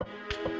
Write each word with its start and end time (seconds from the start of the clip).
you 0.00 0.48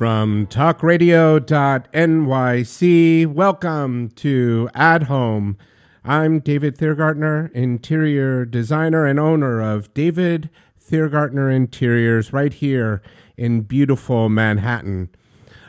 From 0.00 0.46
talkradio.nyc, 0.46 3.26
welcome 3.26 4.08
to 4.08 4.70
At 4.72 5.02
Home. 5.02 5.58
I'm 6.02 6.40
David 6.40 6.78
Thiergartner, 6.78 7.52
interior 7.52 8.46
designer 8.46 9.04
and 9.04 9.20
owner 9.20 9.60
of 9.60 9.92
David 9.92 10.48
Thiergartner 10.82 11.54
Interiors 11.54 12.32
right 12.32 12.54
here 12.54 13.02
in 13.36 13.60
beautiful 13.60 14.30
Manhattan. 14.30 15.10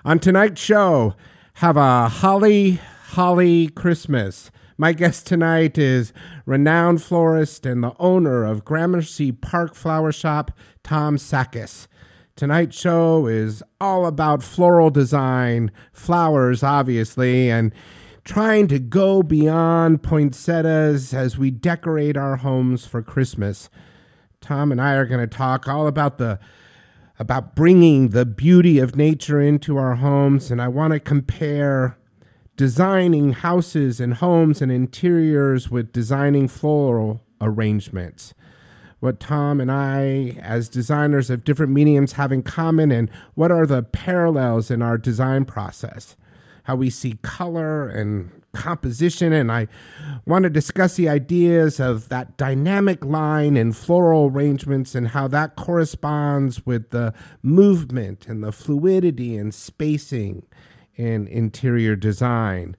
On 0.06 0.18
tonight's 0.18 0.62
show, 0.62 1.14
have 1.56 1.76
a 1.76 2.08
holly, 2.08 2.80
holly 3.08 3.68
Christmas. 3.68 4.50
My 4.78 4.94
guest 4.94 5.28
tonight 5.28 5.78
is 5.78 6.14
renowned 6.46 7.04
florist 7.04 7.66
and 7.66 7.84
the 7.84 7.94
owner 8.00 8.46
of 8.46 8.64
Gramercy 8.64 9.34
Park 9.34 9.76
Flower 9.76 10.14
Shop, 10.14 10.58
Tom 10.84 11.18
Sakis. 11.18 11.90
Tonight's 12.42 12.76
show 12.76 13.28
is 13.28 13.62
all 13.80 14.08
about 14.08 14.42
floral 14.42 14.90
design, 14.90 15.70
flowers, 15.94 16.64
obviously, 16.64 17.52
and 17.52 17.72
trying 18.24 18.68
to 18.70 18.80
go 18.80 19.22
beyond 19.22 20.02
poinsettias 20.02 21.14
as 21.14 21.38
we 21.38 21.52
decorate 21.52 22.18
our 22.18 22.38
homes 22.38 22.84
for 22.84 23.04
Christmas. 23.04 23.70
Tom 24.40 24.72
and 24.72 24.82
I 24.82 24.96
are 24.96 25.06
going 25.06 25.20
to 25.20 25.28
talk 25.28 25.68
all 25.68 25.86
about 25.86 26.18
the 26.18 26.40
about 27.20 27.56
bringing 27.56 28.10
the 28.10 28.26
beauty 28.26 28.80
of 28.80 28.96
nature 28.96 29.40
into 29.40 29.78
our 29.78 29.98
homes 29.98 30.50
and 30.50 30.60
I 30.60 30.68
want 30.68 30.94
to 30.94 31.00
compare 31.00 31.96
designing 32.58 33.34
houses 33.34 34.00
and 34.00 34.16
homes 34.16 34.64
and 34.64 34.72
interiors 34.72 35.70
with 35.70 35.94
designing 35.94 36.48
floral 36.48 37.22
arrangements 37.40 38.34
what 39.02 39.20
Tom 39.20 39.60
and 39.60 39.72
I, 39.72 40.38
as 40.42 40.70
designers 40.70 41.30
of 41.30 41.44
different 41.44 41.74
mediums, 41.74 42.14
have 42.14 42.32
in 42.32 42.44
common 42.44 42.92
and 42.92 43.10
what 43.34 43.52
are 43.52 43.66
the 43.66 43.84
parallels 43.84 44.72
in 44.72 44.82
our 44.82 44.98
design 44.98 45.44
process. 45.44 46.16
How 46.66 46.76
we 46.76 46.92
see 46.92 47.18
color 47.24 47.90
and 47.90 48.30
composition, 48.54 49.34
and 49.34 49.52
I 49.52 49.68
want 50.26 50.44
to 50.44 50.50
discuss 50.52 50.96
the 50.96 51.10
ideas 51.10 51.80
of 51.80 52.10
that 52.10 52.38
dynamic 52.38 53.04
line 53.04 53.58
and 53.58 53.76
floral 53.76 54.28
arrangements 54.28 54.94
and 54.94 55.10
how 55.10 55.28
that 55.30 55.56
corresponds 55.56 56.64
with 56.66 56.92
the 56.92 57.14
movement 57.42 58.28
and 58.28 58.44
the 58.44 58.52
fluidity 58.52 59.36
and 59.36 59.52
spacing 59.52 60.44
in 60.96 61.28
interior 61.28 61.96
design. 61.96 62.78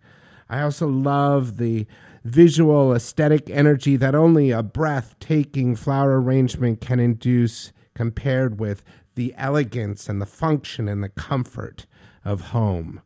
I 0.48 0.62
also 0.62 0.86
love 0.86 1.56
the 1.56 1.86
visual 2.24 2.94
aesthetic 2.94 3.50
energy 3.50 3.96
that 3.96 4.14
only 4.14 4.50
a 4.50 4.62
breathtaking 4.62 5.76
flower 5.76 6.20
arrangement 6.20 6.80
can 6.80 7.00
induce 7.00 7.72
compared 7.94 8.58
with 8.60 8.84
the 9.14 9.34
elegance 9.36 10.08
and 10.08 10.20
the 10.20 10.26
function 10.26 10.88
and 10.88 11.02
the 11.02 11.08
comfort 11.08 11.86
of 12.24 12.48
home. 12.48 13.02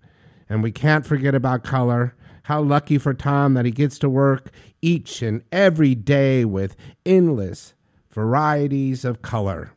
And 0.49 0.63
we 0.63 0.71
can't 0.71 1.07
forget 1.07 1.35
about 1.35 1.65
color. 1.65 2.15
How 2.45 2.61
lucky 2.63 2.99
for 2.99 3.13
Tom 3.13 3.55
that 3.55 3.65
he 3.65 3.73
gets 3.73 3.99
to 3.99 4.09
work 4.09 4.51
each 4.81 5.23
and 5.23 5.43
every 5.51 5.95
day 5.97 6.45
with 6.45 6.77
endless 7.05 7.75
varieties 8.11 9.05
of 9.05 9.23
color. 9.23 9.73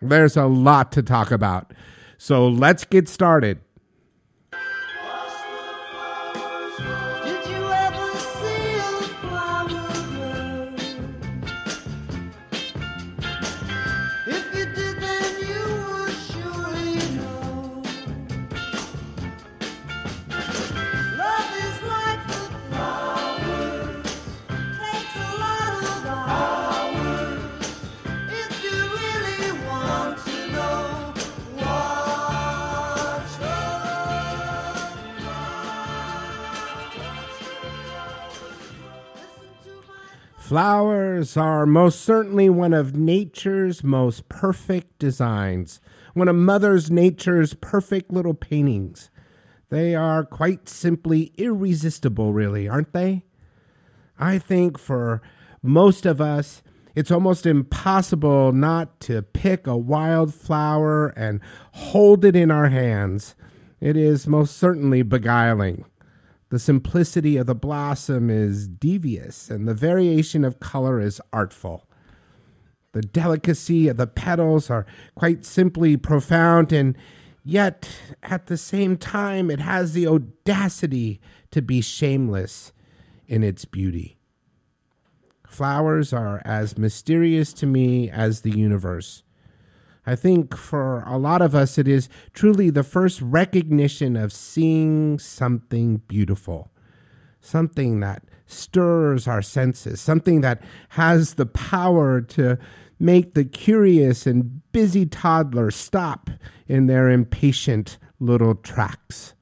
There's 0.00 0.36
a 0.36 0.44
lot 0.44 0.92
to 0.92 1.02
talk 1.02 1.30
about. 1.30 1.72
So 2.18 2.46
let's 2.46 2.84
get 2.84 3.08
started. 3.08 3.60
Flowers 40.54 41.36
are 41.36 41.66
most 41.66 42.00
certainly 42.02 42.48
one 42.48 42.72
of 42.72 42.94
nature's 42.94 43.82
most 43.82 44.28
perfect 44.28 45.00
designs, 45.00 45.80
one 46.12 46.28
of 46.28 46.36
Mother's 46.36 46.92
Nature's 46.92 47.54
perfect 47.54 48.12
little 48.12 48.34
paintings. 48.34 49.10
They 49.70 49.96
are 49.96 50.24
quite 50.24 50.68
simply 50.68 51.32
irresistible, 51.36 52.32
really, 52.32 52.68
aren't 52.68 52.92
they? 52.92 53.24
I 54.16 54.38
think 54.38 54.78
for 54.78 55.20
most 55.60 56.06
of 56.06 56.20
us, 56.20 56.62
it's 56.94 57.10
almost 57.10 57.46
impossible 57.46 58.52
not 58.52 59.00
to 59.00 59.22
pick 59.22 59.66
a 59.66 59.76
wild 59.76 60.32
flower 60.32 61.08
and 61.16 61.40
hold 61.72 62.24
it 62.24 62.36
in 62.36 62.52
our 62.52 62.68
hands. 62.68 63.34
It 63.80 63.96
is 63.96 64.28
most 64.28 64.56
certainly 64.56 65.02
beguiling. 65.02 65.84
The 66.54 66.60
simplicity 66.60 67.36
of 67.36 67.46
the 67.46 67.54
blossom 67.56 68.30
is 68.30 68.68
devious, 68.68 69.50
and 69.50 69.66
the 69.66 69.74
variation 69.74 70.44
of 70.44 70.60
color 70.60 71.00
is 71.00 71.20
artful. 71.32 71.88
The 72.92 73.00
delicacy 73.00 73.88
of 73.88 73.96
the 73.96 74.06
petals 74.06 74.70
are 74.70 74.86
quite 75.16 75.44
simply 75.44 75.96
profound, 75.96 76.72
and 76.72 76.96
yet 77.42 77.88
at 78.22 78.46
the 78.46 78.56
same 78.56 78.96
time, 78.96 79.50
it 79.50 79.58
has 79.58 79.94
the 79.94 80.06
audacity 80.06 81.20
to 81.50 81.60
be 81.60 81.80
shameless 81.80 82.72
in 83.26 83.42
its 83.42 83.64
beauty. 83.64 84.20
Flowers 85.48 86.12
are 86.12 86.40
as 86.44 86.78
mysterious 86.78 87.52
to 87.54 87.66
me 87.66 88.08
as 88.08 88.42
the 88.42 88.56
universe. 88.56 89.23
I 90.06 90.16
think 90.16 90.56
for 90.56 91.02
a 91.06 91.16
lot 91.16 91.40
of 91.40 91.54
us, 91.54 91.78
it 91.78 91.88
is 91.88 92.08
truly 92.32 92.70
the 92.70 92.82
first 92.82 93.20
recognition 93.22 94.16
of 94.16 94.32
seeing 94.32 95.18
something 95.18 95.98
beautiful, 96.08 96.70
something 97.40 98.00
that 98.00 98.22
stirs 98.46 99.26
our 99.26 99.40
senses, 99.40 100.00
something 100.00 100.42
that 100.42 100.62
has 100.90 101.34
the 101.34 101.46
power 101.46 102.20
to 102.20 102.58
make 103.00 103.34
the 103.34 103.44
curious 103.44 104.26
and 104.26 104.60
busy 104.72 105.06
toddler 105.06 105.70
stop 105.70 106.30
in 106.68 106.86
their 106.86 107.08
impatient 107.08 107.98
little 108.20 108.54
tracks. 108.54 109.34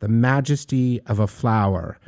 The 0.00 0.08
majesty 0.08 1.00
of 1.06 1.18
a 1.18 1.26
flower. 1.26 1.98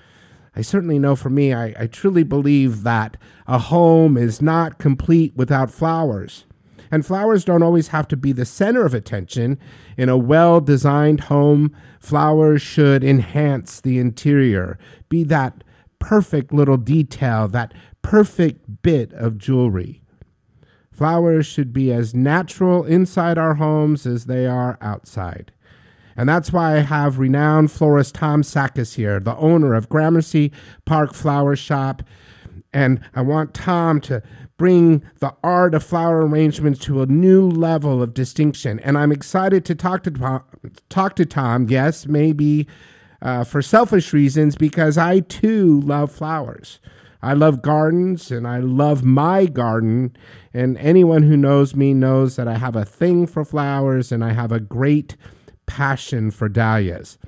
I 0.54 0.62
certainly 0.62 0.98
know 0.98 1.16
for 1.16 1.28
me, 1.28 1.52
I, 1.52 1.74
I 1.78 1.86
truly 1.86 2.22
believe 2.22 2.82
that 2.82 3.18
a 3.46 3.58
home 3.58 4.16
is 4.16 4.40
not 4.40 4.78
complete 4.78 5.36
without 5.36 5.70
flowers. 5.70 6.45
And 6.90 7.04
flowers 7.04 7.44
don't 7.44 7.62
always 7.62 7.88
have 7.88 8.08
to 8.08 8.16
be 8.16 8.32
the 8.32 8.44
center 8.44 8.84
of 8.84 8.94
attention. 8.94 9.58
In 9.96 10.08
a 10.08 10.16
well 10.16 10.60
designed 10.60 11.20
home, 11.20 11.74
flowers 12.00 12.62
should 12.62 13.02
enhance 13.02 13.80
the 13.80 13.98
interior, 13.98 14.78
be 15.08 15.24
that 15.24 15.64
perfect 15.98 16.52
little 16.52 16.76
detail, 16.76 17.48
that 17.48 17.72
perfect 18.02 18.82
bit 18.82 19.12
of 19.12 19.38
jewelry. 19.38 20.02
Flowers 20.90 21.44
should 21.44 21.72
be 21.72 21.92
as 21.92 22.14
natural 22.14 22.84
inside 22.84 23.36
our 23.36 23.54
homes 23.54 24.06
as 24.06 24.26
they 24.26 24.46
are 24.46 24.78
outside. 24.80 25.52
And 26.16 26.28
that's 26.28 26.50
why 26.50 26.76
I 26.76 26.80
have 26.80 27.18
renowned 27.18 27.70
florist 27.70 28.14
Tom 28.14 28.42
Sakis 28.42 28.94
here, 28.94 29.20
the 29.20 29.36
owner 29.36 29.74
of 29.74 29.90
Gramercy 29.90 30.50
Park 30.86 31.12
Flower 31.12 31.54
Shop. 31.54 32.02
And 32.72 33.00
I 33.14 33.20
want 33.20 33.52
Tom 33.52 34.00
to 34.02 34.22
bring 34.56 35.02
the 35.18 35.34
art 35.44 35.74
of 35.74 35.84
flower 35.84 36.26
arrangements 36.26 36.80
to 36.80 37.02
a 37.02 37.06
new 37.06 37.48
level 37.48 38.02
of 38.02 38.14
distinction. 38.14 38.80
And 38.80 38.96
I'm 38.96 39.12
excited 39.12 39.64
to 39.66 39.74
talk 39.74 40.02
to 40.04 40.10
Tom, 40.10 40.42
talk 40.88 41.16
to 41.16 41.26
Tom. 41.26 41.68
Yes, 41.68 42.06
maybe 42.06 42.66
uh, 43.20 43.44
for 43.44 43.62
selfish 43.62 44.12
reasons, 44.12 44.56
because 44.56 44.96
I 44.96 45.20
too 45.20 45.80
love 45.80 46.10
flowers. 46.10 46.80
I 47.22 47.32
love 47.32 47.62
gardens 47.62 48.30
and 48.30 48.46
I 48.46 48.58
love 48.58 49.02
my 49.02 49.46
garden. 49.46 50.16
And 50.54 50.78
anyone 50.78 51.24
who 51.24 51.36
knows 51.36 51.74
me 51.74 51.92
knows 51.92 52.36
that 52.36 52.46
I 52.46 52.56
have 52.58 52.76
a 52.76 52.84
thing 52.84 53.26
for 53.26 53.44
flowers 53.44 54.12
and 54.12 54.24
I 54.24 54.32
have 54.32 54.52
a 54.52 54.60
great 54.60 55.16
passion 55.66 56.30
for 56.30 56.48
dahlias. 56.48 57.18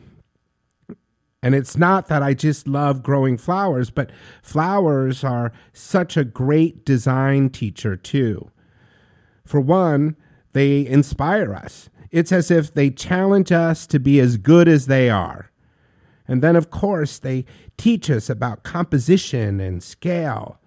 And 1.42 1.54
it's 1.54 1.76
not 1.76 2.08
that 2.08 2.22
I 2.22 2.34
just 2.34 2.66
love 2.66 3.02
growing 3.02 3.38
flowers, 3.38 3.90
but 3.90 4.10
flowers 4.42 5.22
are 5.22 5.52
such 5.72 6.16
a 6.16 6.24
great 6.24 6.84
design 6.84 7.50
teacher, 7.50 7.96
too. 7.96 8.50
For 9.44 9.60
one, 9.60 10.16
they 10.52 10.84
inspire 10.86 11.54
us. 11.54 11.90
It's 12.10 12.32
as 12.32 12.50
if 12.50 12.74
they 12.74 12.90
challenge 12.90 13.52
us 13.52 13.86
to 13.86 14.00
be 14.00 14.18
as 14.18 14.36
good 14.36 14.66
as 14.66 14.86
they 14.86 15.10
are. 15.10 15.50
And 16.26 16.42
then, 16.42 16.56
of 16.56 16.70
course, 16.70 17.18
they 17.18 17.44
teach 17.76 18.10
us 18.10 18.28
about 18.28 18.64
composition 18.64 19.60
and 19.60 19.82
scale. 19.82 20.58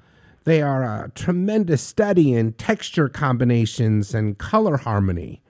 They 0.45 0.61
are 0.61 0.83
a 0.83 1.11
tremendous 1.13 1.81
study 1.81 2.33
in 2.33 2.53
texture 2.53 3.09
combinations 3.09 4.15
and 4.15 4.37
color 4.37 4.77
harmony. 4.77 5.43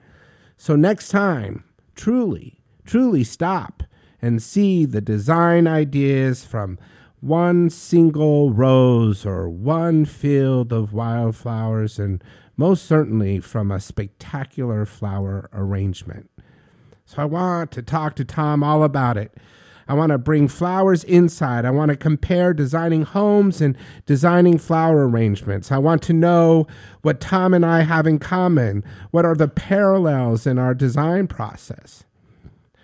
So, 0.56 0.76
next 0.76 1.08
time, 1.08 1.64
truly, 1.94 2.58
truly 2.84 3.24
stop 3.24 3.84
and 4.22 4.42
see 4.42 4.84
the 4.84 5.00
design 5.00 5.66
ideas 5.66 6.44
from 6.44 6.78
one 7.20 7.68
single 7.68 8.52
rose 8.52 9.26
or 9.26 9.48
one 9.48 10.04
field 10.04 10.72
of 10.72 10.92
wildflowers, 10.92 11.98
and 11.98 12.22
most 12.56 12.84
certainly 12.86 13.40
from 13.40 13.70
a 13.70 13.80
spectacular 13.80 14.86
flower 14.86 15.50
arrangement. 15.52 16.30
So 17.04 17.22
I 17.22 17.24
want 17.24 17.70
to 17.72 17.82
talk 17.82 18.14
to 18.16 18.24
Tom 18.24 18.62
all 18.62 18.82
about 18.82 19.16
it. 19.16 19.36
I 19.88 19.94
want 19.94 20.10
to 20.10 20.18
bring 20.18 20.48
flowers 20.48 21.04
inside. 21.04 21.64
I 21.64 21.70
want 21.70 21.90
to 21.90 21.96
compare 21.96 22.54
designing 22.54 23.02
homes 23.02 23.60
and 23.60 23.76
designing 24.06 24.58
flower 24.58 25.08
arrangements. 25.08 25.72
I 25.72 25.78
want 25.78 26.02
to 26.04 26.12
know 26.12 26.66
what 27.02 27.20
Tom 27.20 27.52
and 27.52 27.66
I 27.66 27.82
have 27.82 28.06
in 28.06 28.18
common. 28.18 28.84
What 29.10 29.24
are 29.24 29.34
the 29.34 29.48
parallels 29.48 30.46
in 30.46 30.58
our 30.58 30.74
design 30.74 31.26
process? 31.26 32.04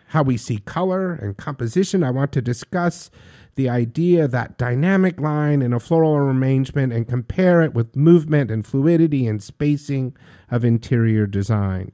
How 0.09 0.23
we 0.23 0.37
see 0.37 0.59
color 0.59 1.13
and 1.13 1.37
composition. 1.37 2.03
I 2.03 2.11
want 2.11 2.33
to 2.33 2.43
discuss 2.43 3.11
the 3.55 3.69
idea 3.69 4.29
that 4.29 4.57
dynamic 4.57 5.21
line 5.21 5.63
in 5.63 5.73
a 5.73 5.81
floral 5.81 6.15
arrangement 6.15 6.93
and 6.93 7.09
compare 7.09 7.61
it 7.63 7.75
with 7.75 7.97
movement 7.97 8.51
and 8.51 8.67
fluidity 8.67 9.27
and 9.27 9.43
spacing 9.43 10.17
of 10.51 10.65
interior 10.65 11.27
design. 11.27 11.93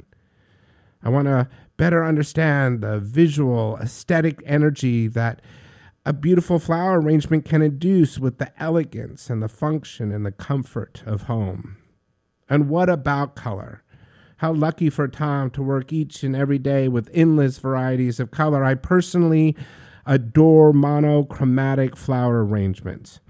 I 1.03 1.09
want 1.09 1.27
to 1.27 1.49
better 1.77 2.05
understand 2.05 2.81
the 2.81 2.99
visual 3.01 3.79
aesthetic 3.81 4.43
energy 4.45 5.07
that 5.09 5.41
a 6.07 6.13
beautiful 6.13 6.59
flower 6.59 7.01
arrangement 7.01 7.45
can 7.45 7.63
induce 7.63 8.19
with 8.19 8.39
the 8.39 8.53
elegance 8.63 9.31
and 9.31 9.43
the 9.43 9.49
function 9.49 10.13
and 10.13 10.25
the 10.25 10.33
comfort 10.33 11.03
of 11.07 11.23
home. 11.23 11.79
And 12.49 12.69
what 12.69 12.91
about 12.91 13.37
color? 13.37 13.84
How 14.39 14.53
lucky 14.53 14.91
for 14.91 15.09
Tom 15.09 15.51
to 15.51 15.63
work 15.63 15.93
each 15.93 16.23
and 16.25 16.35
every 16.35 16.59
day 16.59 16.89
with 16.89 17.11
endless 17.15 17.59
varieties 17.59 18.19
of 18.19 18.31
color. 18.31 18.65
I 18.65 18.75
personally 18.75 19.57
adore 20.07 20.73
monochromatic 20.73 21.97
flower 21.97 22.45
arrangements. 22.45 23.21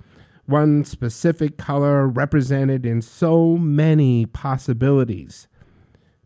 One 0.47 0.85
specific 0.85 1.56
color 1.56 2.06
represented 2.06 2.85
in 2.85 3.01
so 3.01 3.56
many 3.56 4.27
possibilities, 4.27 5.47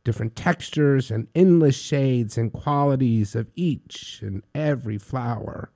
different 0.04 0.34
textures 0.34 1.10
and 1.10 1.28
endless 1.34 1.76
shades 1.76 2.38
and 2.38 2.52
qualities 2.52 3.34
of 3.34 3.50
each 3.54 4.20
and 4.22 4.42
every 4.54 4.98
flower. 4.98 5.70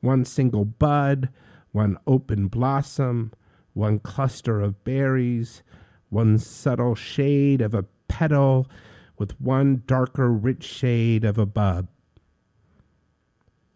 One 0.00 0.24
single 0.24 0.64
bud, 0.64 1.30
one 1.72 1.98
open 2.06 2.48
blossom, 2.48 3.32
one 3.74 3.98
cluster 3.98 4.60
of 4.60 4.84
berries, 4.84 5.62
one 6.08 6.38
subtle 6.38 6.94
shade 6.94 7.60
of 7.60 7.74
a 7.74 7.84
petal 8.10 8.66
with 9.16 9.40
one 9.40 9.82
darker, 9.86 10.30
rich 10.30 10.64
shade 10.64 11.24
of 11.24 11.38
a 11.38 11.46
bud. 11.46 11.86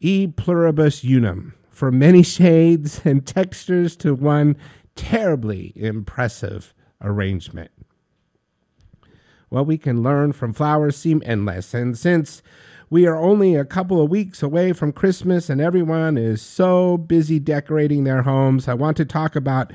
E 0.00 0.26
pluribus 0.26 1.04
unum, 1.04 1.54
for 1.70 1.92
many 1.92 2.22
shades 2.22 3.00
and 3.04 3.24
textures 3.24 3.94
to 3.96 4.14
one 4.14 4.56
terribly 4.96 5.72
impressive 5.76 6.74
arrangement. 7.00 7.70
What 9.48 9.66
we 9.66 9.78
can 9.78 10.02
learn 10.02 10.32
from 10.32 10.52
flowers 10.52 10.96
seem 10.96 11.22
endless, 11.24 11.72
and 11.72 11.96
since 11.96 12.42
we 12.90 13.06
are 13.06 13.16
only 13.16 13.54
a 13.54 13.64
couple 13.64 14.02
of 14.02 14.10
weeks 14.10 14.42
away 14.42 14.72
from 14.72 14.92
Christmas 14.92 15.48
and 15.48 15.60
everyone 15.60 16.18
is 16.18 16.42
so 16.42 16.96
busy 16.96 17.38
decorating 17.38 18.04
their 18.04 18.22
homes, 18.22 18.66
I 18.66 18.74
want 18.74 18.96
to 18.98 19.04
talk 19.04 19.36
about 19.36 19.72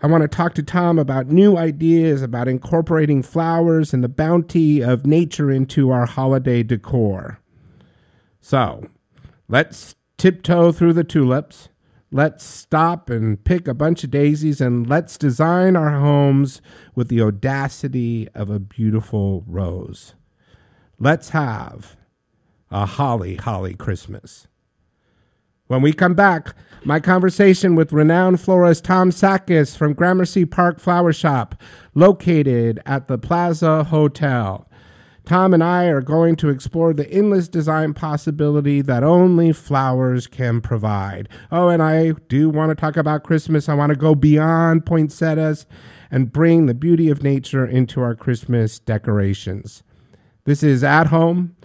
I 0.00 0.06
want 0.06 0.22
to 0.22 0.28
talk 0.28 0.54
to 0.54 0.62
Tom 0.62 0.96
about 0.98 1.26
new 1.26 1.56
ideas 1.56 2.22
about 2.22 2.46
incorporating 2.46 3.22
flowers 3.22 3.92
and 3.92 4.04
the 4.04 4.08
bounty 4.08 4.80
of 4.80 5.06
nature 5.06 5.50
into 5.50 5.90
our 5.90 6.06
holiday 6.06 6.62
decor. 6.62 7.40
So, 8.40 8.88
let's 9.48 9.96
tiptoe 10.16 10.70
through 10.70 10.92
the 10.92 11.02
tulips. 11.02 11.68
Let's 12.12 12.44
stop 12.44 13.10
and 13.10 13.42
pick 13.42 13.66
a 13.66 13.74
bunch 13.74 14.04
of 14.04 14.10
daisies 14.12 14.60
and 14.60 14.88
let's 14.88 15.18
design 15.18 15.74
our 15.74 15.98
homes 15.98 16.62
with 16.94 17.08
the 17.08 17.20
audacity 17.20 18.28
of 18.34 18.50
a 18.50 18.60
beautiful 18.60 19.42
rose. 19.48 20.14
Let's 21.00 21.30
have 21.30 21.96
a 22.70 22.86
holly, 22.86 23.34
holly 23.34 23.74
Christmas. 23.74 24.46
When 25.68 25.82
we 25.82 25.92
come 25.92 26.14
back, 26.14 26.54
my 26.82 26.98
conversation 26.98 27.74
with 27.74 27.92
renowned 27.92 28.40
florist 28.40 28.84
Tom 28.84 29.12
Sakis 29.12 29.76
from 29.76 29.92
Gramercy 29.92 30.46
Park 30.46 30.80
Flower 30.80 31.12
Shop, 31.12 31.54
located 31.94 32.80
at 32.86 33.06
the 33.06 33.18
Plaza 33.18 33.84
Hotel. 33.84 34.66
Tom 35.26 35.52
and 35.52 35.62
I 35.62 35.84
are 35.88 36.00
going 36.00 36.36
to 36.36 36.48
explore 36.48 36.94
the 36.94 37.06
endless 37.10 37.48
design 37.48 37.92
possibility 37.92 38.80
that 38.80 39.04
only 39.04 39.52
flowers 39.52 40.26
can 40.26 40.62
provide. 40.62 41.28
Oh, 41.52 41.68
and 41.68 41.82
I 41.82 42.12
do 42.28 42.48
want 42.48 42.70
to 42.70 42.74
talk 42.74 42.96
about 42.96 43.24
Christmas. 43.24 43.68
I 43.68 43.74
want 43.74 43.90
to 43.90 43.98
go 43.98 44.14
beyond 44.14 44.86
poinsettias 44.86 45.66
and 46.10 46.32
bring 46.32 46.64
the 46.64 46.72
beauty 46.72 47.10
of 47.10 47.22
nature 47.22 47.66
into 47.66 48.00
our 48.00 48.14
Christmas 48.14 48.78
decorations. 48.78 49.82
This 50.44 50.62
is 50.62 50.82
At 50.82 51.08
Home. 51.08 51.56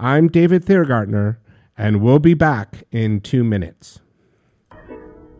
I'm 0.00 0.26
David 0.26 0.64
Thiergartner 0.64 1.36
and 1.76 2.00
we'll 2.00 2.18
be 2.18 2.34
back 2.34 2.84
in 2.90 3.20
two 3.20 3.44
minutes. 3.44 4.00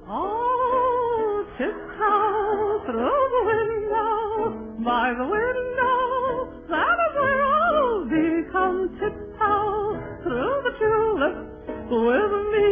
Oh, 0.09 1.45
tiptoe 1.59 2.83
through 2.87 3.29
the 3.35 3.43
window, 3.53 4.51
by 4.85 5.15
the 5.17 5.25
window, 5.25 6.53
that 6.69 6.97
is 7.07 7.15
where 7.21 7.45
I'll 7.45 8.05
be. 8.09 8.43
Come 8.51 8.89
tiptoe 9.01 9.99
through 10.23 10.63
the 10.65 10.73
tulips 10.79 11.49
with 11.91 12.33
me. 12.53 12.69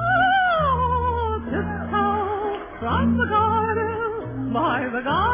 Oh, 0.00 1.40
tiptoe 1.50 2.78
from 2.80 3.06
the 3.18 3.26
garden, 3.26 4.52
by 4.52 4.78
the 4.92 5.00
garden, 5.02 5.33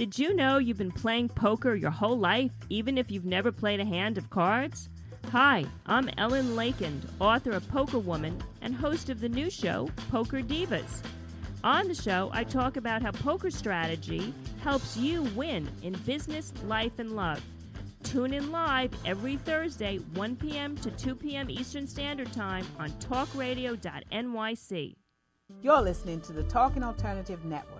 Did 0.00 0.16
you 0.18 0.34
know 0.34 0.56
you've 0.56 0.78
been 0.78 0.90
playing 0.90 1.28
poker 1.28 1.74
your 1.74 1.90
whole 1.90 2.18
life, 2.18 2.52
even 2.70 2.96
if 2.96 3.10
you've 3.10 3.26
never 3.26 3.52
played 3.52 3.80
a 3.80 3.84
hand 3.84 4.16
of 4.16 4.30
cards? 4.30 4.88
Hi, 5.30 5.66
I'm 5.84 6.08
Ellen 6.16 6.56
Leikind, 6.56 7.02
author 7.20 7.50
of 7.50 7.68
Poker 7.68 7.98
Woman 7.98 8.42
and 8.62 8.74
host 8.74 9.10
of 9.10 9.20
the 9.20 9.28
new 9.28 9.50
show, 9.50 9.90
Poker 10.10 10.40
Divas. 10.40 11.02
On 11.62 11.86
the 11.86 11.94
show, 11.94 12.30
I 12.32 12.44
talk 12.44 12.78
about 12.78 13.02
how 13.02 13.10
poker 13.10 13.50
strategy 13.50 14.32
helps 14.62 14.96
you 14.96 15.24
win 15.36 15.68
in 15.82 15.92
business, 16.06 16.54
life, 16.64 16.98
and 16.98 17.14
love. 17.14 17.44
Tune 18.02 18.32
in 18.32 18.50
live 18.50 18.94
every 19.04 19.36
Thursday, 19.36 19.98
1 20.14 20.36
p.m. 20.36 20.78
to 20.78 20.90
2 20.92 21.14
p.m. 21.14 21.50
Eastern 21.50 21.86
Standard 21.86 22.32
Time 22.32 22.64
on 22.78 22.88
talkradio.nyc. 22.92 24.94
You're 25.60 25.82
listening 25.82 26.22
to 26.22 26.32
the 26.32 26.44
Talking 26.44 26.82
Alternative 26.82 27.44
Network. 27.44 27.79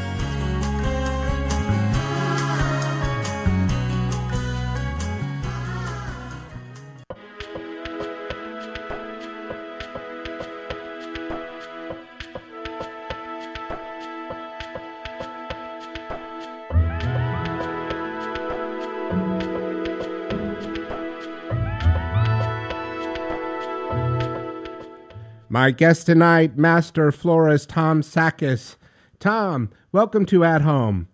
My 25.51 25.71
guest 25.71 26.05
tonight, 26.05 26.57
Master 26.57 27.11
Florist 27.11 27.67
Tom 27.67 28.01
Sakis. 28.03 28.77
Tom, 29.19 29.69
welcome 29.91 30.25
to 30.27 30.45
At 30.45 30.61
Home. 30.61 31.09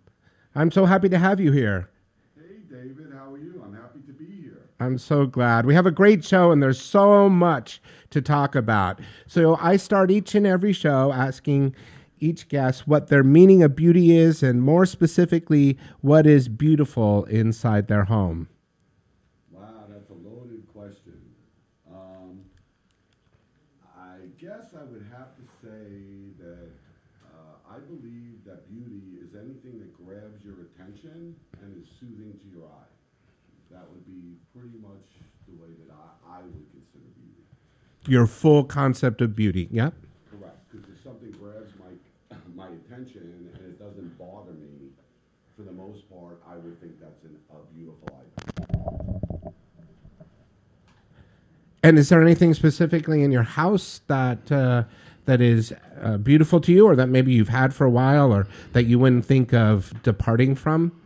I'm 0.54 0.70
so 0.70 0.86
happy 0.86 1.08
to 1.08 1.18
have 1.18 1.40
you 1.40 1.50
here. 1.50 1.90
Hey, 2.36 2.58
David, 2.70 3.12
how 3.12 3.32
are 3.32 3.36
you? 3.36 3.60
I'm 3.64 3.74
happy 3.74 3.98
to 4.06 4.12
be 4.12 4.42
here. 4.42 4.68
I'm 4.78 4.96
so 4.96 5.26
glad. 5.26 5.66
We 5.66 5.74
have 5.74 5.86
a 5.86 5.90
great 5.90 6.24
show 6.24 6.52
and 6.52 6.62
there's 6.62 6.80
so 6.80 7.28
much 7.28 7.82
to 8.10 8.22
talk 8.22 8.54
about. 8.54 9.00
So 9.26 9.56
I 9.60 9.76
start 9.76 10.08
each 10.08 10.36
and 10.36 10.46
every 10.46 10.72
show 10.72 11.12
asking 11.12 11.74
each 12.20 12.46
guest 12.48 12.86
what 12.86 13.08
their 13.08 13.24
meaning 13.24 13.64
of 13.64 13.74
beauty 13.74 14.16
is 14.16 14.44
and 14.44 14.62
more 14.62 14.86
specifically, 14.86 15.76
what 16.00 16.28
is 16.28 16.48
beautiful 16.48 17.24
inside 17.24 17.88
their 17.88 18.04
home. 18.04 18.48
Wow, 19.50 19.82
that's 19.88 20.08
a 20.10 20.14
loaded 20.14 20.62
question. 20.72 21.20
Um, 21.92 22.44
I 23.96 24.26
guess 24.40 24.74
I 24.74 24.82
would 24.82 25.06
have 25.14 25.36
to 25.36 25.44
say 25.62 26.34
that 26.42 26.70
uh, 27.30 27.70
I 27.70 27.78
believe 27.78 28.42
that 28.46 28.66
beauty 28.68 29.18
is 29.22 29.34
anything 29.38 29.78
that 29.78 29.94
grabs 30.04 30.42
your 30.44 30.66
attention 30.74 31.36
and 31.62 31.82
is 31.82 31.88
soothing 32.00 32.34
to 32.34 32.46
your 32.50 32.66
eye. 32.66 32.90
That 33.70 33.86
would 33.90 34.06
be 34.06 34.38
pretty 34.56 34.78
much 34.82 35.06
the 35.46 35.54
way 35.54 35.70
that 35.86 35.94
I, 35.94 36.38
I 36.38 36.42
would 36.42 36.66
consider 36.74 37.06
beauty. 37.14 37.46
Your 38.08 38.26
full 38.26 38.64
concept 38.64 39.20
of 39.20 39.36
beauty. 39.36 39.68
Yep. 39.70 39.92
Correct, 40.30 40.56
because 40.72 40.88
if 40.88 41.02
something 41.04 41.30
grabs 41.32 41.72
my 41.78 41.90
my 42.56 42.68
attention 42.68 43.50
and 43.54 43.64
it 43.66 43.78
doesn't 43.78 44.18
bother 44.18 44.52
me, 44.52 44.88
for 45.54 45.62
the 45.62 45.72
most 45.72 46.08
part, 46.10 46.40
I 46.50 46.56
would 46.56 46.80
think 46.80 46.98
that's 46.98 47.22
an, 47.24 47.36
a 47.50 47.74
beautiful 47.74 48.08
item. 48.08 49.52
And 51.82 51.98
is 51.98 52.08
there 52.08 52.22
anything 52.22 52.54
specifically 52.54 53.22
in 53.22 53.30
your 53.30 53.42
house 53.42 54.00
that 54.06 54.50
uh, 54.50 54.84
that 55.26 55.42
is 55.42 55.74
uh, 56.00 56.16
beautiful 56.16 56.62
to 56.62 56.72
you, 56.72 56.86
or 56.86 56.96
that 56.96 57.08
maybe 57.08 57.32
you've 57.32 57.50
had 57.50 57.74
for 57.74 57.84
a 57.84 57.90
while, 57.90 58.32
or 58.32 58.48
that 58.72 58.84
you 58.84 58.98
wouldn't 58.98 59.26
think 59.26 59.52
of 59.52 59.92
departing 60.02 60.54
from? 60.54 60.98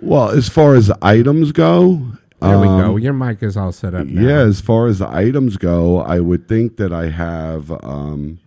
Well, 0.00 0.30
as 0.30 0.48
far 0.48 0.76
as 0.76 0.92
items 1.02 1.50
go, 1.52 2.12
There 2.42 2.58
we 2.58 2.66
go. 2.66 2.94
um, 2.94 2.98
Your 2.98 3.12
mic 3.12 3.42
is 3.42 3.56
all 3.56 3.72
set 3.72 3.94
up. 3.94 4.06
Now. 4.06 4.22
Yeah, 4.22 4.40
as 4.40 4.60
far 4.60 4.86
as 4.86 4.98
the 4.98 5.08
items 5.08 5.56
go, 5.56 6.00
I 6.00 6.20
would 6.20 6.48
think 6.48 6.76
that 6.76 6.92
I 6.92 7.08
have 7.10 7.70
um, 7.84 8.38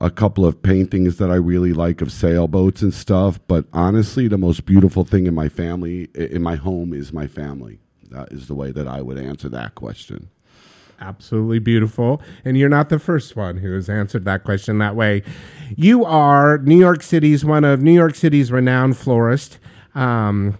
a 0.00 0.10
couple 0.10 0.44
of 0.44 0.62
paintings 0.62 1.16
that 1.18 1.30
I 1.30 1.36
really 1.36 1.72
like 1.72 2.00
of 2.00 2.12
sailboats 2.12 2.82
and 2.82 2.92
stuff. 2.92 3.40
But 3.48 3.66
honestly, 3.72 4.28
the 4.28 4.38
most 4.38 4.64
beautiful 4.66 5.04
thing 5.04 5.26
in 5.26 5.34
my 5.34 5.48
family, 5.48 6.08
in 6.14 6.42
my 6.42 6.56
home, 6.56 6.92
is 6.92 7.12
my 7.12 7.26
family. 7.26 7.78
That 8.10 8.32
is 8.32 8.46
the 8.48 8.54
way 8.54 8.70
that 8.72 8.88
I 8.88 9.02
would 9.02 9.18
answer 9.18 9.48
that 9.50 9.74
question. 9.74 10.30
absolutely 11.00 11.58
beautiful. 11.60 12.20
And 12.44 12.56
you're 12.58 12.68
not 12.68 12.88
the 12.88 12.98
first 12.98 13.36
one 13.36 13.58
who 13.58 13.72
has 13.74 13.88
answered 13.88 14.24
that 14.24 14.42
question 14.44 14.78
that 14.78 14.96
way. 14.96 15.22
You 15.76 16.04
are 16.04 16.58
New 16.58 16.78
York 16.78 17.02
City's 17.02 17.44
one 17.44 17.64
of 17.64 17.82
New 17.82 17.92
York 17.92 18.14
City's 18.16 18.50
renowned 18.50 18.96
florist. 18.96 19.58
Um, 19.94 20.58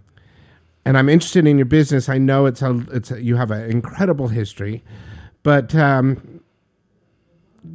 and 0.89 0.97
I'm 0.97 1.11
interested 1.11 1.47
in 1.47 1.59
your 1.59 1.67
business. 1.67 2.09
I 2.09 2.17
know 2.17 2.47
it's 2.47 2.63
a 2.63 2.83
it's 2.91 3.11
a, 3.11 3.23
you 3.23 3.37
have 3.37 3.51
an 3.51 3.71
incredible 3.71 4.29
history, 4.29 4.83
but 5.43 5.75
um, 5.75 6.41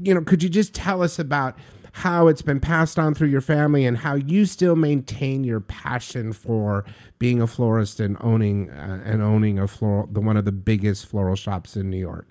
you 0.01 0.15
know, 0.15 0.21
could 0.21 0.41
you 0.41 0.49
just 0.49 0.73
tell 0.73 1.03
us 1.03 1.19
about 1.19 1.55
how 1.91 2.27
it's 2.27 2.41
been 2.41 2.59
passed 2.59 2.97
on 2.97 3.13
through 3.13 3.27
your 3.27 3.39
family 3.39 3.85
and 3.85 3.99
how 3.99 4.15
you 4.15 4.47
still 4.47 4.75
maintain 4.75 5.43
your 5.43 5.59
passion 5.59 6.33
for 6.33 6.85
being 7.19 7.39
a 7.39 7.45
florist 7.45 7.99
and 7.99 8.17
owning 8.19 8.71
uh, 8.71 9.03
and 9.05 9.21
owning 9.21 9.59
a 9.59 9.67
floral 9.67 10.07
the 10.11 10.19
one 10.19 10.35
of 10.35 10.45
the 10.45 10.51
biggest 10.51 11.05
floral 11.05 11.35
shops 11.35 11.77
in 11.77 11.91
New 11.91 11.99
York? 11.99 12.27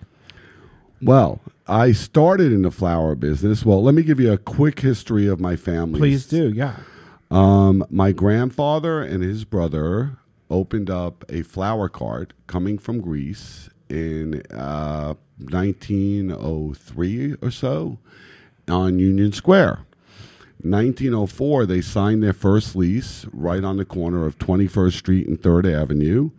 Well, 1.01 1.39
I 1.65 1.93
started 1.93 2.51
in 2.51 2.63
the 2.63 2.71
flower 2.71 3.15
business. 3.15 3.65
Well, 3.65 3.81
let 3.81 3.95
me 3.95 4.03
give 4.03 4.19
you 4.19 4.33
a 4.33 4.37
quick 4.37 4.81
history 4.81 5.27
of 5.29 5.39
my 5.39 5.55
family. 5.55 5.97
Please 5.97 6.25
do, 6.25 6.49
yeah. 6.49 6.75
Um, 7.31 7.85
my 7.89 8.11
grandfather 8.11 9.01
and 9.01 9.23
his 9.23 9.45
brother 9.45 10.17
opened 10.53 10.89
up 10.89 11.25
a 11.29 11.41
flower 11.41 11.89
cart 11.89 12.31
coming 12.45 12.77
from 12.77 13.01
Greece 13.01 13.69
in 13.89 14.43
uh, 14.51 15.15
1903 15.39 17.35
or 17.41 17.51
so 17.51 17.97
on 18.67 18.99
Union 18.99 19.33
Square. 19.33 19.79
1904, 20.61 21.65
they 21.65 21.81
signed 21.81 22.23
their 22.23 22.31
first 22.31 22.75
lease 22.75 23.25
right 23.33 23.63
on 23.63 23.77
the 23.77 23.83
corner 23.83 24.25
of 24.25 24.37
21st 24.37 24.93
Street 24.93 25.27
and 25.27 25.41
3rd 25.41 25.81
Avenue. 25.81 26.29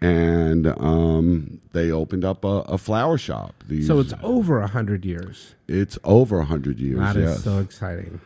And 0.00 0.66
um, 0.66 1.60
they 1.72 1.90
opened 1.90 2.24
up 2.24 2.42
a, 2.42 2.62
a 2.68 2.78
flower 2.78 3.18
shop. 3.18 3.62
These, 3.68 3.86
So 3.86 3.98
it's 3.98 4.14
over 4.22 4.60
a 4.60 4.68
hundred 4.68 5.04
years. 5.04 5.56
it's 5.68 5.98
over 6.04 6.38
100 6.38 6.78
years. 6.78 7.00
That 7.00 7.16
is 7.16 7.30
yes. 7.30 7.44
so 7.44 7.58
exciting. 7.58 8.20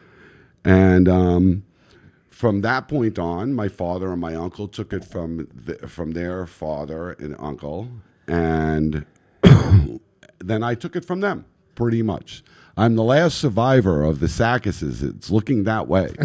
And 0.64 1.08
um, 1.08 1.64
from 2.34 2.62
that 2.62 2.88
point 2.88 3.16
on, 3.16 3.54
my 3.54 3.68
father 3.68 4.10
and 4.10 4.20
my 4.20 4.34
uncle 4.34 4.66
took 4.66 4.92
it 4.92 5.04
from 5.04 5.46
the, 5.54 5.86
from 5.86 6.10
their 6.10 6.46
father 6.46 7.12
and 7.12 7.36
uncle, 7.38 7.88
and 8.26 9.06
then 10.40 10.62
I 10.64 10.74
took 10.74 10.96
it 10.96 11.04
from 11.04 11.20
them. 11.20 11.44
Pretty 11.76 12.02
much, 12.02 12.42
I'm 12.76 12.96
the 12.96 13.04
last 13.04 13.38
survivor 13.38 14.02
of 14.02 14.18
the 14.18 14.26
Sakises. 14.26 15.00
It's 15.08 15.30
looking 15.30 15.62
that 15.62 15.86
way. 15.86 16.12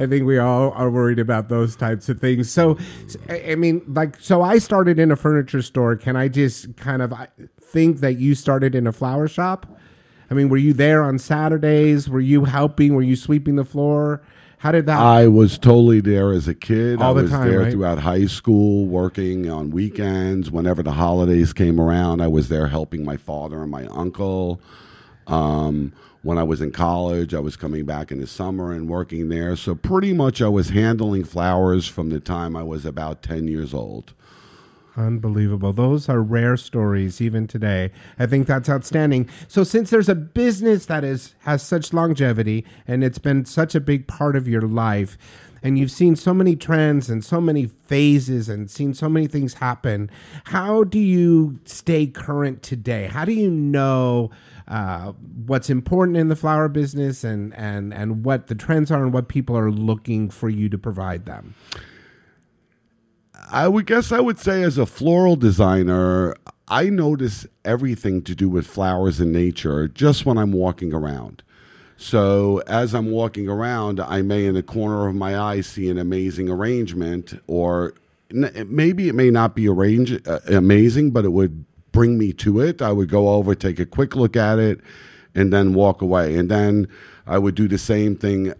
I 0.00 0.06
think 0.06 0.24
we 0.24 0.38
all 0.38 0.70
are 0.70 0.90
worried 0.90 1.18
about 1.18 1.50
those 1.50 1.76
types 1.76 2.08
of 2.08 2.18
things. 2.18 2.50
So, 2.50 2.78
I 3.28 3.56
mean, 3.56 3.82
like, 3.86 4.18
so 4.20 4.40
I 4.40 4.56
started 4.56 4.98
in 4.98 5.10
a 5.10 5.16
furniture 5.16 5.60
store. 5.60 5.96
Can 5.96 6.16
I 6.16 6.28
just 6.28 6.76
kind 6.76 7.02
of 7.02 7.12
think 7.60 8.00
that 8.00 8.14
you 8.14 8.34
started 8.34 8.74
in 8.74 8.86
a 8.86 8.92
flower 8.92 9.28
shop? 9.28 9.66
I 10.30 10.34
mean, 10.34 10.48
were 10.48 10.56
you 10.56 10.72
there 10.72 11.02
on 11.02 11.18
Saturdays? 11.18 12.08
Were 12.08 12.20
you 12.20 12.44
helping? 12.46 12.94
Were 12.94 13.02
you 13.02 13.16
sweeping 13.16 13.56
the 13.56 13.64
floor? 13.64 14.22
How 14.66 14.72
did 14.72 14.86
that? 14.86 14.98
I 14.98 15.28
was 15.28 15.58
totally 15.58 16.00
there 16.00 16.32
as 16.32 16.48
a 16.48 16.54
kid. 16.54 17.00
All 17.00 17.12
I 17.12 17.14
the 17.14 17.22
was 17.22 17.30
time, 17.30 17.48
there 17.48 17.60
right? 17.60 17.72
throughout 17.72 18.00
high 18.00 18.26
school, 18.26 18.84
working 18.86 19.48
on 19.48 19.70
weekends. 19.70 20.50
Whenever 20.50 20.82
the 20.82 20.90
holidays 20.90 21.52
came 21.52 21.80
around, 21.80 22.20
I 22.20 22.26
was 22.26 22.48
there 22.48 22.66
helping 22.66 23.04
my 23.04 23.16
father 23.16 23.62
and 23.62 23.70
my 23.70 23.86
uncle. 23.86 24.60
Um, 25.28 25.92
when 26.22 26.36
I 26.36 26.42
was 26.42 26.60
in 26.60 26.72
college, 26.72 27.32
I 27.32 27.38
was 27.38 27.54
coming 27.54 27.84
back 27.84 28.10
in 28.10 28.18
the 28.18 28.26
summer 28.26 28.72
and 28.72 28.88
working 28.88 29.28
there. 29.28 29.54
So 29.54 29.76
pretty 29.76 30.12
much, 30.12 30.42
I 30.42 30.48
was 30.48 30.70
handling 30.70 31.22
flowers 31.22 31.86
from 31.86 32.08
the 32.08 32.18
time 32.18 32.56
I 32.56 32.64
was 32.64 32.84
about 32.84 33.22
ten 33.22 33.46
years 33.46 33.72
old. 33.72 34.14
Unbelievable. 34.96 35.74
Those 35.74 36.08
are 36.08 36.22
rare 36.22 36.56
stories 36.56 37.20
even 37.20 37.46
today. 37.46 37.90
I 38.18 38.26
think 38.26 38.46
that's 38.46 38.68
outstanding. 38.68 39.28
So 39.46 39.62
since 39.62 39.90
there's 39.90 40.08
a 40.08 40.14
business 40.14 40.86
that 40.86 41.04
is 41.04 41.34
has 41.40 41.62
such 41.62 41.92
longevity 41.92 42.64
and 42.88 43.04
it's 43.04 43.18
been 43.18 43.44
such 43.44 43.74
a 43.74 43.80
big 43.80 44.06
part 44.06 44.36
of 44.36 44.48
your 44.48 44.62
life 44.62 45.18
and 45.62 45.78
you've 45.78 45.90
seen 45.90 46.16
so 46.16 46.32
many 46.32 46.56
trends 46.56 47.10
and 47.10 47.24
so 47.24 47.40
many 47.40 47.66
phases 47.66 48.48
and 48.48 48.70
seen 48.70 48.94
so 48.94 49.08
many 49.08 49.26
things 49.26 49.54
happen. 49.54 50.10
How 50.44 50.84
do 50.84 50.98
you 50.98 51.58
stay 51.64 52.06
current 52.06 52.62
today? 52.62 53.08
How 53.08 53.24
do 53.24 53.32
you 53.32 53.50
know 53.50 54.30
uh, 54.68 55.12
what's 55.46 55.68
important 55.68 56.16
in 56.16 56.28
the 56.28 56.36
flower 56.36 56.68
business 56.68 57.22
and, 57.22 57.54
and, 57.54 57.92
and 57.92 58.24
what 58.24 58.46
the 58.46 58.54
trends 58.54 58.90
are 58.90 59.02
and 59.02 59.12
what 59.12 59.28
people 59.28 59.58
are 59.58 59.70
looking 59.70 60.30
for 60.30 60.48
you 60.48 60.68
to 60.68 60.78
provide 60.78 61.26
them? 61.26 61.54
I 63.50 63.68
would 63.68 63.86
guess 63.86 64.10
I 64.10 64.20
would 64.20 64.38
say 64.38 64.62
as 64.62 64.76
a 64.76 64.86
floral 64.86 65.36
designer, 65.36 66.34
I 66.68 66.88
notice 66.88 67.46
everything 67.64 68.22
to 68.22 68.34
do 68.34 68.48
with 68.48 68.66
flowers 68.66 69.20
and 69.20 69.32
nature 69.32 69.86
just 69.88 70.26
when 70.26 70.36
I'm 70.36 70.52
walking 70.52 70.92
around. 70.92 71.42
So 71.96 72.58
as 72.66 72.94
I'm 72.94 73.10
walking 73.10 73.48
around, 73.48 74.00
I 74.00 74.20
may 74.22 74.46
in 74.46 74.54
the 74.54 74.62
corner 74.62 75.06
of 75.06 75.14
my 75.14 75.38
eye 75.38 75.60
see 75.60 75.88
an 75.88 75.96
amazing 75.96 76.48
arrangement, 76.48 77.40
or 77.46 77.94
maybe 78.32 79.08
it 79.08 79.14
may 79.14 79.30
not 79.30 79.54
be 79.54 79.68
arrange 79.68 80.12
uh, 80.26 80.40
amazing, 80.48 81.12
but 81.12 81.24
it 81.24 81.30
would 81.30 81.64
bring 81.92 82.18
me 82.18 82.32
to 82.34 82.60
it. 82.60 82.82
I 82.82 82.92
would 82.92 83.08
go 83.08 83.28
over, 83.30 83.54
take 83.54 83.78
a 83.78 83.86
quick 83.86 84.16
look 84.16 84.36
at 84.36 84.58
it, 84.58 84.80
and 85.34 85.52
then 85.52 85.72
walk 85.72 86.02
away. 86.02 86.36
And 86.36 86.50
then 86.50 86.88
I 87.26 87.38
would 87.38 87.54
do 87.54 87.68
the 87.68 87.78
same 87.78 88.16
thing 88.16 88.52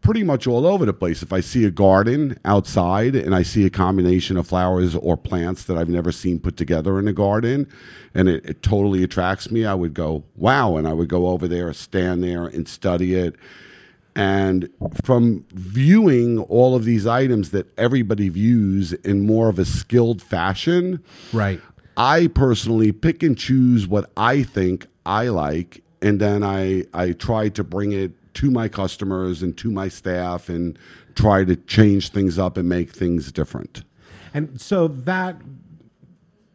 pretty 0.00 0.22
much 0.22 0.46
all 0.46 0.66
over 0.66 0.84
the 0.84 0.92
place. 0.92 1.22
If 1.22 1.32
I 1.32 1.40
see 1.40 1.64
a 1.64 1.70
garden 1.70 2.38
outside 2.44 3.14
and 3.16 3.34
I 3.34 3.42
see 3.42 3.64
a 3.64 3.70
combination 3.70 4.36
of 4.36 4.46
flowers 4.46 4.94
or 4.94 5.16
plants 5.16 5.64
that 5.64 5.78
I've 5.78 5.88
never 5.88 6.12
seen 6.12 6.38
put 6.38 6.56
together 6.56 6.98
in 6.98 7.08
a 7.08 7.12
garden 7.12 7.66
and 8.14 8.28
it, 8.28 8.44
it 8.44 8.62
totally 8.62 9.02
attracts 9.02 9.50
me, 9.50 9.64
I 9.64 9.74
would 9.74 9.94
go, 9.94 10.24
wow. 10.36 10.76
And 10.76 10.86
I 10.86 10.92
would 10.92 11.08
go 11.08 11.28
over 11.28 11.48
there, 11.48 11.72
stand 11.72 12.22
there 12.22 12.44
and 12.44 12.68
study 12.68 13.14
it. 13.14 13.36
And 14.16 14.68
from 15.02 15.44
viewing 15.52 16.38
all 16.38 16.76
of 16.76 16.84
these 16.84 17.06
items 17.06 17.50
that 17.50 17.66
everybody 17.76 18.28
views 18.28 18.92
in 18.92 19.26
more 19.26 19.48
of 19.48 19.58
a 19.58 19.64
skilled 19.64 20.22
fashion, 20.22 21.02
Right. 21.32 21.60
I 21.96 22.26
personally 22.28 22.92
pick 22.92 23.22
and 23.22 23.38
choose 23.38 23.86
what 23.86 24.10
I 24.16 24.42
think 24.42 24.86
I 25.06 25.28
like, 25.28 25.82
and 26.02 26.20
then 26.20 26.42
I 26.42 26.84
I 26.92 27.12
try 27.12 27.48
to 27.50 27.62
bring 27.62 27.92
it 27.92 28.12
to 28.34 28.50
my 28.50 28.68
customers 28.68 29.42
and 29.42 29.56
to 29.58 29.70
my 29.70 29.88
staff, 29.88 30.48
and 30.48 30.78
try 31.14 31.44
to 31.44 31.56
change 31.56 32.10
things 32.10 32.38
up 32.38 32.56
and 32.56 32.68
make 32.68 32.90
things 32.90 33.30
different. 33.32 33.82
And 34.32 34.60
so 34.60 34.88
that 34.88 35.36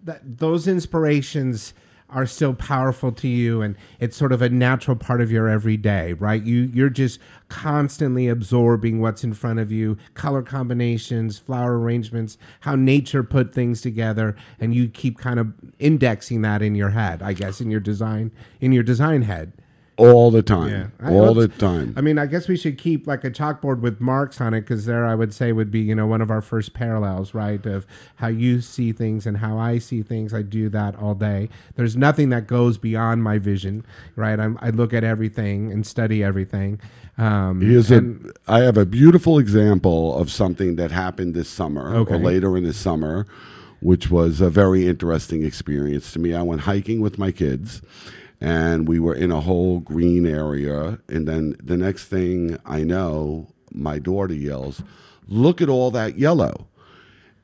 that 0.04 0.38
those 0.40 0.68
inspirations 0.68 1.74
are 2.10 2.26
still 2.26 2.54
powerful 2.54 3.12
to 3.12 3.28
you 3.28 3.62
and 3.62 3.76
it's 4.00 4.18
sort 4.18 4.32
of 4.32 4.42
a 4.42 4.50
natural 4.50 4.98
part 4.98 5.22
of 5.22 5.32
your 5.32 5.48
everyday, 5.48 6.14
right? 6.14 6.42
You 6.44 6.62
you're 6.74 6.90
just 6.90 7.20
constantly 7.50 8.28
absorbing 8.28 9.00
what's 9.00 9.24
in 9.24 9.34
front 9.34 9.60
of 9.60 9.72
you, 9.72 9.98
color 10.16 10.42
combinations, 10.42 11.38
flower 11.38 11.80
arrangements, 11.80 12.38
how 12.62 12.76
nature 12.76 13.24
put 13.24 13.54
things 13.54 13.82
together 13.82 14.36
and 14.60 14.74
you 14.74 14.90
keep 14.90 15.20
kind 15.20 15.40
of 15.40 15.54
indexing 15.78 16.42
that 16.42 16.62
in 16.62 16.76
your 16.76 16.90
head, 16.90 17.22
I 17.22 17.34
guess 17.34 17.62
in 17.62 17.70
your 17.70 17.80
design 17.80 18.32
in 18.60 18.72
your 18.72 18.84
design 18.84 19.24
head. 19.24 19.54
All 20.00 20.32
the 20.32 20.42
time, 20.42 20.92
I- 21.02 21.12
all 21.12 21.34
the 21.34 21.48
time. 21.48 21.94
I 21.98 22.02
mean, 22.02 22.18
I 22.18 22.26
guess 22.26 22.48
we 22.48 22.56
should 22.58 22.78
keep 22.78 23.06
like 23.06 23.24
a 23.24 23.30
chalkboard 23.32 23.82
with 23.82 24.00
marks 24.00 24.40
on 24.40 24.54
it 24.54 24.62
because 24.62 24.86
there, 24.86 25.06
I 25.06 25.14
would 25.16 25.34
say, 25.34 25.52
would 25.52 25.70
be 25.72 25.80
you 25.82 25.94
know 25.96 26.08
one 26.08 26.22
of 26.22 26.32
our 26.32 26.42
first 26.42 26.74
parallels, 26.74 27.34
right? 27.34 27.64
Of 27.66 27.86
how 28.18 28.28
you 28.28 28.62
see 28.62 28.92
things 28.92 29.26
and 29.26 29.38
how 29.38 29.58
I 29.58 29.78
see 29.80 30.02
things. 30.02 30.34
I 30.34 30.42
do 30.42 30.70
that 30.70 30.96
all 30.96 31.16
day. 31.16 31.50
There's 31.76 31.96
nothing 31.98 32.30
that 32.30 32.48
goes 32.48 32.78
beyond 32.78 33.24
my 33.24 33.38
vision, 33.40 33.86
right? 34.16 34.40
I'm, 34.40 34.58
I 34.62 34.70
look 34.70 34.94
at 34.94 35.04
everything 35.04 35.72
and 35.72 35.86
study 35.86 36.24
everything. 36.24 36.80
Um, 37.18 37.60
Here's 37.62 37.92
and- 37.92 38.32
a, 38.48 38.52
I 38.52 38.60
have 38.62 38.78
a 38.78 38.86
beautiful 38.86 39.38
example 39.40 40.16
of 40.18 40.32
something 40.32 40.78
that 40.78 40.92
happened 40.92 41.34
this 41.34 41.50
summer 41.50 41.94
Okay. 41.94 42.14
or 42.14 42.18
later 42.18 42.56
in 42.56 42.64
the 42.64 42.72
summer, 42.74 43.26
which 43.82 44.10
was 44.10 44.40
a 44.40 44.50
very 44.50 44.88
interesting 44.88 45.44
experience 45.44 46.14
to 46.14 46.20
me. 46.20 46.34
I 46.34 46.42
went 46.44 46.62
hiking 46.62 47.02
with 47.02 47.18
my 47.18 47.32
kids, 47.34 47.82
and 48.42 48.88
we 48.88 49.00
were 49.00 49.16
in 49.16 49.32
a 49.32 49.42
whole 49.42 49.80
green 49.80 50.26
area. 50.26 51.00
And 51.08 51.28
then 51.28 51.56
the 51.62 51.78
next 51.78 52.06
thing 52.06 52.58
I 52.66 52.84
know, 52.84 53.48
my 53.72 54.00
daughter 54.00 54.34
yells, 54.34 54.82
"Look 55.28 55.62
at 55.62 55.70
all 55.70 55.92
that 55.92 56.18
yellow!" 56.18 56.68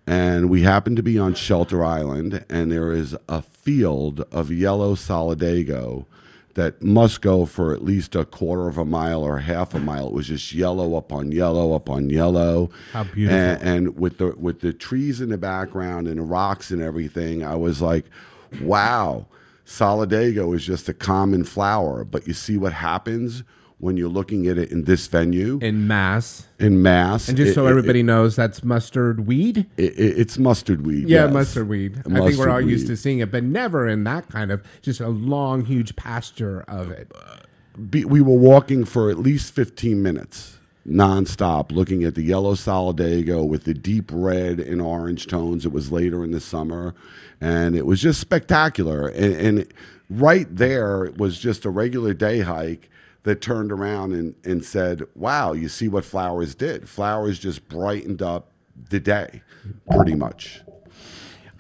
And 0.08 0.50
we 0.50 0.62
happened 0.62 0.98
to 0.98 1.04
be 1.04 1.18
on 1.18 1.34
Shelter 1.34 1.84
Island, 1.84 2.46
and 2.50 2.72
there 2.72 2.94
is 2.94 3.16
a 3.28 3.42
field 3.42 4.24
of 4.32 4.52
yellow 4.52 4.94
solidago 4.94 6.06
that 6.54 6.82
must 6.82 7.22
go 7.22 7.46
for 7.46 7.74
at 7.74 7.84
least 7.84 8.16
a 8.16 8.24
quarter 8.24 8.68
of 8.68 8.78
a 8.78 8.86
mile 8.86 9.24
or 9.24 9.40
half 9.40 9.74
a 9.74 9.80
mile. 9.80 10.08
It 10.08 10.14
was 10.14 10.28
just 10.28 10.54
yellow 10.54 10.96
upon 10.96 11.32
yellow 11.32 11.74
upon 11.74 12.10
yellow. 12.10 12.70
How 12.94 13.04
beautiful. 13.04 13.38
And, 13.38 13.62
and 13.62 13.98
with 13.98 14.20
the 14.20 14.36
with 14.38 14.62
the 14.62 14.74
trees 14.74 15.22
in 15.22 15.30
the 15.30 15.38
background 15.38 16.08
and 16.08 16.18
the 16.18 16.24
rocks 16.24 16.72
and 16.72 16.82
everything, 16.82 17.44
I 17.44 17.56
was 17.56 17.82
like, 17.82 18.06
wow, 18.62 19.26
solidago 19.66 20.56
is 20.56 20.66
just 20.66 20.88
a 20.90 20.94
common 20.94 21.44
flower. 21.44 22.04
But 22.04 22.28
you 22.28 22.34
see 22.34 22.58
what 22.58 22.74
happens 22.74 23.44
when 23.78 23.98
you're 23.98 24.10
looking 24.10 24.48
at 24.48 24.58
it 24.58 24.72
in 24.72 24.86
this 24.86 25.06
venue 25.08 25.60
in 25.62 25.86
mass. 25.86 26.48
in 26.60 26.82
mass. 26.82 27.28
And 27.28 27.36
just 27.38 27.52
It- 27.52 27.56
so 27.56 27.68
it- 27.68 27.72
everybody 27.72 28.04
knows, 28.04 28.36
that's 28.36 28.64
mustard 28.64 29.28
weed. 29.28 29.66
it, 29.78 29.94
it, 30.00 30.18
it's 30.18 30.38
mustard 30.38 30.86
weed. 30.86 31.10
Yeah, 31.10 31.26
yes. 31.26 31.34
mustard 31.34 31.68
weed. 31.68 31.98
I 32.10 32.20
think 32.22 32.38
we're 32.38 32.50
all 32.50 32.62
used 32.62 32.88
to 32.88 32.96
seeing 32.96 33.20
it, 33.20 33.32
but 33.32 33.44
never 33.44 33.86
in 33.88 34.06
that 34.06 34.30
kind 34.30 34.52
of 34.52 34.64
just 34.82 35.02
a 35.02 35.10
long, 35.10 35.66
huge 35.66 35.96
pasture 35.98 36.64
of 36.70 36.90
it. 36.90 37.12
Be, 37.90 38.06
we 38.06 38.22
were 38.22 38.38
walking 38.38 38.86
for 38.86 39.10
at 39.10 39.20
least 39.20 39.54
15 39.54 40.02
minutes 40.02 40.55
nonstop 40.88 41.72
looking 41.72 42.04
at 42.04 42.16
the 42.16 42.22
yellow 42.22 42.54
solidago 42.54 43.48
with 43.48 43.64
the 43.64 43.74
deep 43.74 44.10
red 44.14 44.60
and 44.60 44.82
orange 44.82 45.28
tones. 45.28 45.66
It 45.66 45.72
was 45.72 45.92
later 45.92 46.24
in 46.24 46.32
the 46.32 46.40
summer, 46.40 46.94
and 47.42 47.76
it 47.76 47.86
was 47.86 48.02
just 48.02 48.20
spectacular. 48.20 49.08
And, 49.08 49.34
and 49.34 49.74
right 50.10 50.48
there 50.54 51.06
it 51.06 51.18
was 51.18 51.40
just 51.40 51.66
a 51.66 51.70
regular 51.70 52.14
day 52.14 52.42
hike 52.42 52.90
that 53.24 53.42
turned 53.42 53.72
around 53.72 54.14
and, 54.14 54.36
and 54.44 54.64
said, 54.64 55.04
Wow, 55.16 55.54
you 55.54 55.68
see 55.68 55.88
what 55.88 56.06
flowers 56.06 56.54
did? 56.54 56.88
Flowers 56.88 57.40
just 57.40 57.68
brightened 57.68 58.22
up 58.22 58.52
the 58.90 59.00
day, 59.00 59.42
pretty 59.90 60.16
much. 60.16 60.62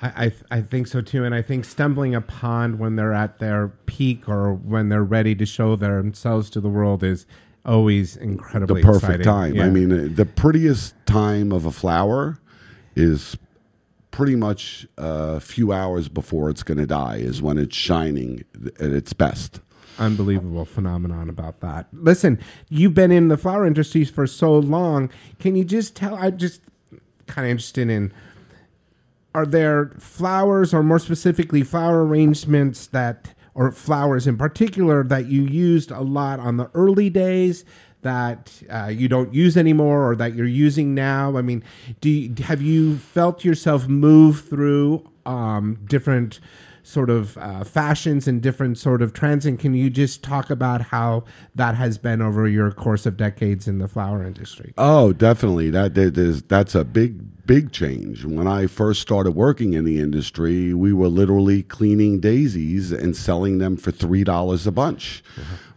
I, 0.01 0.07
I 0.51 0.57
I 0.57 0.61
think 0.61 0.87
so 0.87 1.01
too, 1.01 1.23
and 1.23 1.33
I 1.33 1.41
think 1.41 1.65
stumbling 1.65 2.13
upon 2.13 2.77
when 2.77 2.95
they're 2.95 3.13
at 3.13 3.39
their 3.39 3.69
peak 3.85 4.29
or 4.29 4.53
when 4.53 4.89
they're 4.89 5.03
ready 5.03 5.33
to 5.35 5.45
show 5.45 5.75
themselves 5.75 6.49
to 6.51 6.61
the 6.61 6.69
world 6.69 7.03
is 7.03 7.25
always 7.65 8.15
incredibly 8.15 8.81
the 8.81 8.85
perfect 8.85 9.21
exciting. 9.21 9.57
time. 9.57 9.61
I 9.61 9.69
mean, 9.69 10.15
the 10.15 10.25
prettiest 10.25 10.93
time 11.05 11.51
of 11.51 11.65
a 11.65 11.71
flower 11.71 12.39
is 12.95 13.37
pretty 14.11 14.35
much 14.35 14.87
a 14.97 15.39
few 15.39 15.73
hours 15.73 16.07
before 16.07 16.49
it's 16.49 16.63
going 16.63 16.77
to 16.77 16.85
die, 16.85 17.17
is 17.17 17.41
when 17.41 17.57
it's 17.57 17.75
shining 17.75 18.45
at 18.79 18.91
its 18.91 19.11
best. 19.13 19.59
unbelievable 19.97 20.65
phenomenon 20.65 21.29
about 21.29 21.59
that. 21.61 21.87
Listen, 21.93 22.39
you've 22.69 22.93
been 22.93 23.11
in 23.11 23.27
the 23.27 23.37
flower 23.37 23.65
industry 23.65 24.05
for 24.05 24.27
so 24.27 24.57
long. 24.57 25.09
Can 25.39 25.55
you 25.55 25.63
just 25.63 25.95
tell? 25.95 26.15
I'm 26.15 26.37
just 26.37 26.61
kind 27.27 27.45
of 27.45 27.51
interested 27.51 27.89
in. 27.89 28.13
Are 29.33 29.45
there 29.45 29.91
flowers, 29.99 30.73
or 30.73 30.81
more 30.81 30.99
specifically, 30.99 31.61
flower 31.61 32.05
arrangements 32.05 32.87
that, 32.87 33.34
or 33.55 33.71
flowers 33.71 34.27
in 34.27 34.37
particular, 34.37 35.03
that 35.03 35.25
you 35.25 35.41
used 35.41 35.89
a 35.89 36.01
lot 36.01 36.39
on 36.39 36.57
the 36.57 36.69
early 36.75 37.09
days 37.09 37.65
that 38.01 38.61
uh, 38.69 38.85
you 38.85 39.07
don't 39.07 39.33
use 39.33 39.57
anymore, 39.57 40.11
or 40.11 40.15
that 40.15 40.35
you're 40.35 40.45
using 40.45 40.93
now? 40.93 41.37
I 41.37 41.41
mean, 41.41 41.63
do 42.01 42.09
you, 42.09 42.43
have 42.43 42.61
you 42.61 42.97
felt 42.97 43.43
yourself 43.43 43.87
move 43.87 44.41
through 44.41 45.09
um, 45.25 45.79
different? 45.85 46.39
Sort 46.85 47.09
of 47.09 47.37
uh, 47.39 47.63
fashions 47.63 48.27
and 48.27 48.41
different 48.41 48.77
sort 48.77 49.01
of 49.01 49.11
trends 49.11 49.45
and 49.45 49.57
can 49.57 49.73
you 49.73 49.89
just 49.89 50.23
talk 50.23 50.49
about 50.49 50.81
how 50.81 51.23
that 51.55 51.75
has 51.75 51.97
been 51.97 52.21
over 52.21 52.47
your 52.47 52.71
course 52.71 53.05
of 53.05 53.17
decades 53.17 53.67
in 53.67 53.79
the 53.79 53.87
flower 53.87 54.23
industry 54.23 54.73
Oh, 54.77 55.13
definitely. 55.13 55.69
That 55.69 55.95
there's 55.95 56.43
that's 56.43 56.75
a 56.75 56.83
big 56.83 57.45
big 57.45 57.71
change. 57.71 58.25
When 58.25 58.47
I 58.47 58.67
first 58.67 59.01
started 59.01 59.31
working 59.31 59.73
in 59.73 59.85
the 59.85 59.99
industry, 59.99 60.73
we 60.73 60.93
were 60.93 61.07
literally 61.07 61.63
cleaning 61.63 62.19
daisies 62.19 62.91
and 62.91 63.15
selling 63.15 63.57
them 63.57 63.77
for 63.77 63.91
three 63.91 64.23
dollars 64.23 64.67
a 64.67 64.71
bunch 64.71 65.23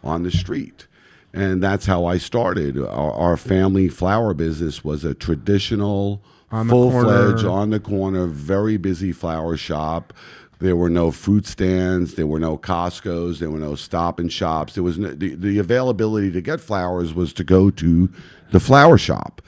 on 0.02 0.22
the 0.24 0.30
street. 0.30 0.86
And 1.32 1.62
that's 1.62 1.86
how 1.86 2.04
I 2.06 2.18
started. 2.18 2.78
Our, 2.78 3.12
our 3.12 3.36
family 3.36 3.88
flower 3.88 4.34
business 4.34 4.82
was 4.82 5.04
a 5.04 5.14
traditional, 5.14 6.22
full 6.50 6.90
fledged, 6.90 7.44
on 7.44 7.70
the 7.70 7.80
corner, 7.80 8.26
very 8.26 8.76
busy 8.76 9.12
flower 9.12 9.56
shop. 9.56 10.12
There 10.60 10.76
were 10.76 10.90
no 10.90 11.10
fruit 11.12 11.46
stands. 11.46 12.14
There 12.14 12.26
were 12.26 12.40
no 12.40 12.58
Costco's. 12.58 13.40
There 13.40 13.50
were 13.50 13.58
no 13.60 13.76
Stop 13.76 14.20
and 14.20 14.32
Shops. 14.32 14.74
There 14.74 14.84
was 14.84 14.98
no, 14.98 15.10
the, 15.10 15.34
the 15.36 15.58
availability 15.58 16.32
to 16.32 16.40
get 16.40 16.60
flowers 16.60 17.14
was 17.14 17.32
to 17.34 17.44
go 17.44 17.70
to 17.70 18.10
the 18.50 18.60
flower 18.60 18.98
shop. 18.98 19.42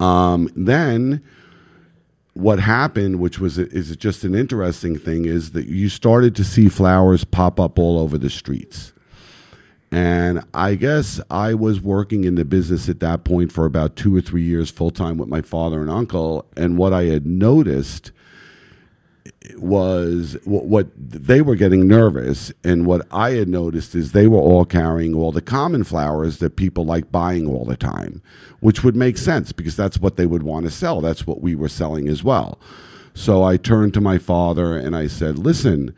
Um, 0.00 0.50
then 0.56 1.22
what 2.34 2.60
happened, 2.60 3.20
which 3.20 3.38
was 3.40 3.58
is 3.58 3.96
just 3.96 4.24
an 4.24 4.34
interesting 4.34 4.98
thing, 4.98 5.26
is 5.26 5.52
that 5.52 5.66
you 5.66 5.88
started 5.88 6.36
to 6.36 6.44
see 6.44 6.68
flowers 6.68 7.24
pop 7.24 7.60
up 7.60 7.78
all 7.78 7.98
over 7.98 8.18
the 8.18 8.30
streets, 8.30 8.92
And 9.92 10.44
I 10.54 10.76
guess 10.76 11.20
I 11.30 11.54
was 11.54 11.80
working 11.80 12.24
in 12.24 12.36
the 12.36 12.44
business 12.44 12.88
at 12.88 13.00
that 13.00 13.24
point 13.24 13.52
for 13.52 13.66
about 13.66 13.96
two 13.96 14.14
or 14.16 14.20
three 14.20 14.42
years 14.44 14.70
full 14.70 14.90
time 14.92 15.18
with 15.18 15.28
my 15.28 15.42
father 15.42 15.80
and 15.80 15.90
uncle. 15.90 16.46
And 16.56 16.78
what 16.78 16.92
I 16.92 17.04
had 17.04 17.26
noticed 17.26 18.12
was 19.60 20.36
what, 20.44 20.64
what 20.64 20.86
they 20.96 21.40
were 21.42 21.54
getting 21.54 21.86
nervous, 21.86 22.52
and 22.64 22.86
what 22.86 23.06
I 23.10 23.32
had 23.32 23.48
noticed 23.48 23.94
is 23.94 24.12
they 24.12 24.26
were 24.26 24.38
all 24.38 24.64
carrying 24.64 25.14
all 25.14 25.32
the 25.32 25.42
common 25.42 25.84
flowers 25.84 26.38
that 26.38 26.56
people 26.56 26.84
like 26.84 27.12
buying 27.12 27.46
all 27.46 27.64
the 27.64 27.76
time, 27.76 28.22
which 28.60 28.82
would 28.82 28.96
make 28.96 29.18
sense 29.18 29.52
because 29.52 29.76
that's 29.76 29.98
what 29.98 30.16
they 30.16 30.26
would 30.26 30.42
want 30.42 30.66
to 30.66 30.70
sell. 30.70 31.00
That's 31.00 31.26
what 31.26 31.40
we 31.40 31.54
were 31.54 31.68
selling 31.68 32.08
as 32.08 32.24
well. 32.24 32.58
So 33.14 33.42
I 33.42 33.56
turned 33.56 33.94
to 33.94 34.00
my 34.00 34.18
father 34.18 34.76
and 34.76 34.96
I 34.96 35.06
said, 35.06 35.38
"Listen, 35.38 35.94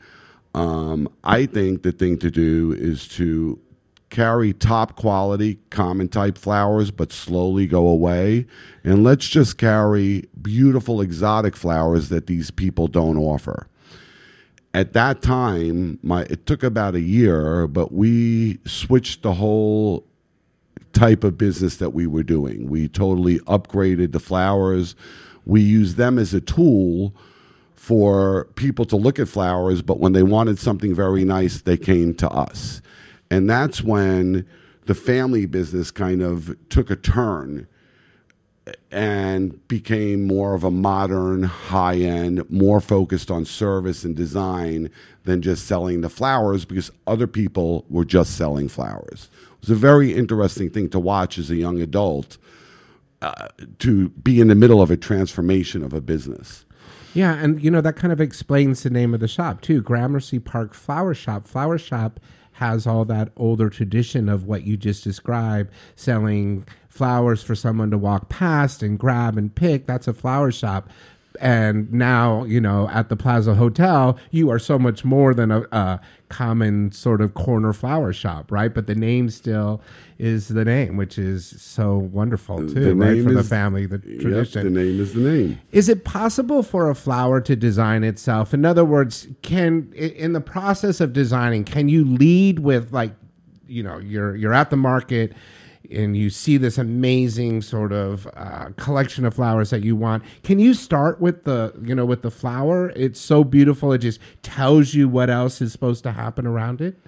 um, 0.54 1.08
I 1.24 1.46
think 1.46 1.82
the 1.82 1.92
thing 1.92 2.18
to 2.18 2.30
do 2.30 2.72
is 2.76 3.08
to 3.08 3.58
carry 4.12 4.52
top 4.52 4.94
quality 4.94 5.58
common 5.70 6.06
type 6.06 6.36
flowers 6.36 6.90
but 6.90 7.10
slowly 7.10 7.66
go 7.66 7.88
away. 7.88 8.46
And 8.84 9.02
let's 9.02 9.26
just 9.26 9.56
carry 9.56 10.28
beautiful 10.40 11.00
exotic 11.00 11.56
flowers 11.56 12.10
that 12.10 12.26
these 12.26 12.50
people 12.50 12.88
don't 12.88 13.16
offer. 13.16 13.66
At 14.74 14.92
that 14.92 15.22
time 15.22 15.98
my 16.02 16.22
it 16.24 16.46
took 16.46 16.62
about 16.62 16.94
a 16.94 17.00
year 17.00 17.66
but 17.66 17.92
we 17.92 18.58
switched 18.66 19.22
the 19.22 19.32
whole 19.32 20.06
type 20.92 21.24
of 21.24 21.38
business 21.38 21.76
that 21.78 21.90
we 21.90 22.06
were 22.06 22.22
doing. 22.22 22.68
We 22.68 22.88
totally 22.88 23.38
upgraded 23.40 24.12
the 24.12 24.20
flowers. 24.20 24.94
We 25.46 25.62
used 25.62 25.96
them 25.96 26.18
as 26.18 26.34
a 26.34 26.40
tool 26.40 27.14
for 27.74 28.44
people 28.56 28.84
to 28.84 28.96
look 28.96 29.18
at 29.18 29.26
flowers 29.26 29.80
but 29.80 30.00
when 30.00 30.12
they 30.12 30.22
wanted 30.22 30.58
something 30.58 30.94
very 30.94 31.24
nice 31.24 31.62
they 31.62 31.78
came 31.78 32.12
to 32.16 32.28
us 32.28 32.82
and 33.32 33.48
that's 33.48 33.82
when 33.82 34.46
the 34.84 34.94
family 34.94 35.46
business 35.46 35.90
kind 35.90 36.20
of 36.20 36.54
took 36.68 36.90
a 36.90 36.96
turn 36.96 37.66
and 38.90 39.66
became 39.68 40.26
more 40.26 40.52
of 40.52 40.64
a 40.64 40.70
modern, 40.70 41.44
high 41.44 41.96
end, 41.96 42.48
more 42.50 42.78
focused 42.78 43.30
on 43.30 43.46
service 43.46 44.04
and 44.04 44.14
design 44.14 44.90
than 45.24 45.40
just 45.40 45.66
selling 45.66 46.02
the 46.02 46.10
flowers 46.10 46.66
because 46.66 46.90
other 47.06 47.26
people 47.26 47.86
were 47.88 48.04
just 48.04 48.36
selling 48.36 48.68
flowers. 48.68 49.30
It 49.54 49.60
was 49.62 49.70
a 49.70 49.76
very 49.76 50.12
interesting 50.12 50.68
thing 50.68 50.90
to 50.90 51.00
watch 51.00 51.38
as 51.38 51.50
a 51.50 51.56
young 51.56 51.80
adult 51.80 52.36
uh, 53.22 53.48
to 53.78 54.10
be 54.10 54.42
in 54.42 54.48
the 54.48 54.54
middle 54.54 54.82
of 54.82 54.90
a 54.90 54.96
transformation 54.98 55.82
of 55.82 55.94
a 55.94 56.02
business. 56.02 56.66
Yeah, 57.14 57.32
and 57.32 57.62
you 57.62 57.70
know 57.70 57.80
that 57.80 57.96
kind 57.96 58.12
of 58.12 58.20
explains 58.20 58.82
the 58.82 58.90
name 58.90 59.14
of 59.14 59.20
the 59.20 59.28
shop 59.28 59.62
too. 59.62 59.80
Gramercy 59.80 60.38
Park 60.38 60.74
Flower 60.74 61.14
Shop. 61.14 61.46
Flower 61.46 61.78
Shop 61.78 62.20
has 62.62 62.86
all 62.86 63.04
that 63.04 63.32
older 63.36 63.68
tradition 63.68 64.28
of 64.28 64.44
what 64.44 64.62
you 64.62 64.76
just 64.76 65.02
described, 65.02 65.68
selling 65.96 66.64
flowers 66.88 67.42
for 67.42 67.56
someone 67.56 67.90
to 67.90 67.98
walk 67.98 68.28
past 68.28 68.84
and 68.84 69.00
grab 69.00 69.36
and 69.36 69.52
pick. 69.52 69.86
That's 69.86 70.06
a 70.06 70.14
flower 70.14 70.52
shop. 70.52 70.88
And 71.40 71.92
now, 71.92 72.44
you 72.44 72.60
know, 72.60 72.88
at 72.90 73.08
the 73.08 73.16
Plaza 73.16 73.56
Hotel, 73.56 74.16
you 74.30 74.48
are 74.48 74.60
so 74.60 74.78
much 74.78 75.04
more 75.04 75.34
than 75.34 75.50
a, 75.50 75.62
a 75.72 76.00
common 76.32 76.90
sort 76.92 77.20
of 77.20 77.34
corner 77.34 77.72
flower 77.74 78.12
shop, 78.12 78.50
right? 78.50 78.72
But 78.72 78.86
the 78.86 78.94
name 78.94 79.28
still 79.28 79.82
is 80.18 80.48
the 80.48 80.64
name, 80.64 80.96
which 80.96 81.18
is 81.18 81.54
so 81.60 81.98
wonderful 81.98 82.56
too, 82.66 82.80
The 82.80 82.94
right? 82.94 83.14
name 83.16 83.24
For 83.24 83.32
the 83.34 83.42
family, 83.44 83.84
the 83.86 84.00
Yep, 84.04 84.20
tradition. 84.20 84.64
the 84.72 84.80
name 84.82 84.98
is 84.98 85.12
the 85.12 85.20
name. 85.20 85.58
Is 85.72 85.88
it 85.90 86.04
possible 86.04 86.62
for 86.62 86.88
a 86.88 86.94
flower 86.94 87.40
to 87.42 87.54
design 87.54 88.02
itself? 88.02 88.54
In 88.54 88.64
other 88.64 88.84
words, 88.84 89.28
can 89.42 89.92
in 89.94 90.32
the 90.32 90.40
process 90.40 91.00
of 91.00 91.12
designing, 91.12 91.64
can 91.64 91.88
you 91.90 92.04
lead 92.04 92.60
with 92.60 92.92
like, 92.92 93.12
you 93.68 93.82
know, 93.82 93.98
you're 93.98 94.34
you're 94.34 94.54
at 94.54 94.70
the 94.70 94.76
market 94.76 95.32
and 95.92 96.16
you 96.16 96.30
see 96.30 96.56
this 96.56 96.78
amazing 96.78 97.62
sort 97.62 97.92
of 97.92 98.26
uh, 98.34 98.70
collection 98.76 99.24
of 99.24 99.34
flowers 99.34 99.70
that 99.70 99.82
you 99.82 99.96
want. 99.96 100.22
Can 100.42 100.58
you 100.58 100.74
start 100.74 101.20
with 101.20 101.44
the 101.44 101.72
you 101.82 101.94
know 101.94 102.04
with 102.04 102.22
the 102.22 102.30
flower? 102.30 102.90
It's 102.96 103.20
so 103.20 103.44
beautiful. 103.44 103.92
It 103.92 103.98
just 103.98 104.20
tells 104.42 104.94
you 104.94 105.08
what 105.08 105.30
else 105.30 105.60
is 105.60 105.72
supposed 105.72 106.02
to 106.04 106.12
happen 106.12 106.46
around 106.46 106.80
it. 106.80 106.98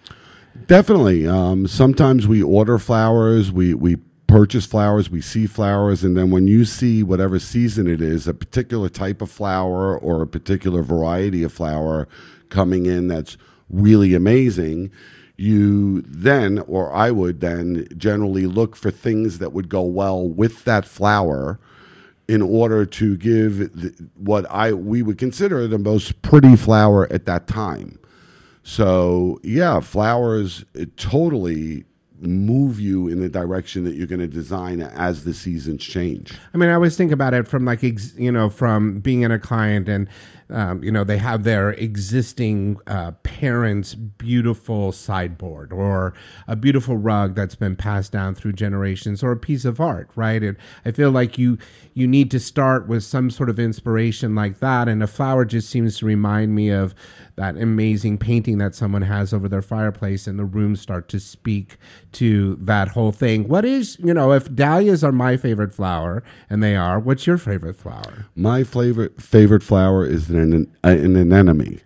Definitely. 0.67 1.27
Um, 1.27 1.67
sometimes 1.67 2.27
we 2.27 2.43
order 2.43 2.79
flowers, 2.79 3.53
we, 3.53 3.75
we 3.75 3.97
purchase 4.27 4.65
flowers, 4.65 5.11
we 5.11 5.21
see 5.21 5.47
flowers, 5.47 6.03
and 6.05 6.17
then 6.17 6.31
when 6.31 6.47
you 6.47 6.65
see 6.65 7.03
whatever 7.03 7.39
season 7.39 7.87
it 7.87 8.01
is, 8.01 8.27
a 8.27 8.35
particular 8.35 8.89
type 8.89 9.21
of 9.21 9.31
flower 9.31 9.99
or 9.99 10.23
a 10.23 10.27
particular 10.27 10.83
variety 10.83 11.43
of 11.43 11.53
flower 11.53 12.09
coming 12.49 12.87
in 12.87 13.09
that's 13.09 13.37
really 13.69 14.15
amazing, 14.15 14.91
you 15.37 16.03
then, 16.03 16.61
or 16.61 16.93
I 16.93 17.11
would 17.11 17.41
then, 17.41 17.89
generally 17.97 18.47
look 18.47 18.77
for 18.77 18.91
things 18.91 19.39
that 19.39 19.53
would 19.53 19.69
go 19.69 19.83
well 19.83 20.27
with 20.27 20.65
that 20.65 20.85
flower 20.85 21.59
in 22.29 22.41
order 22.41 22.87
to 22.87 23.17
give 23.17 23.59
the, 23.59 24.09
what 24.17 24.51
I 24.51 24.73
we 24.73 25.03
would 25.03 25.19
consider 25.19 25.67
the 25.67 25.79
most 25.79 26.23
pretty 26.23 26.57
flower 26.57 27.13
at 27.13 27.27
that 27.27 27.47
time. 27.47 27.99
So 28.63 29.41
yeah, 29.43 29.81
flowers 29.81 30.65
totally 30.97 31.85
move 32.21 32.81
you 32.81 33.09
in 33.09 33.21
the 33.21 33.29
direction 33.29 33.85
that 33.85 33.95
you're 33.95 34.07
going 34.07 34.21
to 34.21 34.27
design 34.29 34.81
as 34.81 35.25
the 35.25 35.35
seasons 35.35 35.83
change. 35.83 36.33
I 36.55 36.57
mean, 36.57 36.71
I 36.71 36.75
always 36.75 36.97
think 36.97 37.13
about 37.13 37.35
it 37.35 37.47
from 37.47 37.65
like, 37.65 37.85
ex, 37.85 38.15
you 38.17 38.33
know, 38.33 38.49
from 38.49 39.01
being 39.01 39.23
in 39.23 39.31
a 39.31 39.39
client 39.39 39.89
and, 39.89 40.09
um, 40.51 40.83
you 40.83 40.93
know, 40.93 41.05
they 41.05 41.19
have 41.19 41.45
their 41.45 41.71
existing 41.71 42.79
uh, 42.87 43.13
parents' 43.23 43.95
beautiful 43.95 44.93
sideboard 44.93 45.73
or 45.73 46.15
a 46.47 46.57
beautiful 46.57 46.97
rug 46.97 47.35
that's 47.35 47.55
been 47.55 47.77
passed 47.77 48.13
down 48.13 48.35
through 48.35 48.53
generations 48.53 49.23
or 49.23 49.33
a 49.33 49.37
piece 49.37 49.65
of 49.65 49.81
art, 49.81 50.11
right? 50.15 50.43
And 50.43 50.57
I 50.85 50.91
feel 50.91 51.11
like 51.11 51.39
you 51.39 51.59
you 51.95 52.07
need 52.07 52.31
to 52.33 52.41
start 52.41 52.89
with 52.89 53.05
some 53.05 53.31
sort 53.31 53.49
of 53.49 53.59
inspiration 53.59 54.35
like 54.35 54.59
that, 54.59 54.89
and 54.89 55.03
a 55.03 55.07
flower 55.07 55.45
just 55.45 55.71
seems 55.71 55.99
to 55.99 56.07
remind 56.07 56.55
me 56.55 56.71
of 56.71 56.95
that 57.37 57.57
amazing 57.57 58.19
painting 58.19 58.59
that 58.59 58.75
someone 58.75 59.03
has 59.03 59.33
over 59.33 59.49
their 59.49 59.63
fireplace 59.63 60.27
and 60.27 60.39
the 60.39 60.45
rooms 60.45 60.81
start 60.81 61.09
to 61.09 61.19
speak 61.19 61.77
to 62.13 62.57
that 62.57 62.89
whole 62.89 63.11
thing. 63.11 63.49
What 63.49 63.65
is, 63.65 63.99
you 63.99 64.15
know, 64.15 64.33
if 64.33 64.55
dahlias 64.55 65.03
are 65.03 65.13
my 65.13 65.37
favorite 65.37 65.73
flower, 65.75 66.23
and 66.49 66.63
they 66.63 66.77
are, 66.77 67.01
what's 67.01 67.27
your 67.27 67.39
favorite 67.39 67.77
flower? 67.77 68.27
My 68.37 68.63
favorite 68.63 69.21
favorite 69.21 69.63
flower 69.63 70.07
is 70.07 70.29
an 70.37 70.77
an 70.83 71.17
anemone. 71.17 71.81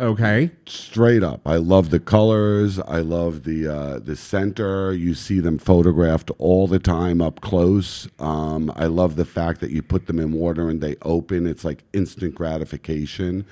Okay. 0.00 0.50
Straight 0.64 1.22
up, 1.22 1.46
I 1.46 1.56
love 1.56 1.90
the 1.90 2.00
colors. 2.00 2.78
I 2.78 3.00
love 3.00 3.44
the 3.44 3.66
uh, 3.68 3.98
the 3.98 4.16
center. 4.16 4.94
You 4.94 5.12
see 5.12 5.40
them 5.40 5.58
photographed 5.58 6.30
all 6.38 6.66
the 6.66 6.78
time 6.78 7.20
up 7.20 7.42
close. 7.42 8.08
Um, 8.18 8.72
I 8.76 8.86
love 8.86 9.16
the 9.16 9.26
fact 9.26 9.60
that 9.60 9.70
you 9.72 9.82
put 9.82 10.06
them 10.06 10.18
in 10.18 10.32
water 10.32 10.70
and 10.70 10.80
they 10.80 10.96
open. 11.02 11.46
It's 11.46 11.64
like 11.64 11.84
instant 11.92 12.34
gratification. 12.34 13.44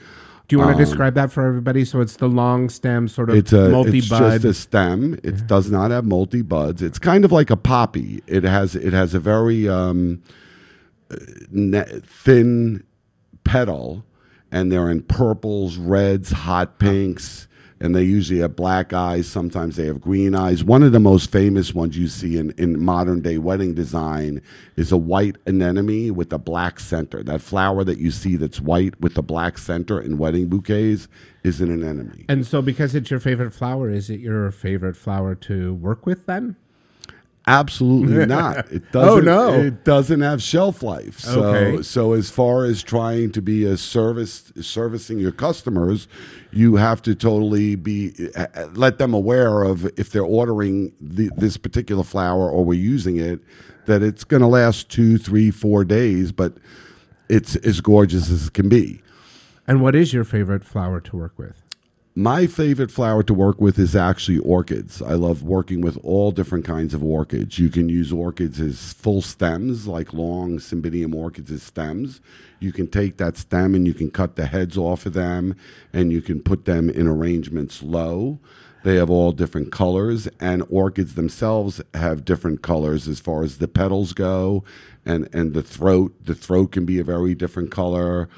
Do 0.48 0.56
you 0.56 0.60
want 0.60 0.70
to 0.70 0.82
Um, 0.82 0.88
describe 0.88 1.12
that 1.16 1.30
for 1.30 1.46
everybody? 1.46 1.84
So 1.84 2.00
it's 2.00 2.16
the 2.16 2.28
long 2.28 2.70
stem, 2.70 3.08
sort 3.08 3.28
of 3.28 3.36
It's 3.36 3.52
a 3.52 3.68
multi 3.68 3.98
it's 3.98 4.08
just 4.08 4.44
a 4.46 4.54
stem. 4.54 5.18
It 5.22 5.46
does 5.46 5.70
not 5.70 5.90
have 5.90 6.06
multi 6.06 6.40
buds. 6.40 6.80
It's 6.80 6.98
kind 6.98 7.26
of 7.26 7.30
like 7.30 7.50
a 7.50 7.56
poppy. 7.58 8.22
It 8.26 8.44
has 8.44 8.74
it 8.74 8.94
has 8.94 9.12
a 9.12 9.20
very 9.20 9.68
um, 9.68 10.22
uh, 11.10 11.84
thin 12.06 12.84
petal, 13.48 14.04
and 14.52 14.70
they're 14.70 14.90
in 14.90 15.02
purples, 15.02 15.78
reds, 15.78 16.30
hot 16.30 16.78
pinks, 16.78 17.48
and 17.80 17.94
they 17.96 18.02
usually 18.02 18.40
have 18.40 18.54
black 18.54 18.92
eyes. 18.92 19.26
Sometimes 19.26 19.76
they 19.76 19.86
have 19.86 20.02
green 20.02 20.34
eyes. 20.34 20.62
One 20.62 20.82
of 20.82 20.92
the 20.92 21.00
most 21.00 21.32
famous 21.32 21.74
ones 21.74 21.96
you 21.96 22.08
see 22.08 22.36
in, 22.36 22.50
in 22.58 22.78
modern 22.78 23.22
day 23.22 23.38
wedding 23.38 23.72
design 23.72 24.42
is 24.76 24.92
a 24.92 24.98
white 24.98 25.36
anemone 25.46 26.10
with 26.10 26.30
a 26.30 26.38
black 26.38 26.78
center. 26.78 27.22
That 27.22 27.40
flower 27.40 27.84
that 27.84 27.98
you 27.98 28.10
see 28.10 28.36
that's 28.36 28.60
white 28.60 29.00
with 29.00 29.14
the 29.14 29.22
black 29.22 29.56
center 29.56 29.98
in 29.98 30.18
wedding 30.18 30.48
bouquets 30.48 31.08
is 31.42 31.62
an 31.62 31.70
anemone. 31.70 32.26
and 32.28 32.46
so, 32.46 32.60
because 32.60 32.94
it's 32.94 33.10
your 33.10 33.20
favorite 33.20 33.52
flower, 33.52 33.88
is 33.88 34.10
it 34.10 34.20
your 34.20 34.50
favorite 34.50 34.96
flower 34.96 35.34
to 35.36 35.72
work 35.72 36.04
with 36.04 36.26
then? 36.26 36.56
Absolutely 37.48 38.26
not. 38.38 38.70
It 38.70 38.82
Oh, 38.94 39.20
doesn't. 39.20 39.28
oh 39.28 39.50
no. 39.50 39.60
It 39.62 39.84
doesn't 39.84 40.20
have 40.20 40.42
shelf 40.42 40.82
life. 40.82 41.18
So, 41.18 41.42
Okay. 41.44 41.82
so 41.82 42.12
as 42.12 42.30
far 42.30 42.64
as 42.64 42.82
trying 42.82 43.32
to 43.32 43.42
be 43.42 43.64
a 43.64 43.76
service 43.76 44.52
servicing 44.60 45.18
your 45.18 45.32
customers, 45.32 46.08
you 46.52 46.76
have 46.76 47.00
to 47.02 47.14
totally 47.14 47.74
be 47.74 48.12
uh, 48.36 48.46
uh, 48.54 48.68
let 48.74 48.98
them 48.98 49.14
aware 49.14 49.62
of 49.62 49.86
if 49.98 50.10
they're 50.10 50.22
ordering 50.22 50.92
the, 51.00 51.30
this 51.36 51.56
particular 51.56 52.02
flower 52.04 52.50
or 52.50 52.64
we're 52.64 52.78
using 52.78 53.16
it, 53.16 53.40
that 53.86 54.02
it's 54.02 54.24
going 54.24 54.42
to 54.42 54.46
last 54.46 54.90
two, 54.90 55.16
three, 55.18 55.50
four 55.50 55.84
days, 55.84 56.32
but 56.32 56.54
it's 57.30 57.56
as 57.56 57.80
gorgeous 57.80 58.30
as 58.30 58.48
it 58.48 58.52
can 58.52 58.68
be. 58.68 59.00
And 59.66 59.82
what 59.82 59.94
is 59.94 60.12
your 60.12 60.24
favorite 60.24 60.64
flower 60.64 61.00
to 61.00 61.16
work 61.16 61.38
with? 61.38 61.62
My 62.18 62.48
favorite 62.48 62.90
flower 62.90 63.22
to 63.22 63.32
work 63.32 63.60
with 63.60 63.78
is 63.78 63.94
actually 63.94 64.38
orchids. 64.38 65.00
I 65.00 65.12
love 65.12 65.44
working 65.44 65.80
with 65.80 65.96
all 66.02 66.32
different 66.32 66.64
kinds 66.64 66.92
of 66.92 67.04
orchids. 67.04 67.60
You 67.60 67.68
can 67.68 67.88
use 67.88 68.10
orchids 68.10 68.60
as 68.60 68.92
full 68.92 69.22
stems, 69.22 69.86
like 69.86 70.12
long 70.12 70.58
cymbidium 70.58 71.14
orchids 71.14 71.52
as 71.52 71.62
stems. 71.62 72.20
You 72.58 72.72
can 72.72 72.88
take 72.88 73.18
that 73.18 73.36
stem 73.36 73.72
and 73.76 73.86
you 73.86 73.94
can 73.94 74.10
cut 74.10 74.34
the 74.34 74.46
heads 74.46 74.76
off 74.76 75.06
of 75.06 75.12
them 75.12 75.54
and 75.92 76.10
you 76.10 76.20
can 76.20 76.42
put 76.42 76.64
them 76.64 76.90
in 76.90 77.06
arrangements 77.06 77.84
low. 77.84 78.40
They 78.82 78.96
have 78.96 79.10
all 79.10 79.30
different 79.30 79.70
colors, 79.70 80.26
and 80.40 80.64
orchids 80.68 81.14
themselves 81.14 81.80
have 81.94 82.24
different 82.24 82.62
colors 82.62 83.06
as 83.06 83.20
far 83.20 83.44
as 83.44 83.58
the 83.58 83.68
petals 83.68 84.12
go, 84.12 84.64
and 85.06 85.28
and 85.32 85.54
the 85.54 85.62
throat. 85.62 86.16
The 86.24 86.34
throat 86.34 86.72
can 86.72 86.84
be 86.84 86.98
a 86.98 87.04
very 87.04 87.36
different 87.36 87.70
color. 87.70 88.28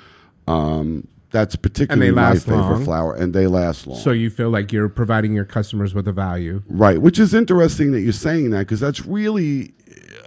Um, 0.47 1.09
that's 1.31 1.57
particularly 1.57 2.11
my 2.11 2.33
last 2.33 2.47
favorite 2.47 2.61
long. 2.61 2.85
flower, 2.85 3.15
and 3.15 3.33
they 3.33 3.47
last 3.47 3.87
long. 3.87 3.99
So 3.99 4.11
you 4.11 4.31
feel 4.31 4.51
like 4.51 4.73
you're 4.73 4.89
providing 4.89 5.33
your 5.33 5.45
customers 5.45 5.95
with 5.95 6.09
a 6.09 6.13
value. 6.13 6.63
Right, 6.69 7.01
which 7.01 7.19
is 7.19 7.35
interesting 7.35 7.93
that 7.93 8.01
you're 8.01 8.13
saying 8.13 8.51
that 8.51 8.61
because 8.61 8.81
that's 8.81 9.07
really 9.07 9.73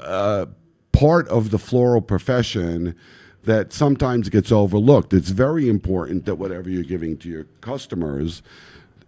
uh, 0.02 0.46
part 0.92 1.28
of 1.28 1.52
the 1.52 1.60
floral 1.60 2.02
profession 2.02 2.96
that 3.44 3.74
sometimes 3.74 4.30
gets 4.30 4.52
overlooked. 4.52 5.14
It's 5.14 5.30
very 5.30 5.68
important 5.68 6.26
that 6.26 6.36
whatever 6.36 6.70
you're 6.70 6.84
giving 6.84 7.18
to 7.18 7.30
your 7.30 7.44
customers 7.60 8.42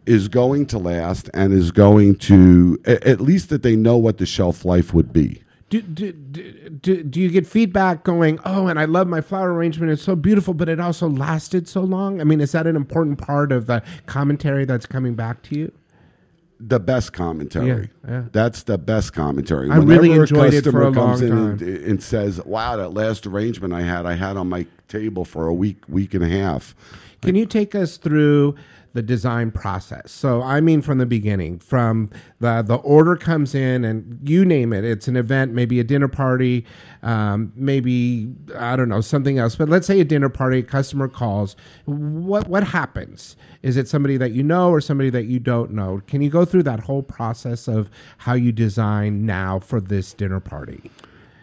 is 0.05 0.27
going 0.27 0.65
to 0.67 0.77
last 0.77 1.29
and 1.33 1.53
is 1.53 1.71
going 1.71 2.15
to 2.15 2.79
at 2.85 3.21
least 3.21 3.49
that 3.49 3.63
they 3.63 3.75
know 3.75 3.97
what 3.97 4.17
the 4.17 4.25
shelf 4.25 4.65
life 4.65 4.93
would 4.93 5.13
be. 5.13 5.41
Do, 5.81 6.11
do, 6.11 6.69
do, 6.69 7.03
do, 7.03 7.19
you 7.19 7.29
get 7.29 7.47
feedback 7.47 8.03
going, 8.03 8.39
oh, 8.45 8.67
and 8.67 8.79
I 8.79 8.85
love 8.85 9.07
my 9.07 9.21
flower 9.21 9.53
arrangement. 9.53 9.91
It's 9.91 10.01
so 10.01 10.15
beautiful, 10.15 10.53
but 10.53 10.69
it 10.69 10.79
also 10.79 11.09
lasted 11.09 11.67
so 11.67 11.81
long? 11.81 12.21
I 12.21 12.23
mean, 12.23 12.41
is 12.41 12.51
that 12.51 12.67
an 12.67 12.75
important 12.75 13.17
part 13.17 13.51
of 13.51 13.65
the 13.67 13.83
commentary 14.05 14.65
that's 14.65 14.85
coming 14.85 15.15
back 15.15 15.41
to 15.43 15.57
you? 15.57 15.71
the 16.59 16.79
best 16.79 17.13
commentary. 17.13 17.89
Yeah, 18.07 18.11
yeah. 18.11 18.23
That's 18.31 18.63
the 18.63 18.77
best 18.77 19.13
commentary. 19.13 19.69
I 19.69 19.77
really 19.77 20.09
Whenever 20.09 20.23
enjoyed 20.23 20.53
it 20.53 20.63
customer 20.63 20.83
for 20.83 20.87
a 20.87 20.93
comes 20.93 21.21
long 21.21 21.29
in 21.29 21.37
and, 21.37 21.59
time. 21.59 21.89
and 21.89 22.03
says, 22.03 22.43
"Wow, 22.45 22.77
that 22.77 22.93
last 22.93 23.27
arrangement 23.27 23.73
I 23.73 23.81
had, 23.81 24.05
I 24.05 24.13
had 24.13 24.37
on 24.37 24.49
my 24.49 24.65
table 24.87 25.25
for 25.25 25.47
a 25.47 25.53
week, 25.53 25.77
week 25.87 26.13
and 26.13 26.23
a 26.23 26.29
half." 26.29 26.75
Can 27.21 27.35
you 27.35 27.45
take 27.45 27.73
us 27.75 27.97
through 27.97 28.55
the 28.95 29.03
design 29.03 29.51
process? 29.51 30.11
So, 30.11 30.41
I 30.41 30.61
mean, 30.61 30.81
from 30.81 30.97
the 30.97 31.05
beginning, 31.05 31.59
from 31.59 32.09
the 32.39 32.63
the 32.63 32.77
order 32.77 33.15
comes 33.15 33.53
in, 33.53 33.83
and 33.83 34.19
you 34.27 34.45
name 34.45 34.73
it. 34.73 34.83
It's 34.83 35.07
an 35.07 35.17
event, 35.17 35.53
maybe 35.53 35.79
a 35.79 35.83
dinner 35.83 36.07
party, 36.07 36.65
um, 37.03 37.51
maybe 37.55 38.33
I 38.57 38.75
don't 38.75 38.89
know 38.89 39.01
something 39.01 39.37
else. 39.37 39.55
But 39.55 39.69
let's 39.69 39.85
say 39.85 39.99
a 39.99 40.05
dinner 40.05 40.29
party, 40.29 40.59
a 40.59 40.63
customer 40.63 41.07
calls. 41.07 41.55
What 41.83 42.47
what 42.47 42.63
happens? 42.63 43.35
Is 43.61 43.77
it 43.77 43.87
somebody 43.87 44.17
that 44.17 44.31
you 44.31 44.43
know 44.43 44.71
or 44.71 44.79
somebody 44.81 45.09
that 45.11 45.25
you 45.25 45.39
don't 45.39 45.71
know? 45.71 46.01
Can 46.07 46.21
you 46.21 46.29
go 46.29 46.45
through 46.45 46.63
that 46.63 46.81
whole 46.81 47.03
process 47.03 47.67
of 47.67 47.91
how 48.19 48.33
you 48.33 48.51
design 48.51 49.25
now 49.25 49.59
for 49.59 49.81
this 49.81 50.13
dinner 50.13 50.39
party? 50.39 50.89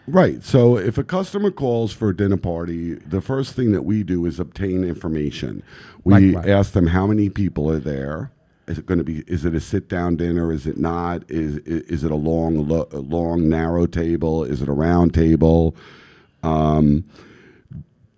Right. 0.07 0.43
So 0.43 0.77
if 0.77 0.97
a 0.97 1.03
customer 1.03 1.51
calls 1.51 1.93
for 1.93 2.09
a 2.09 2.15
dinner 2.15 2.37
party, 2.37 2.95
the 2.95 3.21
first 3.21 3.53
thing 3.55 3.71
that 3.71 3.83
we 3.83 4.03
do 4.03 4.25
is 4.25 4.39
obtain 4.39 4.83
information. 4.83 5.63
We 6.03 6.33
Like 6.33 6.45
what? 6.45 6.49
ask 6.49 6.73
them 6.73 6.87
how 6.87 7.07
many 7.07 7.29
people 7.29 7.71
are 7.71 7.79
there. 7.79 8.31
Is 8.67 8.77
it 8.77 8.85
going 8.85 8.97
to 8.99 9.03
be? 9.03 9.19
Is 9.27 9.45
it 9.45 9.55
a 9.55 9.59
sit 9.59 9.89
down 9.89 10.15
dinner? 10.17 10.51
Is 10.51 10.67
it 10.67 10.77
not? 10.77 11.29
Is 11.29 11.57
is, 11.59 11.81
is 11.83 12.03
it 12.05 12.11
a 12.11 12.15
long, 12.15 12.67
lo, 12.67 12.87
a 12.91 12.99
long, 12.99 13.49
narrow 13.49 13.85
table? 13.85 14.43
Is 14.45 14.61
it 14.61 14.69
a 14.69 14.73
round 14.73 15.13
table? 15.13 15.75
Um, 16.43 17.03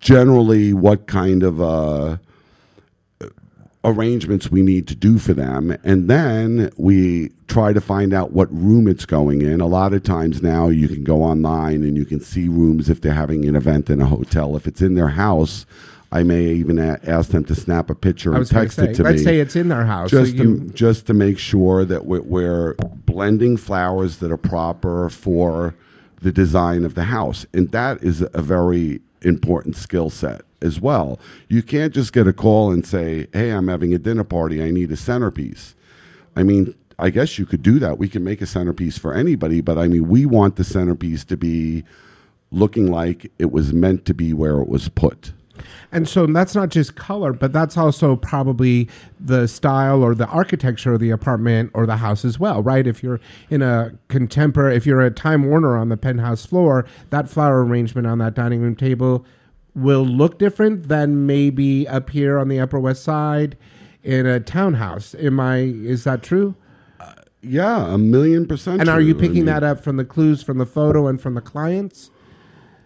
generally, 0.00 0.72
what 0.72 1.06
kind 1.08 1.42
of 1.42 1.60
uh, 1.60 2.18
arrangements 3.86 4.50
we 4.50 4.62
need 4.62 4.86
to 4.88 4.94
do 4.94 5.18
for 5.18 5.32
them. 5.32 5.76
And 5.84 6.08
then 6.10 6.70
we 6.76 7.30
try 7.46 7.72
to 7.72 7.80
find 7.80 8.12
out 8.12 8.32
what 8.32 8.52
room 8.52 8.88
it's 8.88 9.06
going 9.06 9.40
in. 9.42 9.60
A 9.60 9.66
lot 9.66 9.94
of 9.94 10.02
times 10.02 10.42
now 10.42 10.68
you 10.68 10.88
can 10.88 11.04
go 11.04 11.22
online 11.22 11.82
and 11.84 11.96
you 11.96 12.04
can 12.04 12.20
see 12.20 12.48
rooms 12.48 12.90
if 12.90 13.00
they're 13.00 13.12
having 13.12 13.46
an 13.46 13.54
event 13.54 13.88
in 13.88 14.00
a 14.02 14.06
hotel. 14.06 14.56
If 14.56 14.66
it's 14.66 14.82
in 14.82 14.94
their 14.96 15.08
house, 15.10 15.64
I 16.10 16.24
may 16.24 16.46
even 16.46 16.78
a- 16.78 16.98
ask 17.04 17.30
them 17.30 17.44
to 17.44 17.54
snap 17.54 17.88
a 17.88 17.94
picture 17.94 18.34
and 18.34 18.46
text 18.46 18.76
say, 18.76 18.90
it 18.90 18.94
to 18.96 19.04
me. 19.04 19.10
let's 19.10 19.22
say 19.22 19.38
it's 19.38 19.56
in 19.56 19.68
their 19.68 19.84
house, 19.86 20.10
so 20.10 20.24
Just, 20.24 20.36
to, 20.36 20.42
you- 20.42 20.70
just 20.74 21.06
to 21.06 21.14
make 21.14 21.38
sure 21.38 21.84
that 21.84 22.06
we're, 22.06 22.22
we're 22.22 22.74
blending 23.06 23.56
flowers 23.56 24.18
that 24.18 24.30
are 24.32 24.36
proper 24.36 25.08
for 25.08 25.74
the 26.22 26.32
design 26.32 26.84
of 26.84 26.94
the 26.94 27.04
house. 27.04 27.46
And 27.54 27.70
that 27.70 28.02
is 28.02 28.20
a 28.34 28.42
very 28.42 29.00
important 29.22 29.76
skill 29.76 30.10
set 30.10 30.42
as 30.66 30.80
well. 30.80 31.18
You 31.48 31.62
can't 31.62 31.94
just 31.94 32.12
get 32.12 32.26
a 32.26 32.32
call 32.34 32.70
and 32.70 32.84
say, 32.84 33.28
hey, 33.32 33.50
I'm 33.50 33.68
having 33.68 33.94
a 33.94 33.98
dinner 33.98 34.24
party. 34.24 34.62
I 34.62 34.70
need 34.70 34.92
a 34.92 34.96
centerpiece. 34.96 35.74
I 36.36 36.42
mean, 36.42 36.74
I 36.98 37.10
guess 37.10 37.38
you 37.38 37.46
could 37.46 37.62
do 37.62 37.78
that. 37.78 37.98
We 37.98 38.08
can 38.08 38.24
make 38.24 38.42
a 38.42 38.46
centerpiece 38.46 38.98
for 38.98 39.14
anybody, 39.14 39.60
but 39.60 39.78
I 39.78 39.88
mean, 39.88 40.08
we 40.08 40.26
want 40.26 40.56
the 40.56 40.64
centerpiece 40.64 41.24
to 41.24 41.36
be 41.36 41.84
looking 42.50 42.90
like 42.90 43.30
it 43.38 43.50
was 43.50 43.72
meant 43.72 44.04
to 44.06 44.14
be 44.14 44.32
where 44.32 44.58
it 44.60 44.68
was 44.68 44.88
put. 44.88 45.32
And 45.90 46.08
so 46.08 46.26
that's 46.26 46.54
not 46.54 46.68
just 46.68 46.96
color, 46.96 47.32
but 47.32 47.52
that's 47.52 47.76
also 47.76 48.16
probably 48.16 48.88
the 49.18 49.46
style 49.48 50.02
or 50.02 50.14
the 50.14 50.26
architecture 50.26 50.94
of 50.94 51.00
the 51.00 51.10
apartment 51.10 51.70
or 51.74 51.86
the 51.86 51.96
house 51.96 52.24
as 52.24 52.38
well, 52.38 52.62
right? 52.62 52.86
If 52.86 53.02
you're 53.02 53.20
in 53.48 53.62
a 53.62 53.92
contemporary, 54.08 54.76
if 54.76 54.86
you're 54.86 55.00
a 55.00 55.10
Time 55.10 55.48
Warner 55.48 55.76
on 55.76 55.88
the 55.88 55.96
penthouse 55.96 56.44
floor, 56.44 56.86
that 57.10 57.28
flower 57.28 57.64
arrangement 57.64 58.06
on 58.06 58.18
that 58.18 58.34
dining 58.34 58.60
room 58.60 58.76
table 58.76 59.24
will 59.76 60.04
look 60.04 60.38
different 60.38 60.88
than 60.88 61.26
maybe 61.26 61.86
up 61.86 62.10
here 62.10 62.38
on 62.38 62.48
the 62.48 62.58
Upper 62.58 62.80
West 62.80 63.04
Side 63.04 63.56
in 64.02 64.26
a 64.26 64.40
townhouse. 64.40 65.14
Am 65.16 65.38
I? 65.38 65.58
Is 65.58 66.02
that 66.04 66.22
true? 66.22 66.56
Uh, 66.98 67.12
yeah, 67.42 67.92
a 67.94 67.98
million 67.98 68.46
percent. 68.46 68.80
And 68.80 68.88
are 68.88 69.00
you 69.00 69.12
true. 69.12 69.20
I 69.20 69.22
picking 69.22 69.34
mean- 69.44 69.46
that 69.46 69.62
up 69.62 69.84
from 69.84 69.96
the 69.98 70.04
clues 70.04 70.42
from 70.42 70.58
the 70.58 70.66
photo 70.66 71.06
and 71.06 71.20
from 71.20 71.34
the 71.34 71.40
clients? 71.42 72.10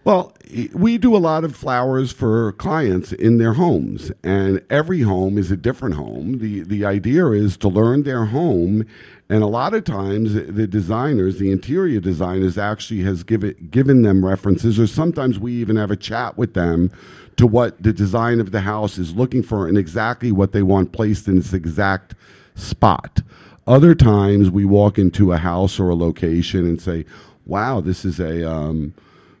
Well, 0.03 0.35
we 0.73 0.97
do 0.97 1.15
a 1.15 1.19
lot 1.19 1.43
of 1.43 1.55
flowers 1.55 2.11
for 2.11 2.53
clients 2.53 3.13
in 3.13 3.37
their 3.37 3.53
homes, 3.53 4.11
and 4.23 4.59
every 4.67 5.01
home 5.01 5.37
is 5.37 5.51
a 5.51 5.55
different 5.55 5.93
home. 5.93 6.39
the 6.39 6.61
The 6.63 6.83
idea 6.83 7.27
is 7.27 7.55
to 7.57 7.67
learn 7.67 8.01
their 8.01 8.25
home, 8.25 8.83
and 9.31 9.43
a 9.43 9.47
lot 9.47 9.73
of 9.73 9.85
times 9.85 10.33
the 10.33 10.67
designers, 10.67 11.39
the 11.39 11.53
interior 11.53 12.01
designers, 12.01 12.57
actually 12.57 13.03
has 13.03 13.23
given 13.23 13.69
given 13.71 14.01
them 14.01 14.25
references, 14.25 14.77
or 14.77 14.87
sometimes 14.87 15.39
we 15.39 15.53
even 15.53 15.77
have 15.77 15.89
a 15.89 15.95
chat 15.95 16.37
with 16.37 16.53
them 16.53 16.91
to 17.37 17.47
what 17.47 17.81
the 17.81 17.93
design 17.93 18.41
of 18.41 18.51
the 18.51 18.59
house 18.59 18.97
is 18.97 19.15
looking 19.15 19.41
for 19.41 19.69
and 19.69 19.77
exactly 19.77 20.33
what 20.33 20.51
they 20.51 20.61
want 20.61 20.91
placed 20.91 21.29
in 21.29 21.37
its 21.37 21.53
exact 21.53 22.13
spot. 22.55 23.21
Other 23.65 23.95
times 23.95 24.51
we 24.51 24.65
walk 24.65 24.99
into 24.99 25.31
a 25.31 25.37
house 25.37 25.79
or 25.79 25.87
a 25.87 25.95
location 25.95 26.65
and 26.65 26.81
say, 26.81 27.05
"Wow, 27.45 27.79
this 27.79 28.03
is 28.03 28.19
a." 28.19 28.43
Um, 28.43 28.93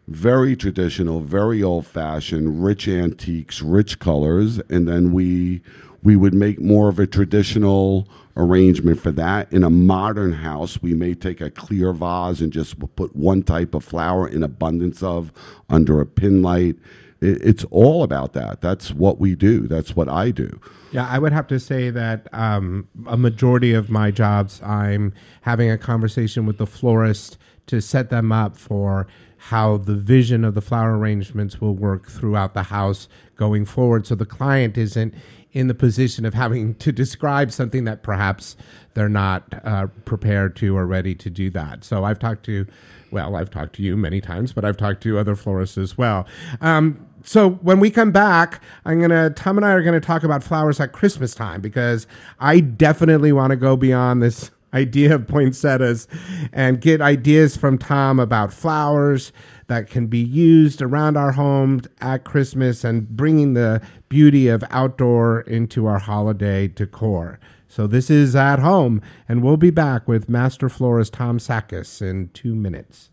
very 0.07 0.57
traditional, 0.57 1.21
very 1.21 1.63
old 1.63 1.87
fashioned, 1.87 2.65
rich 2.65 2.85
antiques, 2.85 3.61
rich 3.61 3.97
colors, 3.99 4.59
and 4.69 4.85
then 4.85 5.13
we 5.13 5.61
we 6.03 6.15
would 6.15 6.33
make 6.33 6.59
more 6.59 6.89
of 6.89 6.99
a 6.99 7.07
traditional 7.07 8.07
arrangement 8.35 8.99
for 8.99 9.11
that. 9.11 9.51
In 9.51 9.63
a 9.63 9.69
modern 9.69 10.33
house, 10.33 10.81
we 10.81 10.93
may 10.93 11.13
take 11.13 11.41
a 11.41 11.49
clear 11.49 11.93
vase 11.93 12.41
and 12.41 12.51
just 12.51 12.79
put 12.95 13.15
one 13.15 13.43
type 13.43 13.73
of 13.75 13.83
flower 13.83 14.27
in 14.27 14.43
abundance 14.43 15.03
of 15.03 15.31
under 15.69 15.99
a 15.99 16.05
pin 16.05 16.41
light. 16.41 16.75
It, 17.19 17.41
it's 17.41 17.65
all 17.65 18.03
about 18.03 18.33
that. 18.33 18.61
That's 18.61 18.91
what 18.91 19.19
we 19.19 19.35
do. 19.35 19.67
That's 19.67 19.95
what 19.95 20.09
I 20.09 20.31
do. 20.31 20.59
Yeah, 20.91 21.07
I 21.07 21.19
would 21.19 21.31
have 21.31 21.47
to 21.47 21.59
say 21.59 21.89
that 21.89 22.27
um, 22.33 22.87
a 23.07 23.15
majority 23.15 23.73
of 23.73 23.89
my 23.89 24.11
jobs, 24.11 24.61
I'm 24.61 25.13
having 25.41 25.69
a 25.69 25.77
conversation 25.77 26.45
with 26.45 26.57
the 26.57 26.67
florist 26.67 27.37
to 27.67 27.79
set 27.79 28.09
them 28.09 28.31
up 28.31 28.57
for 28.57 29.07
how 29.45 29.77
the 29.77 29.95
vision 29.95 30.43
of 30.43 30.53
the 30.53 30.61
flower 30.61 30.97
arrangements 30.97 31.61
will 31.61 31.75
work 31.75 32.09
throughout 32.09 32.53
the 32.53 32.63
house 32.63 33.07
going 33.35 33.65
forward. 33.65 34.05
So 34.05 34.15
the 34.15 34.25
client 34.25 34.77
isn't 34.77 35.13
in 35.53 35.67
the 35.67 35.73
position 35.73 36.25
of 36.25 36.33
having 36.33 36.75
to 36.75 36.91
describe 36.91 37.51
something 37.51 37.83
that 37.83 38.03
perhaps 38.03 38.55
they're 38.93 39.09
not 39.09 39.43
uh, 39.65 39.87
prepared 40.05 40.55
to 40.57 40.77
or 40.77 40.85
ready 40.85 41.13
to 41.15 41.29
do 41.29 41.49
that. 41.49 41.83
So 41.83 42.03
I've 42.03 42.19
talked 42.19 42.45
to, 42.45 42.65
well, 43.11 43.35
I've 43.35 43.49
talked 43.49 43.75
to 43.75 43.83
you 43.83 43.97
many 43.97 44.21
times, 44.21 44.53
but 44.53 44.63
I've 44.63 44.77
talked 44.77 45.01
to 45.03 45.17
other 45.17 45.35
florists 45.35 45.77
as 45.77 45.97
well. 45.97 46.25
Um, 46.61 47.05
so 47.23 47.51
when 47.51 47.79
we 47.79 47.91
come 47.91 48.11
back, 48.11 48.61
I'm 48.85 48.99
gonna 48.99 49.29
Tom 49.29 49.57
and 49.57 49.65
I 49.65 49.71
are 49.71 49.83
gonna 49.83 49.99
talk 49.99 50.23
about 50.23 50.43
flowers 50.43 50.79
at 50.79 50.91
Christmas 50.91 51.35
time 51.35 51.61
because 51.61 52.07
I 52.39 52.59
definitely 52.61 53.31
want 53.31 53.51
to 53.51 53.55
go 53.57 53.75
beyond 53.75 54.23
this 54.23 54.49
idea 54.73 55.15
of 55.15 55.27
poinsettias 55.27 56.07
and 56.51 56.81
get 56.81 57.01
ideas 57.01 57.57
from 57.57 57.77
Tom 57.77 58.19
about 58.19 58.53
flowers 58.53 59.31
that 59.67 59.89
can 59.89 60.07
be 60.07 60.19
used 60.19 60.81
around 60.81 61.17
our 61.17 61.33
homes 61.33 61.87
at 61.99 62.23
Christmas 62.23 62.83
and 62.83 63.07
bringing 63.09 63.53
the 63.53 63.81
beauty 64.09 64.47
of 64.47 64.63
outdoor 64.69 65.41
into 65.41 65.85
our 65.85 65.99
holiday 65.99 66.67
decor. 66.67 67.39
So 67.67 67.87
this 67.87 68.09
is 68.09 68.35
at 68.35 68.59
home, 68.59 69.01
and 69.29 69.41
we'll 69.41 69.55
be 69.55 69.69
back 69.69 70.07
with 70.07 70.27
Master 70.27 70.67
Florist 70.67 71.13
Tom 71.13 71.39
Sakis 71.39 72.01
in 72.01 72.29
two 72.33 72.53
minutes. 72.53 73.11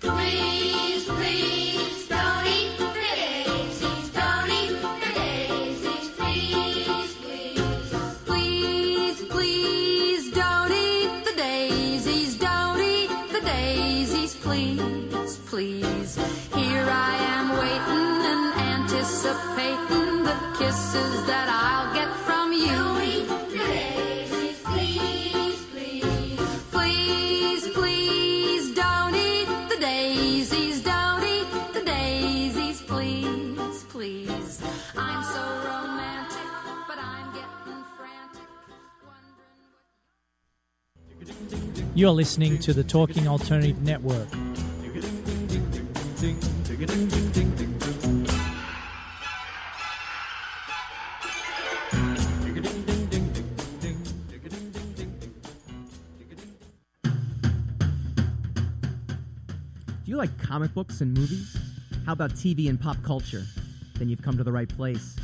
Please, 0.00 0.61
You're 41.94 42.10
listening 42.10 42.58
to 42.60 42.72
the 42.72 42.82
Talking 42.82 43.28
Alternative 43.28 43.82
Network. 43.82 44.30
Do 44.30 44.38
you 60.06 60.16
like 60.16 60.38
comic 60.38 60.72
books 60.72 61.02
and 61.02 61.12
movies? 61.12 61.54
How 62.06 62.14
about 62.14 62.30
TV 62.30 62.70
and 62.70 62.80
pop 62.80 62.96
culture? 63.02 63.42
Then 63.98 64.08
you've 64.08 64.22
come 64.22 64.38
to 64.38 64.44
the 64.44 64.52
right 64.52 64.66
place. 64.66 65.14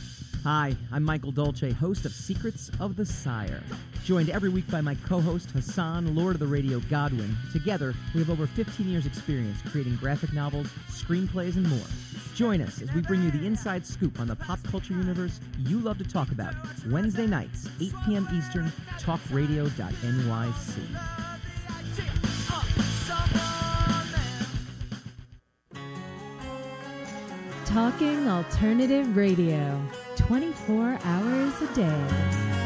Hi, 0.44 0.76
I'm 0.92 1.02
Michael 1.02 1.32
Dolce, 1.32 1.72
host 1.72 2.04
of 2.04 2.12
Secrets 2.12 2.70
of 2.78 2.96
the 2.96 3.06
Sire. 3.06 3.62
Joined 4.08 4.30
every 4.30 4.48
week 4.48 4.66
by 4.70 4.80
my 4.80 4.94
co 5.06 5.20
host 5.20 5.50
Hassan, 5.50 6.14
Lord 6.14 6.34
of 6.34 6.40
the 6.40 6.46
Radio 6.46 6.80
Godwin. 6.88 7.36
Together, 7.52 7.94
we 8.14 8.20
have 8.20 8.30
over 8.30 8.46
15 8.46 8.88
years' 8.88 9.04
experience 9.04 9.58
creating 9.66 9.96
graphic 9.96 10.32
novels, 10.32 10.68
screenplays, 10.88 11.56
and 11.56 11.68
more. 11.68 11.86
Join 12.34 12.62
us 12.62 12.80
as 12.80 12.90
we 12.94 13.02
bring 13.02 13.22
you 13.22 13.30
the 13.30 13.44
inside 13.44 13.84
scoop 13.84 14.18
on 14.18 14.26
the 14.26 14.34
pop 14.34 14.62
culture 14.62 14.94
universe 14.94 15.40
you 15.58 15.78
love 15.78 15.98
to 15.98 16.08
talk 16.08 16.30
about. 16.32 16.54
Wednesday 16.86 17.26
nights, 17.26 17.68
8 17.82 17.92
p.m. 18.06 18.26
Eastern, 18.32 18.72
talkradio.nyc. 18.98 19.76
Talking 27.66 28.26
Alternative 28.26 29.14
Radio, 29.14 29.82
24 30.16 30.98
hours 31.04 31.60
a 31.60 31.74
day. 31.74 32.57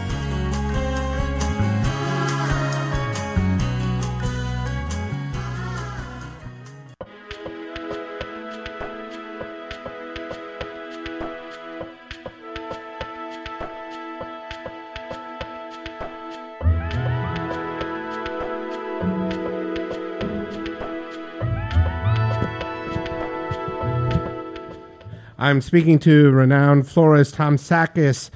I'm 25.42 25.61
speaking 25.61 25.98
to 25.98 26.31
renowned 26.31 26.87
florist 26.87 27.35
Tom 27.35 27.57
Sakises, 27.57 28.31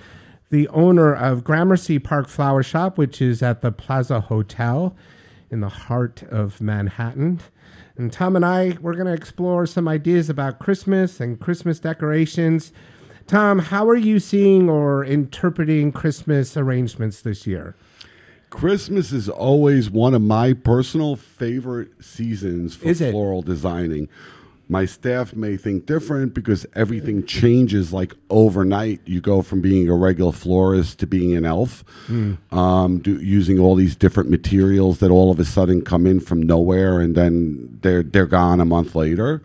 the 0.51 0.67
owner 0.71 1.15
of 1.15 1.45
Gramercy 1.45 2.01
Park 2.01 2.27
Flower 2.27 2.65
Shop, 2.65 2.99
which 2.99 3.23
is 3.23 3.45
at 3.45 3.63
the 3.63 3.71
Plaza 3.71 4.23
Hotel 4.23 4.93
in 5.49 5.61
the 5.61 5.69
heart 5.69 6.25
of 6.25 6.61
Manhattan. 6.61 7.39
And 7.97 8.13
Tom 8.13 8.35
and 8.35 8.45
I, 8.45 8.77
we're 8.81 8.95
going 8.95 9.07
to 9.07 9.13
explore 9.13 9.67
some 9.67 9.87
ideas 9.87 10.29
about 10.29 10.59
Christmas 10.59 11.21
and 11.21 11.39
Christmas 11.39 11.79
decorations. 11.79 12.73
Tom, 13.29 13.61
how 13.61 13.89
are 13.89 13.95
you 13.95 14.19
seeing 14.19 14.69
or 14.69 15.05
interpreting 15.05 15.93
Christmas 15.93 16.57
arrangements 16.57 17.23
this 17.23 17.47
year? 17.47 17.77
Christmas 18.51 19.13
is 19.13 19.29
always 19.29 19.89
one 19.89 20.13
of 20.13 20.23
my 20.23 20.55
personal 20.55 21.15
favorite 21.15 22.05
seasons 22.05 22.75
for 22.75 22.93
floral 22.93 23.43
designing. 23.43 24.09
My 24.69 24.85
staff 24.85 25.35
may 25.35 25.57
think 25.57 25.87
different 25.87 26.35
because 26.35 26.67
everything 26.75 27.25
changes 27.25 27.93
like 27.93 28.15
overnight. 28.31 29.01
You 29.05 29.21
go 29.21 29.41
from 29.43 29.61
being 29.61 29.89
a 29.89 29.95
regular 29.95 30.33
florist 30.33 30.99
to 31.01 31.07
being 31.07 31.37
an 31.37 31.45
elf, 31.45 31.85
Mm. 32.09 32.39
um, 32.53 32.99
do, 32.99 33.17
using 33.21 33.61
all 33.61 33.77
these 33.77 33.95
different 33.95 34.29
materials 34.29 34.99
that 34.99 35.11
all 35.13 35.31
of 35.31 35.39
a 35.39 35.45
sudden 35.45 35.83
come 35.83 36.05
in 36.05 36.19
from 36.19 36.43
nowhere 36.43 37.01
and 37.01 37.15
then 37.15 37.79
they're 37.83 38.03
they're 38.03 38.27
gone 38.27 38.61
a 38.61 38.65
month 38.65 38.97
later. 38.97 39.41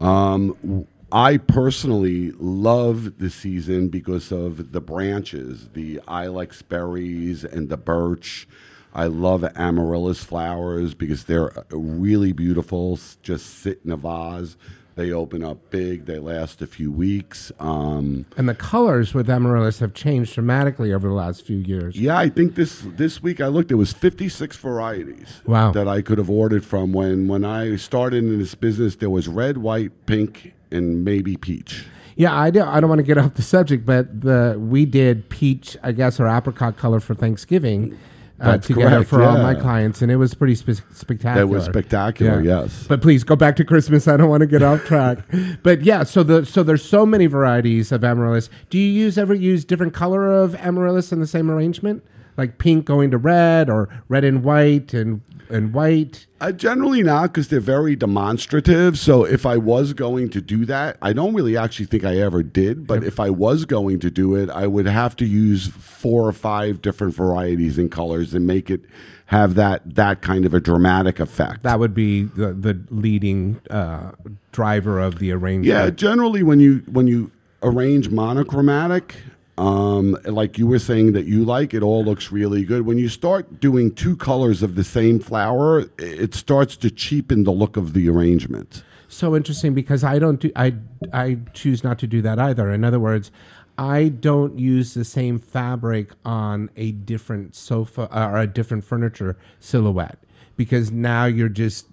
Um, 0.00 0.86
I 1.12 1.36
personally 1.36 2.32
love 2.32 3.18
the 3.18 3.30
season 3.30 3.86
because 3.88 4.32
of 4.32 4.72
the 4.72 4.80
branches, 4.80 5.68
the 5.74 6.00
ilex 6.08 6.62
berries 6.68 7.44
and 7.44 7.68
the 7.68 7.76
birch. 7.76 8.48
I 8.96 9.08
love 9.08 9.44
amaryllis 9.54 10.24
flowers 10.24 10.94
because 10.94 11.24
they're 11.24 11.56
uh, 11.58 11.62
really 11.76 12.32
beautiful. 12.32 12.98
Just 13.22 13.58
sit 13.60 13.80
in 13.84 13.92
a 13.92 13.96
vase. 13.96 14.56
They 14.94 15.12
open 15.12 15.44
up 15.44 15.68
big. 15.68 16.06
They 16.06 16.18
last 16.18 16.62
a 16.62 16.66
few 16.66 16.90
weeks. 16.90 17.52
Um, 17.60 18.24
And 18.38 18.48
the 18.48 18.54
colors 18.54 19.12
with 19.12 19.28
amaryllis 19.28 19.80
have 19.80 19.92
changed 19.92 20.32
dramatically 20.32 20.94
over 20.94 21.06
the 21.06 21.12
last 21.14 21.44
few 21.44 21.58
years. 21.58 21.94
yeah, 22.00 22.16
I 22.16 22.30
think 22.30 22.54
this 22.54 22.80
this 22.96 23.22
week 23.22 23.38
I 23.42 23.48
looked. 23.48 23.70
It 23.70 23.74
was 23.74 23.92
fifty 23.92 24.30
six 24.30 24.56
varieties. 24.56 25.42
Wow. 25.44 25.72
that 25.72 25.86
I 25.86 26.00
could 26.00 26.16
have 26.16 26.30
ordered 26.30 26.64
from. 26.64 26.94
When 26.94 27.28
when 27.28 27.44
I 27.44 27.76
started 27.76 28.24
in 28.24 28.38
this 28.38 28.54
business, 28.54 28.96
there 28.96 29.10
was 29.10 29.28
red, 29.28 29.58
white, 29.58 29.92
pink, 30.06 30.54
and 30.70 31.04
maybe 31.04 31.36
peach. 31.36 31.84
Yeah, 32.18 32.34
I 32.34 32.48
don't, 32.50 32.66
I 32.66 32.80
don't 32.80 32.88
want 32.88 33.00
to 33.00 33.02
get 33.06 33.18
off 33.18 33.34
the 33.34 33.42
subject, 33.42 33.84
but 33.84 34.22
the 34.22 34.56
we 34.58 34.86
did 34.86 35.28
peach, 35.28 35.76
I 35.82 35.92
guess, 35.92 36.18
or 36.18 36.26
apricot 36.26 36.78
color 36.78 37.00
for 37.00 37.14
Thanksgiving 37.14 37.98
uh, 38.40 38.58
together 38.58 38.96
correct, 38.96 39.08
for 39.08 39.22
all 39.22 39.38
my 39.38 39.54
clients, 39.54 40.02
and 40.02 40.12
it 40.12 40.16
was 40.16 40.34
pretty 40.34 40.54
spe- 40.54 40.82
spectacular. 40.92 41.46
That 41.46 41.52
was 41.52 41.64
spectacular, 41.64 42.42
yes. 42.42 42.86
But 42.86 43.00
please 43.00 43.24
go 43.24 43.36
back 43.36 43.56
to 43.56 43.64
Christmas. 43.64 44.06
I 44.06 44.16
don't 44.16 44.28
want 44.28 44.42
to 44.42 44.46
get 44.46 44.62
off 44.62 44.84
track. 44.84 45.18
But 45.62 45.82
yeah, 45.82 46.02
so 46.02 46.22
the 46.22 46.44
so 46.44 46.62
there's 46.62 46.84
so 46.84 47.06
many 47.06 47.26
varieties 47.26 47.90
of 47.92 48.04
amaryllis. 48.04 48.50
Do 48.70 48.78
you 48.78 48.88
use 48.88 49.16
ever 49.18 49.34
use 49.34 49.64
different 49.64 49.94
color 49.94 50.32
of 50.32 50.54
amaryllis 50.56 51.12
in 51.12 51.20
the 51.20 51.26
same 51.26 51.50
arrangement, 51.50 52.04
like 52.36 52.58
pink 52.58 52.84
going 52.84 53.10
to 53.10 53.18
red, 53.18 53.68
or 53.70 53.88
red 54.08 54.24
and 54.24 54.42
white, 54.42 54.94
and 54.94 55.20
and 55.48 55.72
white? 55.72 56.26
Uh, 56.40 56.52
generally 56.52 57.02
not 57.02 57.32
because 57.32 57.48
they're 57.48 57.60
very 57.60 57.96
demonstrative. 57.96 58.98
So 58.98 59.24
if 59.24 59.46
I 59.46 59.56
was 59.56 59.92
going 59.92 60.28
to 60.30 60.40
do 60.40 60.64
that, 60.66 60.98
I 61.00 61.12
don't 61.12 61.34
really 61.34 61.56
actually 61.56 61.86
think 61.86 62.04
I 62.04 62.18
ever 62.18 62.42
did. 62.42 62.86
But 62.86 63.04
if 63.04 63.18
I 63.18 63.30
was 63.30 63.64
going 63.64 64.00
to 64.00 64.10
do 64.10 64.34
it, 64.34 64.50
I 64.50 64.66
would 64.66 64.86
have 64.86 65.16
to 65.16 65.24
use 65.24 65.68
four 65.68 66.28
or 66.28 66.32
five 66.32 66.82
different 66.82 67.14
varieties 67.14 67.78
and 67.78 67.90
colors 67.90 68.34
and 68.34 68.46
make 68.46 68.70
it 68.70 68.82
have 69.26 69.54
that 69.56 69.94
that 69.96 70.22
kind 70.22 70.44
of 70.44 70.54
a 70.54 70.60
dramatic 70.60 71.18
effect. 71.20 71.62
That 71.62 71.78
would 71.78 71.94
be 71.94 72.24
the 72.24 72.52
the 72.52 72.80
leading 72.90 73.60
uh, 73.70 74.12
driver 74.52 75.00
of 75.00 75.18
the 75.18 75.32
arrangement. 75.32 75.66
Yeah, 75.66 75.90
generally 75.90 76.42
when 76.42 76.60
you 76.60 76.82
when 76.86 77.06
you 77.06 77.30
arrange 77.62 78.10
monochromatic, 78.10 79.16
um, 79.58 80.16
like 80.24 80.58
you 80.58 80.66
were 80.66 80.78
saying 80.78 81.12
that 81.12 81.26
you 81.26 81.44
like, 81.44 81.72
it 81.72 81.82
all 81.82 82.04
looks 82.04 82.30
really 82.30 82.64
good. 82.64 82.84
When 82.84 82.98
you 82.98 83.08
start 83.08 83.58
doing 83.60 83.94
two 83.94 84.16
colors 84.16 84.62
of 84.62 84.74
the 84.74 84.84
same 84.84 85.18
flower, 85.18 85.86
it 85.98 86.34
starts 86.34 86.76
to 86.78 86.90
cheapen 86.90 87.44
the 87.44 87.52
look 87.52 87.76
of 87.76 87.92
the 87.92 88.08
arrangement. 88.08 88.82
so 89.08 89.34
interesting 89.34 89.72
because 89.72 90.04
I 90.04 90.18
don't 90.18 90.40
do 90.40 90.50
I 90.56 90.74
I 91.12 91.38
choose 91.54 91.82
not 91.82 91.98
to 92.00 92.06
do 92.06 92.20
that 92.22 92.38
either. 92.38 92.70
In 92.70 92.84
other 92.84 93.00
words, 93.00 93.30
I 93.78 94.08
don't 94.08 94.58
use 94.58 94.94
the 94.94 95.04
same 95.04 95.38
fabric 95.38 96.12
on 96.24 96.70
a 96.76 96.92
different 96.92 97.54
sofa 97.54 98.08
uh, 98.10 98.28
or 98.28 98.38
a 98.38 98.46
different 98.46 98.84
furniture 98.84 99.36
silhouette 99.60 100.18
because 100.56 100.90
now 100.90 101.26
you're 101.26 101.48
just 101.48 101.86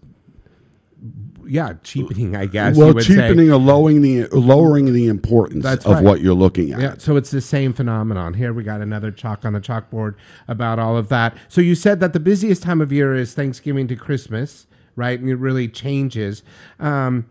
yeah 1.48 1.74
cheapening 1.84 2.36
I 2.36 2.46
guess. 2.46 2.76
you 2.76 2.84
well, 2.84 2.94
would 2.94 3.04
say. 3.04 3.16
cheapening 3.16 3.52
or 3.52 3.60
lowering 3.60 4.02
the 4.02 4.28
lowering 4.28 4.94
the 4.94 5.08
importance 5.08 5.64
That's 5.64 5.86
of 5.86 5.94
right. 5.94 6.04
what 6.04 6.22
you're 6.22 6.34
looking 6.34 6.74
at. 6.74 6.80
Yeah, 6.80 6.96
so 6.98 7.16
it's 7.16 7.32
the 7.32 7.42
same 7.42 7.74
phenomenon. 7.74 8.34
Here 8.36 8.54
we 8.54 8.64
got 8.64 8.82
another 8.82 9.12
chalk 9.12 9.46
on 9.46 9.54
the 9.54 9.62
chalkboard 9.62 10.16
about 10.48 10.80
all 10.80 10.98
of 10.98 11.10
that. 11.10 11.36
So 11.48 11.62
you 11.62 11.76
said 11.76 12.00
that 12.00 12.14
the 12.14 12.20
busiest 12.20 12.64
time 12.64 12.82
of 12.82 12.92
year 12.92 13.16
is 13.16 13.34
Thanksgiving 13.34 13.88
to 13.88 13.96
Christmas, 13.96 14.68
right? 14.96 15.20
And 15.20 15.30
it 15.30 15.36
really 15.36 15.68
changes. 15.68 16.44
Um, 16.80 17.30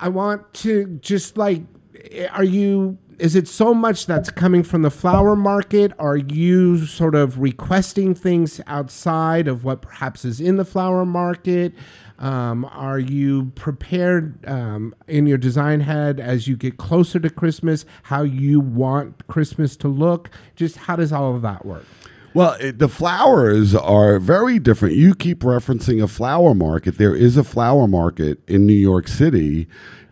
I 0.00 0.08
want 0.08 0.52
to 0.54 0.98
just 1.00 1.36
like, 1.36 1.62
are 2.32 2.44
you? 2.44 2.98
Is 3.18 3.36
it 3.36 3.46
so 3.46 3.72
much 3.72 4.06
that's 4.06 4.30
coming 4.30 4.64
from 4.64 4.82
the 4.82 4.90
flower 4.90 5.36
market? 5.36 5.92
Are 5.96 6.16
you 6.16 6.86
sort 6.86 7.14
of 7.14 7.38
requesting 7.38 8.16
things 8.16 8.60
outside 8.66 9.46
of 9.46 9.62
what 9.62 9.80
perhaps 9.80 10.24
is 10.24 10.40
in 10.40 10.56
the 10.56 10.64
flower 10.64 11.06
market? 11.06 11.72
Um, 12.22 12.64
are 12.66 13.00
you 13.00 13.52
prepared 13.56 14.46
um, 14.48 14.94
in 15.08 15.26
your 15.26 15.38
design 15.38 15.80
head 15.80 16.20
as 16.20 16.46
you 16.46 16.56
get 16.56 16.76
closer 16.76 17.18
to 17.18 17.28
Christmas, 17.28 17.84
how 18.04 18.22
you 18.22 18.60
want 18.60 19.26
Christmas 19.26 19.76
to 19.78 19.88
look? 19.88 20.30
Just 20.54 20.76
how 20.76 20.94
does 20.94 21.12
all 21.12 21.34
of 21.34 21.42
that 21.42 21.66
work? 21.66 21.84
Well, 22.32 22.56
it, 22.60 22.78
the 22.78 22.88
flowers 22.88 23.74
are 23.74 24.20
very 24.20 24.60
different. 24.60 24.94
You 24.94 25.16
keep 25.16 25.40
referencing 25.40 26.02
a 26.02 26.06
flower 26.06 26.54
market. 26.54 26.96
There 26.96 27.14
is 27.14 27.36
a 27.36 27.44
flower 27.44 27.88
market 27.88 28.38
in 28.46 28.66
New 28.66 28.72
York 28.72 29.08
City. 29.08 29.66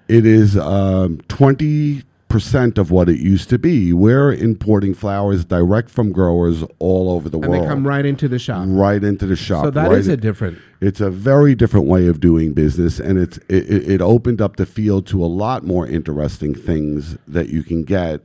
It 0.08 0.26
is 0.26 0.56
um, 0.56 1.20
twenty 1.28 2.02
percent 2.30 2.78
of 2.78 2.90
what 2.90 3.08
it 3.10 3.20
used 3.20 3.50
to 3.50 3.58
be. 3.58 3.92
We're 3.92 4.32
importing 4.32 4.94
flowers 4.94 5.44
direct 5.44 5.90
from 5.90 6.12
growers 6.12 6.64
all 6.78 7.10
over 7.10 7.28
the 7.28 7.38
And 7.38 7.48
world. 7.50 7.64
they 7.64 7.68
come 7.68 7.86
right 7.86 8.06
into 8.06 8.26
the 8.28 8.38
shop. 8.38 8.64
right 8.68 9.04
into 9.04 9.26
the 9.26 9.36
shop. 9.36 9.64
So 9.66 9.70
that 9.72 9.90
right 9.90 9.98
is 9.98 10.08
a 10.08 10.16
different. 10.16 10.58
It's 10.80 11.00
a 11.02 11.10
very 11.10 11.54
different 11.54 11.86
way 11.86 12.06
of 12.06 12.20
doing 12.20 12.54
business, 12.54 12.98
and 12.98 13.18
it's 13.18 13.36
it, 13.48 13.68
it 13.70 13.90
it 13.90 14.00
opened 14.00 14.40
up 14.40 14.56
the 14.56 14.64
field 14.64 15.06
to 15.08 15.22
a 15.22 15.26
lot 15.26 15.64
more 15.66 15.86
interesting 15.86 16.54
things 16.54 17.18
that 17.28 17.50
you 17.50 17.62
can 17.62 17.82
get 17.84 18.22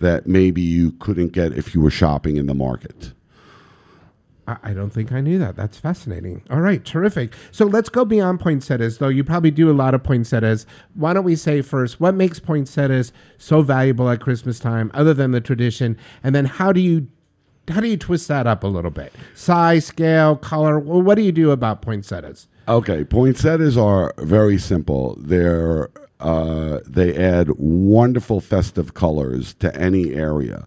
that 0.00 0.26
maybe 0.26 0.62
you 0.62 0.92
couldn't 0.92 1.32
get 1.32 1.52
if 1.52 1.74
you 1.74 1.80
were 1.80 1.90
shopping 1.90 2.36
in 2.36 2.46
the 2.46 2.54
market. 2.54 3.12
I 4.62 4.72
don't 4.72 4.90
think 4.90 5.12
I 5.12 5.20
knew 5.20 5.38
that. 5.38 5.56
That's 5.56 5.78
fascinating. 5.78 6.42
All 6.50 6.60
right, 6.60 6.84
terrific. 6.84 7.34
So 7.50 7.66
let's 7.66 7.88
go 7.88 8.04
beyond 8.04 8.40
poinsettias, 8.40 8.98
though 8.98 9.08
you 9.08 9.24
probably 9.24 9.50
do 9.50 9.70
a 9.70 9.72
lot 9.72 9.94
of 9.94 10.02
poinsettias. 10.02 10.66
Why 10.94 11.12
don't 11.12 11.24
we 11.24 11.36
say 11.36 11.60
first, 11.60 12.00
what 12.00 12.14
makes 12.14 12.38
poinsettias 12.40 13.12
so 13.36 13.62
valuable 13.62 14.08
at 14.08 14.20
Christmas 14.20 14.58
time, 14.58 14.90
other 14.94 15.12
than 15.12 15.32
the 15.32 15.40
tradition? 15.40 15.98
And 16.22 16.34
then 16.34 16.46
how 16.46 16.72
do 16.72 16.80
you 16.80 17.08
how 17.68 17.80
do 17.80 17.88
you 17.88 17.98
twist 17.98 18.28
that 18.28 18.46
up 18.46 18.64
a 18.64 18.66
little 18.66 18.90
bit? 18.90 19.12
Size, 19.34 19.84
scale, 19.84 20.36
color. 20.36 20.78
Well, 20.78 21.02
what 21.02 21.16
do 21.16 21.22
you 21.22 21.32
do 21.32 21.50
about 21.50 21.82
poinsettias? 21.82 22.48
Okay, 22.66 23.04
poinsettias 23.04 23.76
are 23.76 24.14
very 24.18 24.56
simple. 24.58 25.16
They're 25.20 25.90
uh, 26.20 26.80
they 26.86 27.14
add 27.16 27.50
wonderful 27.58 28.40
festive 28.40 28.94
colors 28.94 29.54
to 29.54 29.74
any 29.76 30.14
area. 30.14 30.66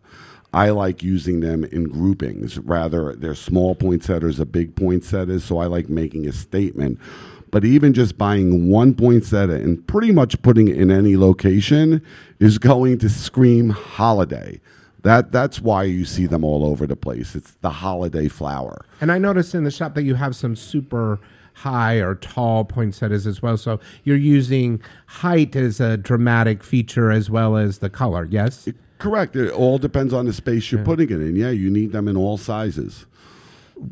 I 0.53 0.69
like 0.71 1.01
using 1.01 1.39
them 1.39 1.63
in 1.63 1.85
groupings. 1.85 2.57
Rather, 2.59 3.15
they're 3.15 3.35
small 3.35 3.73
poinsettias 3.75 4.39
a 4.39 4.45
big 4.45 4.75
poinsettias, 4.75 5.45
so 5.45 5.59
I 5.59 5.67
like 5.67 5.89
making 5.89 6.27
a 6.27 6.31
statement. 6.31 6.99
But 7.51 7.65
even 7.65 7.93
just 7.93 8.17
buying 8.17 8.69
one 8.69 8.93
poinsettia 8.93 9.55
and 9.55 9.85
pretty 9.87 10.11
much 10.11 10.41
putting 10.41 10.67
it 10.67 10.77
in 10.77 10.89
any 10.89 11.17
location 11.17 12.01
is 12.39 12.57
going 12.57 12.97
to 12.99 13.09
scream 13.09 13.69
holiday. 13.69 14.59
That 15.03 15.31
that's 15.31 15.59
why 15.59 15.83
you 15.83 16.05
see 16.05 16.27
them 16.27 16.43
all 16.43 16.65
over 16.65 16.85
the 16.85 16.95
place. 16.95 17.35
It's 17.35 17.51
the 17.61 17.69
holiday 17.69 18.27
flower. 18.27 18.85
And 19.01 19.11
I 19.11 19.17
noticed 19.17 19.55
in 19.55 19.63
the 19.63 19.71
shop 19.71 19.95
that 19.95 20.03
you 20.03 20.15
have 20.15 20.35
some 20.35 20.55
super 20.55 21.19
high 21.53 21.95
or 21.95 22.15
tall 22.15 22.63
poinsettias 22.63 23.27
as 23.27 23.41
well. 23.41 23.57
So 23.57 23.79
you're 24.03 24.15
using 24.15 24.81
height 25.07 25.55
as 25.55 25.79
a 25.79 25.97
dramatic 25.97 26.63
feature 26.63 27.11
as 27.11 27.29
well 27.29 27.57
as 27.57 27.79
the 27.79 27.89
color. 27.89 28.27
Yes. 28.29 28.69
Correct. 29.01 29.35
It 29.35 29.51
all 29.51 29.77
depends 29.77 30.13
on 30.13 30.25
the 30.25 30.33
space 30.33 30.71
you're 30.71 30.83
putting 30.83 31.09
it 31.09 31.21
in. 31.21 31.35
Yeah, 31.35 31.49
you 31.49 31.69
need 31.69 31.91
them 31.91 32.07
in 32.07 32.15
all 32.15 32.37
sizes. 32.37 33.05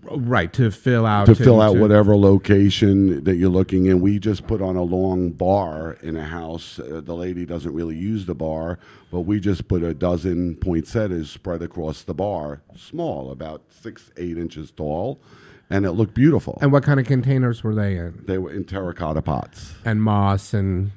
Right 0.03 0.53
to 0.53 0.69
fill 0.69 1.07
out 1.07 1.25
to 1.25 1.33
fill 1.33 1.59
out 1.59 1.77
whatever 1.77 2.15
location 2.15 3.23
that 3.23 3.37
you're 3.37 3.49
looking 3.49 3.87
in. 3.87 4.01
We 4.01 4.19
just 4.19 4.45
put 4.45 4.61
on 4.61 4.75
a 4.75 4.83
long 4.83 5.31
bar 5.31 5.93
in 6.03 6.15
a 6.15 6.25
house. 6.25 6.77
Uh, 6.77 7.01
the 7.03 7.15
lady 7.15 7.43
doesn't 7.43 7.73
really 7.73 7.95
use 7.95 8.27
the 8.27 8.35
bar, 8.35 8.77
but 9.11 9.21
we 9.21 9.39
just 9.39 9.67
put 9.67 9.81
a 9.81 9.95
dozen 9.95 10.57
poinsettias 10.57 11.31
spread 11.31 11.63
across 11.63 12.03
the 12.03 12.13
bar, 12.13 12.61
small, 12.75 13.31
about 13.31 13.63
six, 13.69 14.11
eight 14.15 14.37
inches 14.37 14.69
tall, 14.69 15.19
and 15.71 15.87
it 15.87 15.93
looked 15.93 16.13
beautiful. 16.13 16.59
And 16.61 16.71
what 16.71 16.83
kind 16.83 16.99
of 16.99 17.07
containers 17.07 17.63
were 17.63 17.73
they 17.73 17.97
in? 17.97 18.21
They 18.27 18.37
were 18.37 18.51
in 18.51 18.65
terracotta 18.65 19.23
pots. 19.23 19.73
And 19.83 20.03
moss 20.03 20.53
and 20.53 20.91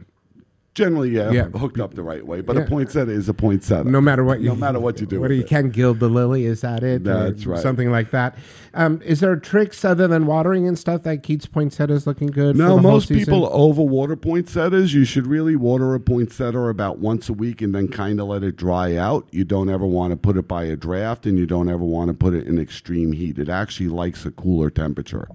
Generally, 0.75 1.11
yeah, 1.11 1.31
Yeah. 1.31 1.49
hooked 1.51 1.79
up 1.79 1.93
the 1.95 2.03
right 2.03 2.27
way. 2.27 2.41
But 2.41 2.57
Yeah. 2.57 2.63
a 2.63 2.67
poinsettia 2.67 3.13
is 3.13 3.29
a 3.29 3.35
poinsettia. 3.35 3.91
no 3.91 4.01
matter 4.01 4.25
what 4.25 4.41
you 4.41 4.49
no 4.49 4.55
matter 4.57 4.81
what 4.81 5.01
you 5.01 5.07
do. 5.07 5.21
With 5.21 5.31
you 5.33 5.41
it. 5.41 5.47
can 5.47 5.69
gild 5.69 6.01
the 6.01 6.09
lily? 6.09 6.47
Is 6.47 6.63
that 6.63 6.83
it? 6.83 7.05
That's 7.05 7.45
right. 7.47 7.61
Something 7.61 7.91
like 7.91 8.11
that. 8.13 8.39
Um, 8.73 9.01
is 9.05 9.21
there 9.21 9.37
tricks 9.37 9.85
other 9.85 10.09
than 10.09 10.25
watering 10.25 10.67
and 10.67 10.79
stuff 10.79 11.03
that 11.03 11.23
keeps 11.23 11.45
poinsettias 11.45 12.07
looking 12.07 12.29
good? 12.29 12.57
No, 12.57 12.79
most 12.79 13.11
people 13.11 13.51
overwater 13.51 14.19
poinsettias. 14.19 14.95
You 14.95 15.05
should 15.05 15.27
really 15.27 15.57
water 15.57 15.95
a 15.95 16.01
poinsettia 16.01 16.69
about 16.69 16.99
once 17.01 17.29
a 17.29 17.35
week 17.35 17.61
and 17.61 17.75
then 17.75 17.89
kind 17.89 18.19
of 18.19 18.29
let 18.29 18.43
it 18.43 18.57
dry 18.57 18.97
out. 18.97 19.27
You 19.31 19.45
don't 19.45 19.69
ever 19.69 19.85
want 19.85 20.13
to 20.13 20.17
put 20.17 20.39
it 20.39 20.49
by 20.49 20.65
a 20.65 20.77
draft, 20.77 21.27
and 21.27 21.39
you 21.39 21.45
don't 21.45 21.69
ever 21.69 21.85
want 21.85 22.09
to 22.09 22.15
put 22.15 22.33
it 22.33 22.47
in 22.47 22.59
extreme 22.59 23.13
heat. 23.13 23.39
It 23.39 23.51
actually 23.51 23.89
likes 23.91 24.25
a 24.25 24.31
cooler 24.31 24.71
temperature. 24.71 25.29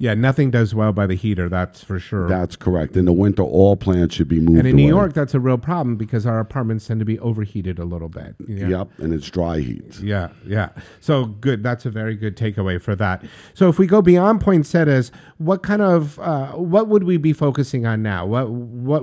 Yeah, 0.00 0.14
nothing 0.14 0.52
does 0.52 0.76
well 0.76 0.92
by 0.92 1.08
the 1.08 1.16
heater. 1.16 1.48
That's 1.48 1.82
for 1.82 1.98
sure. 1.98 2.28
That's 2.28 2.54
correct. 2.54 2.96
In 2.96 3.04
the 3.04 3.12
winter, 3.12 3.42
all 3.42 3.76
plants 3.76 4.14
should 4.14 4.28
be 4.28 4.38
moved. 4.38 4.58
and 4.58 4.68
in 4.68 4.76
New. 4.76 4.86
York, 4.86 5.12
that's 5.12 5.34
a 5.34 5.40
real 5.40 5.58
problem 5.58 5.96
because 5.96 6.24
our 6.24 6.38
apartments 6.38 6.86
tend 6.86 7.00
to 7.00 7.04
be 7.04 7.18
overheated 7.18 7.80
a 7.80 7.84
little 7.84 8.08
bit. 8.08 8.36
Yeah. 8.46 8.68
Yep, 8.68 8.88
and 8.98 9.12
it's 9.12 9.28
dry 9.28 9.58
heat. 9.58 9.98
Yeah, 10.00 10.28
yeah. 10.46 10.68
So 11.00 11.24
good. 11.26 11.64
That's 11.64 11.84
a 11.84 11.90
very 11.90 12.14
good 12.14 12.36
takeaway 12.36 12.80
for 12.80 12.94
that. 12.94 13.24
So 13.54 13.68
if 13.68 13.78
we 13.78 13.88
go 13.88 14.00
beyond 14.00 14.40
poinsettias, 14.40 15.10
what 15.38 15.64
kind 15.64 15.82
of 15.82 16.18
uh, 16.20 16.52
what 16.52 16.86
would 16.86 17.02
we 17.02 17.16
be 17.16 17.32
focusing 17.32 17.84
on 17.84 18.00
now? 18.00 18.24
What 18.24 18.50
what 18.50 19.02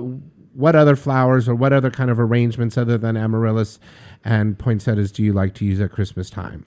what 0.54 0.74
other 0.74 0.96
flowers 0.96 1.46
or 1.46 1.54
what 1.54 1.74
other 1.74 1.90
kind 1.90 2.10
of 2.10 2.18
arrangements 2.18 2.78
other 2.78 2.96
than 2.96 3.14
amaryllis 3.18 3.78
and 4.24 4.58
poinsettias 4.58 5.12
do 5.12 5.22
you 5.22 5.34
like 5.34 5.52
to 5.54 5.66
use 5.66 5.78
at 5.80 5.92
Christmas 5.92 6.30
time? 6.30 6.64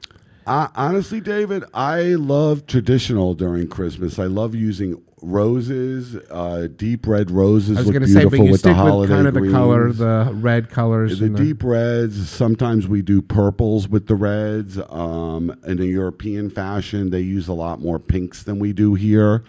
Uh, 0.50 0.68
honestly, 0.74 1.22
David, 1.22 1.64
I 1.76 2.02
love 2.16 2.66
traditional 2.66 3.36
during 3.36 3.68
Christmas. 3.68 4.18
I 4.18 4.26
love 4.26 4.56
using 4.56 5.00
roses, 5.22 6.16
uh, 6.32 6.68
deep 6.76 7.06
red 7.06 7.30
roses. 7.30 7.78
I 7.78 7.82
was 7.82 7.92
going 7.92 8.02
to 8.02 8.08
say, 8.08 8.26
but 8.26 8.40
you 8.40 8.50
with 8.50 8.62
stick 8.62 8.76
the 8.76 8.96
with 8.96 9.10
kind 9.10 9.28
of 9.28 9.36
the 9.36 9.52
color, 9.52 9.92
the 9.92 10.32
red 10.34 10.72
colors. 10.72 11.20
The 11.20 11.26
and 11.26 11.38
deep 11.38 11.64
reds. 11.64 12.32
Sometimes 12.32 12.88
we 12.88 13.04
do 13.04 13.22
purples 13.22 13.88
with 13.88 14.08
the 14.08 14.16
reds. 14.16 14.80
Um, 14.90 15.56
in 15.68 15.80
a 15.80 15.86
European 15.86 16.50
fashion, 16.50 17.12
they 17.12 17.22
use 17.22 17.48
a 17.48 17.54
lot 17.54 17.80
more 17.80 18.00
pinks 18.00 18.42
than 18.42 18.58
we 18.58 18.74
do 18.74 18.96
here. 18.96 19.44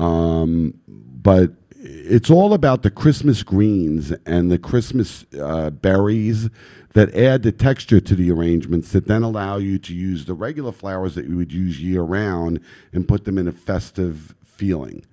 Um, 0.00 0.74
but 0.88 1.52
it's 1.84 2.30
all 2.30 2.54
about 2.54 2.82
the 2.82 2.90
Christmas 2.90 3.42
greens 3.42 4.12
and 4.24 4.52
the 4.52 4.58
Christmas 4.58 5.26
uh, 5.40 5.70
berries 5.70 6.48
that 6.92 7.12
add 7.14 7.42
the 7.42 7.50
texture 7.50 8.00
to 8.00 8.14
the 8.14 8.30
arrangements 8.30 8.92
that 8.92 9.08
then 9.08 9.22
allow 9.22 9.56
you 9.56 9.78
to 9.78 9.94
use 9.94 10.26
the 10.26 10.34
regular 10.34 10.70
flowers 10.70 11.16
that 11.16 11.26
you 11.26 11.36
would 11.36 11.52
use 11.52 11.80
year 11.80 12.02
round 12.02 12.60
and 12.92 13.08
put 13.08 13.24
them 13.24 13.36
in 13.36 13.48
a 13.48 13.52
festive 13.52 14.34
feeling. 14.44 15.04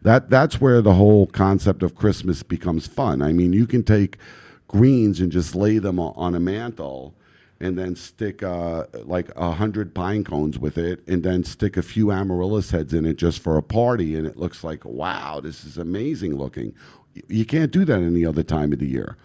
That 0.00 0.30
that's 0.30 0.60
where 0.60 0.80
the 0.80 0.94
whole 0.94 1.26
concept 1.26 1.82
of 1.82 1.94
Christmas 1.94 2.42
becomes 2.42 2.86
fun. 2.86 3.20
I 3.20 3.32
mean, 3.32 3.52
you 3.52 3.66
can 3.66 3.82
take 3.82 4.16
greens 4.68 5.20
and 5.20 5.30
just 5.30 5.54
lay 5.54 5.78
them 5.78 5.98
on 5.98 6.34
a 6.34 6.40
mantle, 6.40 7.14
and 7.62 7.78
then 7.78 7.96
stick 7.96 8.42
uh, 8.42 8.84
like 9.04 9.30
a 9.36 9.52
hundred 9.52 9.94
pine 9.94 10.24
cones 10.24 10.58
with 10.58 10.76
it, 10.76 11.02
and 11.06 11.22
then 11.22 11.44
stick 11.44 11.76
a 11.78 11.82
few 11.82 12.10
amaryllis 12.12 12.70
heads 12.72 12.92
in 12.92 13.06
it 13.06 13.16
just 13.16 13.38
for 13.40 13.56
a 13.56 13.62
party, 13.62 14.14
and 14.16 14.26
it 14.26 14.36
looks 14.36 14.62
like 14.62 14.84
wow, 14.84 15.40
this 15.40 15.64
is 15.64 15.78
amazing 15.78 16.36
looking. 16.36 16.74
You 17.28 17.44
can't 17.46 17.70
do 17.70 17.84
that 17.86 18.00
any 18.00 18.24
other 18.26 18.42
time 18.42 18.72
of 18.72 18.78
the 18.80 18.86
year. 18.88 19.16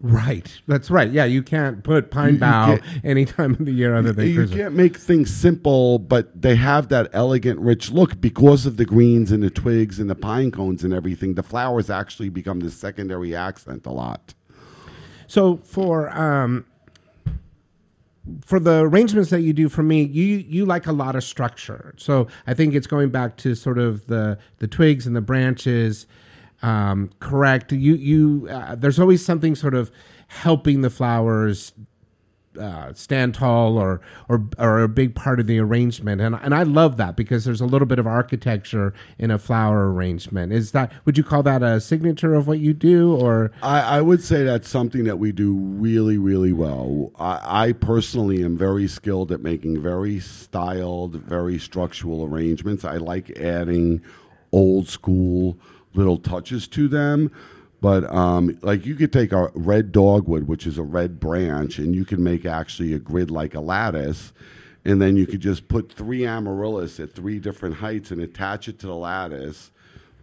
Right. 0.00 0.60
That's 0.66 0.90
right. 0.90 1.10
Yeah, 1.10 1.24
you 1.24 1.42
can't 1.42 1.82
put 1.82 2.10
pine 2.10 2.34
You- 2.34 2.40
bough 2.40 2.78
any 3.04 3.24
time 3.24 3.52
of 3.52 3.64
the 3.64 3.72
year 3.72 3.94
other 3.94 4.12
than 4.12 4.26
you 4.28 4.34
Christmas. 4.34 4.58
can't 4.58 4.74
make 4.74 4.96
things 4.98 5.32
simple, 5.32 5.98
but 5.98 6.42
they 6.42 6.56
have 6.56 6.88
that 6.88 7.08
elegant, 7.14 7.58
rich 7.60 7.90
look 7.90 8.20
because 8.20 8.66
of 8.66 8.76
the 8.76 8.84
greens 8.84 9.32
and 9.32 9.42
the 9.42 9.48
twigs 9.50 9.98
and 10.00 10.10
the 10.10 10.14
pine 10.16 10.50
cones 10.50 10.84
and 10.84 10.92
everything. 10.92 11.34
The 11.34 11.42
flowers 11.42 11.88
actually 11.88 12.28
become 12.28 12.60
the 12.60 12.70
secondary 12.70 13.34
accent 13.34 13.86
a 13.86 13.92
lot. 13.92 14.34
So 15.26 15.56
for 15.64 16.10
um, 16.10 16.66
for 18.44 18.58
the 18.58 18.80
arrangements 18.80 19.30
that 19.30 19.40
you 19.42 19.52
do 19.52 19.68
for 19.68 19.82
me, 19.82 20.02
you 20.02 20.24
you 20.24 20.64
like 20.64 20.86
a 20.86 20.92
lot 20.92 21.14
of 21.14 21.24
structure. 21.24 21.94
So 21.96 22.28
I 22.46 22.54
think 22.54 22.74
it's 22.74 22.86
going 22.86 23.10
back 23.10 23.36
to 23.38 23.54
sort 23.54 23.78
of 23.78 24.06
the 24.06 24.38
the 24.58 24.66
twigs 24.66 25.06
and 25.06 25.14
the 25.14 25.20
branches. 25.20 26.06
Um, 26.62 27.10
correct. 27.20 27.72
You 27.72 27.94
you 27.94 28.48
uh, 28.50 28.74
there's 28.74 28.98
always 28.98 29.24
something 29.24 29.54
sort 29.54 29.74
of 29.74 29.90
helping 30.28 30.80
the 30.80 30.90
flowers 30.90 31.72
uh, 32.58 32.92
stand 32.94 33.34
tall 33.34 33.78
or, 33.78 34.00
or 34.28 34.46
or 34.58 34.82
a 34.82 34.88
big 34.88 35.14
part 35.14 35.40
of 35.40 35.46
the 35.46 35.58
arrangement, 35.58 36.20
and 36.20 36.34
and 36.34 36.54
I 36.54 36.62
love 36.62 36.96
that 36.96 37.16
because 37.16 37.44
there's 37.44 37.60
a 37.60 37.66
little 37.66 37.86
bit 37.86 37.98
of 37.98 38.06
architecture 38.06 38.94
in 39.18 39.30
a 39.30 39.38
flower 39.38 39.92
arrangement. 39.92 40.52
Is 40.52 40.72
that 40.72 40.92
would 41.04 41.18
you 41.18 41.24
call 41.24 41.42
that 41.44 41.62
a 41.62 41.80
signature 41.80 42.34
of 42.34 42.46
what 42.46 42.58
you 42.58 42.74
do, 42.74 43.14
or 43.14 43.50
I, 43.62 43.98
I 43.98 44.00
would 44.00 44.22
say 44.22 44.44
that's 44.44 44.68
something 44.68 45.04
that 45.04 45.18
we 45.18 45.32
do 45.32 45.54
really, 45.54 46.18
really 46.18 46.52
well. 46.52 47.12
I, 47.18 47.68
I 47.68 47.72
personally 47.72 48.44
am 48.44 48.56
very 48.56 48.88
skilled 48.88 49.32
at 49.32 49.40
making 49.40 49.80
very 49.82 50.20
styled, 50.20 51.16
very 51.16 51.58
structural 51.58 52.24
arrangements. 52.24 52.84
I 52.84 52.96
like 52.96 53.30
adding 53.38 54.02
old 54.52 54.88
school 54.88 55.58
little 55.94 56.18
touches 56.18 56.66
to 56.68 56.88
them. 56.88 57.30
But 57.84 58.10
um, 58.10 58.58
like 58.62 58.86
you 58.86 58.94
could 58.94 59.12
take 59.12 59.30
a 59.30 59.50
red 59.54 59.92
dogwood, 59.92 60.48
which 60.48 60.66
is 60.66 60.78
a 60.78 60.82
red 60.82 61.20
branch, 61.20 61.78
and 61.78 61.94
you 61.94 62.06
can 62.06 62.24
make 62.24 62.46
actually 62.46 62.94
a 62.94 62.98
grid 62.98 63.30
like 63.30 63.54
a 63.54 63.60
lattice, 63.60 64.32
and 64.86 65.02
then 65.02 65.16
you 65.18 65.26
could 65.26 65.40
just 65.40 65.68
put 65.68 65.92
three 65.92 66.24
amaryllis 66.24 66.98
at 66.98 67.12
three 67.12 67.38
different 67.38 67.74
heights 67.74 68.10
and 68.10 68.22
attach 68.22 68.68
it 68.68 68.78
to 68.78 68.86
the 68.86 68.94
lattice. 68.94 69.70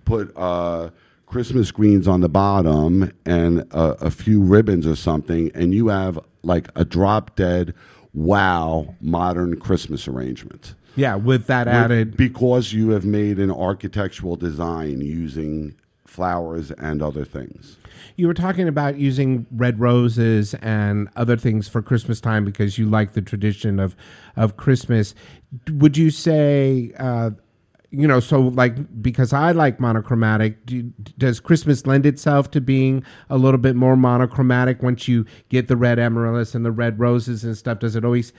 Put 0.05 0.35
uh, 0.35 0.89
Christmas 1.27 1.69
greens 1.69 2.07
on 2.07 2.21
the 2.21 2.29
bottom 2.29 3.11
and 3.27 3.59
a, 3.69 4.05
a 4.07 4.09
few 4.09 4.41
ribbons 4.41 4.87
or 4.87 4.95
something, 4.95 5.51
and 5.53 5.71
you 5.71 5.89
have 5.89 6.17
like 6.41 6.67
a 6.75 6.83
drop 6.83 7.35
dead, 7.35 7.75
wow, 8.11 8.95
modern 8.99 9.59
Christmas 9.59 10.07
arrangement. 10.07 10.73
yeah, 10.95 11.13
with 11.13 11.45
that 11.45 11.67
With- 11.67 11.75
added 11.75 12.17
because 12.17 12.73
you 12.73 12.89
have 12.89 13.05
made 13.05 13.37
an 13.37 13.51
architectural 13.51 14.35
design 14.35 15.01
using 15.01 15.75
flowers 16.11 16.71
and 16.71 17.01
other 17.01 17.23
things. 17.23 17.77
You 18.17 18.27
were 18.27 18.33
talking 18.33 18.67
about 18.67 18.97
using 18.97 19.47
red 19.49 19.79
roses 19.79 20.53
and 20.55 21.07
other 21.15 21.37
things 21.37 21.69
for 21.69 21.81
Christmas 21.81 22.19
time 22.19 22.43
because 22.43 22.77
you 22.77 22.85
like 22.89 23.13
the 23.13 23.21
tradition 23.21 23.79
of 23.79 23.95
of 24.35 24.57
Christmas. 24.57 25.15
Would 25.69 25.95
you 25.95 26.09
say 26.09 26.91
uh, 26.99 27.31
you 27.91 28.07
know, 28.07 28.19
so 28.19 28.39
like 28.39 29.01
because 29.01 29.33
I 29.33 29.51
like 29.51 29.79
monochromatic, 29.79 30.65
do, 30.65 30.83
does 31.17 31.39
Christmas 31.39 31.85
lend 31.85 32.05
itself 32.05 32.49
to 32.51 32.61
being 32.61 33.03
a 33.29 33.37
little 33.37 33.57
bit 33.57 33.75
more 33.75 33.97
monochromatic 33.97 34.81
once 34.81 35.07
you 35.07 35.25
get 35.49 35.67
the 35.67 35.75
red 35.75 35.99
amaryllis 35.99 36.55
and 36.55 36.65
the 36.65 36.71
red 36.71 36.99
roses 36.99 37.43
and 37.43 37.57
stuff? 37.57 37.79
Does 37.79 37.95
it 37.95 38.03
always 38.03 38.33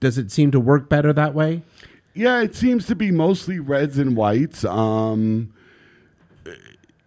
does 0.00 0.18
it 0.18 0.30
seem 0.30 0.50
to 0.52 0.60
work 0.60 0.88
better 0.88 1.12
that 1.12 1.34
way? 1.34 1.62
Yeah, 2.14 2.42
it 2.42 2.54
seems 2.54 2.86
to 2.86 2.94
be 2.94 3.10
mostly 3.10 3.58
reds 3.58 3.98
and 3.98 4.16
whites. 4.16 4.64
Um, 4.64 5.52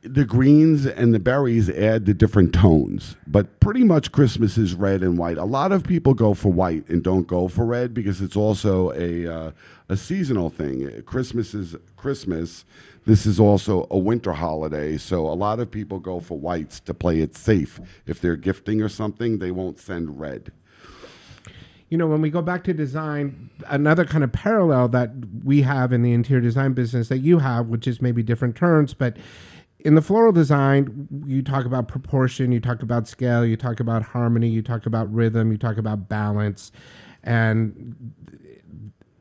the 0.05 0.25
greens 0.25 0.85
and 0.85 1.13
the 1.13 1.19
berries 1.19 1.69
add 1.69 2.05
the 2.05 2.13
different 2.13 2.53
tones, 2.53 3.15
but 3.25 3.59
pretty 3.59 3.83
much 3.83 4.11
Christmas 4.11 4.57
is 4.57 4.73
red 4.75 5.01
and 5.01 5.17
white. 5.17 5.37
A 5.37 5.45
lot 5.45 5.71
of 5.71 5.83
people 5.83 6.13
go 6.13 6.33
for 6.33 6.51
white 6.51 6.87
and 6.87 7.03
don't 7.03 7.27
go 7.27 7.47
for 7.47 7.65
red 7.65 7.93
because 7.93 8.21
it's 8.21 8.35
also 8.35 8.91
a 8.93 9.27
uh, 9.27 9.51
a 9.89 9.97
seasonal 9.97 10.49
thing. 10.49 11.01
Christmas 11.03 11.53
is 11.53 11.75
Christmas. 11.97 12.65
This 13.05 13.25
is 13.25 13.39
also 13.39 13.87
a 13.91 13.97
winter 13.97 14.33
holiday, 14.33 14.97
so 14.97 15.27
a 15.27 15.33
lot 15.33 15.59
of 15.59 15.69
people 15.69 15.99
go 15.99 16.19
for 16.19 16.37
whites 16.39 16.79
to 16.81 16.93
play 16.93 17.19
it 17.21 17.35
safe. 17.35 17.79
If 18.07 18.19
they're 18.21 18.35
gifting 18.35 18.81
or 18.81 18.89
something, 18.89 19.39
they 19.39 19.51
won't 19.51 19.79
send 19.79 20.19
red. 20.19 20.51
you 21.89 21.97
know, 21.97 22.07
when 22.07 22.21
we 22.21 22.29
go 22.29 22.41
back 22.41 22.63
to 22.63 22.73
design, 22.73 23.49
another 23.67 24.05
kind 24.05 24.23
of 24.23 24.31
parallel 24.31 24.87
that 24.89 25.11
we 25.43 25.61
have 25.61 25.93
in 25.93 26.01
the 26.01 26.13
interior 26.13 26.41
design 26.41 26.73
business 26.73 27.09
that 27.09 27.19
you 27.19 27.39
have, 27.39 27.67
which 27.67 27.87
is 27.87 28.01
maybe 28.01 28.23
different 28.23 28.55
terms, 28.55 28.93
but 28.93 29.17
in 29.85 29.93
the 29.93 30.01
floral 30.01 30.31
design, 30.31 31.07
you 31.27 31.43
talk 31.43 31.63
about 31.63 31.87
proportion, 31.87 32.51
you 32.51 32.59
talk 32.59 32.81
about 32.81 33.07
scale, 33.07 33.45
you 33.45 33.55
talk 33.55 33.79
about 33.79 34.01
harmony, 34.01 34.49
you 34.49 34.63
talk 34.63 34.87
about 34.87 35.13
rhythm, 35.13 35.51
you 35.51 35.59
talk 35.59 35.77
about 35.77 36.09
balance, 36.09 36.71
and 37.23 37.95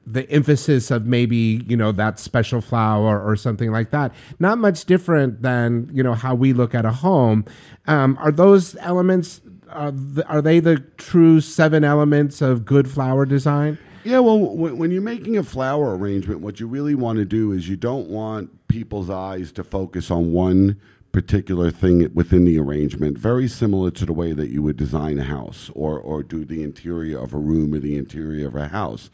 the 0.07 0.29
emphasis 0.31 0.91
of 0.91 1.05
maybe 1.05 1.63
you 1.67 1.77
know 1.77 1.93
that 1.93 2.19
special 2.19 2.63
flower 2.63 3.23
or 3.23 3.37
something 3.37 3.71
like 3.71 3.91
that. 3.91 4.15
Not 4.39 4.57
much 4.57 4.87
different 4.87 5.43
than 5.43 5.91
you 5.93 6.03
know 6.03 6.15
how 6.15 6.35
we 6.35 6.55
look 6.55 6.75
at 6.75 6.87
a 6.87 6.93
home. 6.93 7.45
Um, 7.87 8.17
are 8.19 8.33
those 8.33 8.75
elements 8.77 9.43
uh, 9.69 9.91
th- 9.91 10.27
are 10.31 10.41
they 10.41 10.61
the 10.61 10.79
true 10.97 11.43
seven 11.43 11.85
elements 11.85 12.41
of 12.41 12.65
good 12.65 12.91
flower 12.91 13.27
design 13.27 13.79
Yeah, 14.05 14.19
well, 14.19 14.39
when, 14.39 14.77
when 14.77 14.91
you're 14.91 15.01
making 15.01 15.39
a 15.39 15.43
flower 15.43 15.97
arrangement, 15.97 16.41
what 16.41 16.61
you 16.61 16.67
really 16.67 16.95
want 16.95 17.19
to 17.19 17.25
do 17.25 17.53
is 17.53 17.71
you 17.71 17.77
don't 17.77 18.11
want 18.11 18.69
people's 18.69 19.09
eyes 19.09 19.51
to 19.53 19.65
focus 19.65 20.11
on 20.11 20.31
one 20.31 20.79
particular 21.11 21.71
thing 21.71 22.13
within 22.13 22.45
the 22.45 22.59
arrangement. 22.59 23.17
Very 23.17 23.49
similar 23.49 23.91
to 23.93 24.05
the 24.05 24.13
way 24.13 24.35
that 24.35 24.51
you 24.51 24.63
would 24.63 24.77
design 24.77 25.19
a 25.19 25.25
house 25.25 25.71
or, 25.75 25.99
or 25.99 26.23
do 26.23 26.45
the 26.45 26.63
interior 26.63 27.19
of 27.19 27.33
a 27.33 27.39
room 27.39 27.73
or 27.73 27.79
the 27.79 27.97
interior 27.97 28.47
of 28.47 28.57
a 28.57 28.69
house. 28.69 29.09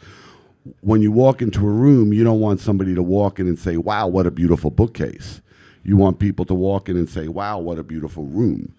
When 0.81 1.03
you 1.03 1.13
walk 1.13 1.41
into 1.41 1.61
a 1.61 1.71
room, 1.71 2.13
you 2.13 2.25
don't 2.25 2.41
want 2.41 2.59
somebody 2.59 2.97
to 2.97 3.03
walk 3.03 3.39
in 3.39 3.47
and 3.47 3.59
say, 3.59 3.77
wow, 3.77 4.09
what 4.09 4.27
a 4.27 4.33
beautiful 4.33 4.73
bookcase. 4.73 5.41
You 5.85 5.97
want 5.97 6.19
people 6.19 6.45
to 6.47 6.55
walk 6.55 6.89
in 6.89 6.97
and 6.97 7.09
say, 7.09 7.29
wow, 7.29 7.61
what 7.61 7.79
a 7.79 7.85
beautiful 7.85 8.25
room. 8.25 8.75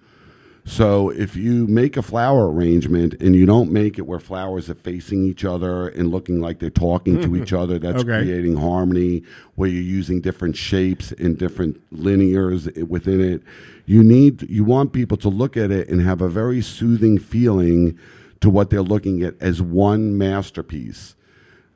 So 0.64 1.10
if 1.10 1.36
you 1.36 1.66
make 1.68 1.98
a 1.98 2.02
flower 2.04 2.52
arrangement 2.52 3.16
and 3.20 3.36
you 3.36 3.46
don't 3.48 3.72
make 3.72 3.98
it 3.98 4.04
where 4.04 4.20
flowers 4.20 4.70
are 4.70 4.76
facing 4.76 5.26
each 5.26 5.44
other 5.44 5.88
and 5.90 6.12
looking 6.12 6.40
like 6.40 6.60
they're 6.60 6.70
talking 6.70 7.20
to 7.22 7.36
each 7.36 7.52
other, 7.52 7.80
that's 7.80 8.04
Okay. 8.04 8.24
creating 8.24 8.58
harmony. 8.58 9.24
Where 9.56 9.70
you're 9.70 9.82
using 9.82 10.22
different 10.22 10.56
shapes 10.56 11.12
and 11.14 11.38
different 11.38 11.82
linears 11.92 12.88
within 12.88 13.22
it, 13.22 13.42
you 13.86 14.04
need 14.04 14.50
you 14.50 14.64
want 14.64 14.94
people 14.94 15.18
to 15.18 15.30
look 15.30 15.58
at 15.58 15.72
it 15.72 15.90
and 15.90 16.02
have 16.02 16.22
a 16.22 16.30
very 16.30 16.62
soothing 16.62 17.18
feeling 17.18 17.98
to 18.40 18.50
what 18.50 18.70
they're 18.70 18.82
looking 18.82 19.24
at 19.24 19.36
as 19.42 19.62
one 19.62 20.16
masterpiece. 20.18 21.16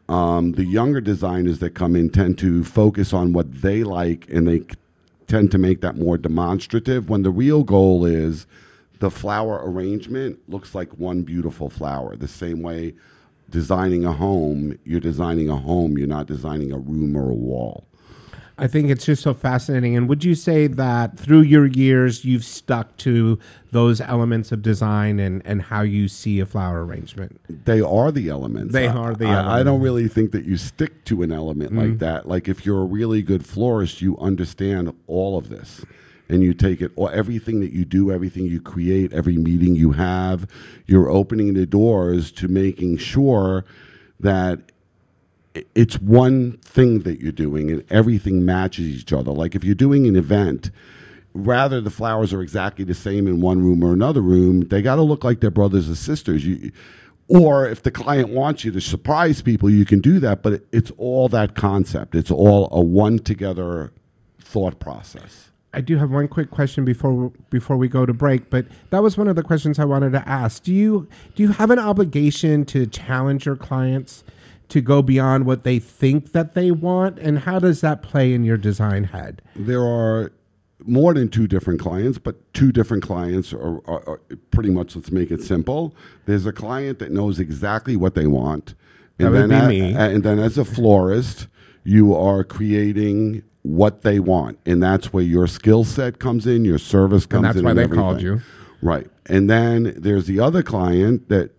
Um, 0.07 0.51
the 0.51 0.63
younger 0.65 1.01
designers 1.01 1.57
that 1.59 1.71
come 1.71 1.95
in 1.95 2.09
tend 2.11 2.38
to 2.39 2.63
focus 2.63 3.13
on 3.13 3.33
what 3.33 3.61
they 3.61 3.83
like 3.83 4.27
and 4.29 4.47
they 4.47 4.61
tend 5.25 5.49
to 5.51 5.57
make 5.57 5.81
that 5.81 5.97
more 5.97 6.17
demonstrative 6.19 7.09
when 7.09 7.23
the 7.23 7.31
real 7.31 7.63
goal 7.63 8.05
is 8.05 8.45
the 8.99 9.11
flower 9.11 9.61
arrangement 9.63 10.39
looks 10.47 10.73
like 10.75 10.89
one 10.97 11.23
beautiful 11.23 11.69
flower 11.69 12.15
the 12.15 12.27
same 12.27 12.61
way 12.61 12.93
designing 13.49 14.05
a 14.05 14.11
home 14.13 14.77
you're 14.85 14.99
designing 14.99 15.49
a 15.49 15.55
home 15.55 15.97
you're 15.97 16.07
not 16.07 16.25
designing 16.25 16.71
a 16.71 16.77
room 16.77 17.15
or 17.15 17.29
a 17.29 17.33
wall 17.33 17.85
i 18.57 18.65
think 18.67 18.89
it's 18.89 19.05
just 19.05 19.21
so 19.21 19.33
fascinating 19.33 19.95
and 19.95 20.07
would 20.09 20.23
you 20.23 20.33
say 20.33 20.65
that 20.65 21.19
through 21.19 21.41
your 21.41 21.65
years 21.67 22.25
you've 22.25 22.43
stuck 22.45 22.95
to 22.97 23.37
those 23.71 23.99
elements 24.01 24.51
of 24.51 24.61
design 24.61 25.19
and, 25.19 25.41
and 25.45 25.61
how 25.63 25.81
you 25.81 26.07
see 26.07 26.39
a 26.39 26.45
flower 26.45 26.83
arrangement 26.85 27.39
they 27.65 27.81
are 27.81 28.11
the 28.11 28.29
elements. 28.29 28.73
They 28.73 28.87
I- 28.87 28.93
are 28.95 29.13
the 29.13 29.27
I, 29.27 29.59
I 29.59 29.63
don't 29.63 29.81
really 29.81 30.07
think 30.07 30.31
that 30.31 30.45
you 30.45 30.55
stick 30.57 31.03
to 31.05 31.21
an 31.21 31.31
element 31.31 31.75
like 31.75 31.85
Mm. 31.91 31.99
that. 31.99 32.27
Like 32.27 32.47
if 32.47 32.65
you're 32.65 32.81
a 32.81 32.85
really 32.85 33.21
good 33.21 33.45
florist, 33.45 34.01
you 34.01 34.17
understand 34.17 34.93
all 35.07 35.37
of 35.37 35.49
this, 35.49 35.83
and 36.30 36.43
you 36.43 36.53
take 36.53 36.82
it. 36.82 36.91
Or 36.95 37.11
everything 37.11 37.59
that 37.61 37.71
you 37.71 37.86
do, 37.86 38.11
everything 38.11 38.45
you 38.45 38.61
create, 38.61 39.13
every 39.13 39.38
meeting 39.38 39.76
you 39.76 39.93
have, 39.93 40.47
you're 40.86 41.09
opening 41.09 41.53
the 41.53 41.65
doors 41.65 42.32
to 42.34 42.47
making 42.47 42.97
sure 42.97 43.65
that 44.19 44.71
it's 45.73 45.99
one 45.99 46.57
thing 46.57 46.99
that 47.01 47.21
you're 47.21 47.32
doing 47.32 47.71
and 47.71 47.84
everything 47.89 48.43
matches 48.43 48.86
each 48.88 49.13
other. 49.13 49.32
Like 49.32 49.55
if 49.55 49.63
you're 49.63 49.76
doing 49.76 50.05
an 50.07 50.15
event, 50.15 50.71
rather 51.34 51.82
the 51.82 51.89
flowers 51.89 52.34
are 52.34 52.41
exactly 52.41 52.84
the 52.86 52.93
same 52.93 53.28
in 53.28 53.41
one 53.41 53.61
room 53.61 53.84
or 53.84 53.93
another 53.93 54.21
room, 54.21 54.61
they 54.61 54.82
got 54.82 54.95
to 54.95 55.01
look 55.01 55.23
like 55.23 55.39
they're 55.39 55.51
brothers 55.51 55.89
or 55.89 55.95
sisters. 55.95 56.45
You, 56.45 56.71
or 57.28 57.67
if 57.67 57.82
the 57.82 57.91
client 57.91 58.30
wants 58.30 58.63
you 58.63 58.71
to 58.71 58.82
surprise 58.82 59.41
people, 59.41 59.69
you 59.69 59.86
can 59.86 59.99
do 59.99 60.19
that. 60.19 60.43
But 60.43 60.63
it's 60.71 60.91
all 60.97 61.28
that 61.30 61.55
concept. 61.55 62.15
It's 62.15 62.32
all 62.32 62.69
a 62.71 62.82
one 62.82 63.19
together 63.19 63.91
thought 64.39 64.80
process. 64.80 65.49
I 65.76 65.82
do 65.82 65.97
have 65.97 66.09
one 66.09 66.28
quick 66.30 66.49
question 66.51 66.86
before 66.86 67.32
before 67.49 67.76
we 67.78 67.88
go 67.89 68.05
to 68.05 68.13
break, 68.13 68.49
but 68.49 68.65
that 68.91 69.03
was 69.03 69.17
one 69.17 69.28
of 69.28 69.36
the 69.36 69.43
questions 69.43 69.78
I 69.78 69.86
wanted 69.86 70.11
to 70.13 70.28
ask. 70.28 70.63
Do 70.63 70.73
you 70.73 71.07
do 71.36 71.43
you 71.43 71.49
have 71.51 71.69
an 71.69 71.80
obligation 71.80 72.63
to 72.65 72.88
challenge 72.88 73.45
your 73.45 73.57
clients 73.57 74.23
to 74.69 74.82
go 74.82 75.01
beyond 75.01 75.45
what 75.45 75.63
they 75.63 75.78
think 75.80 76.32
that 76.32 76.53
they 76.55 76.71
want, 76.71 77.19
and 77.19 77.39
how 77.39 77.59
does 77.59 77.82
that 77.82 78.01
play 78.01 78.34
in 78.34 78.43
your 78.45 78.57
design 78.57 79.03
head? 79.05 79.41
There 79.55 79.84
are 79.84 80.32
more 80.88 81.13
than 81.13 81.30
two 81.30 81.45
different 81.47 81.80
clients, 81.80 82.17
but 82.19 82.36
two 82.53 82.71
different 82.71 83.03
clients 83.03 83.51
are, 83.53 83.78
are, 83.88 84.07
are 84.09 84.21
pretty 84.51 84.69
much. 84.69 84.95
Let's 84.95 85.11
make 85.11 85.30
it 85.30 85.41
simple. 85.43 85.93
There's 86.26 86.45
a 86.45 86.53
client 86.53 86.99
that 86.99 87.11
knows 87.11 87.39
exactly 87.39 87.95
what 87.95 88.15
they 88.15 88.28
want, 88.28 88.76
That 89.17 89.32
would 89.32 89.49
then 89.49 89.69
be 89.69 89.80
a- 89.82 89.84
me. 89.84 89.93
and 89.95 90.23
then 90.23 90.39
as 90.39 90.57
a 90.57 90.65
florist, 90.65 91.47
you 91.84 92.15
are 92.15 92.43
creating 92.43 93.43
what 93.66 94.03
they 94.03 94.20
want, 94.20 94.59
and 94.66 94.82
that's 94.82 95.11
where 95.11 95.24
your 95.24 95.47
skill 95.47 95.84
set 95.84 96.20
comes 96.20 96.45
in, 96.45 96.66
your 96.66 96.78
service 96.78 97.26
comes 97.26 97.39
in. 97.39 97.43
that's 97.43 97.57
in, 97.57 97.66
why 97.66 97.72
and 97.72 97.80
they 97.80 97.88
called 97.88 98.22
you. 98.22 98.41
right? 98.82 99.07
And 99.26 99.49
then 99.49 99.95
there's 99.97 100.28
the 100.28 100.39
other 100.39 100.61
client 100.61 101.30
that 101.30 101.51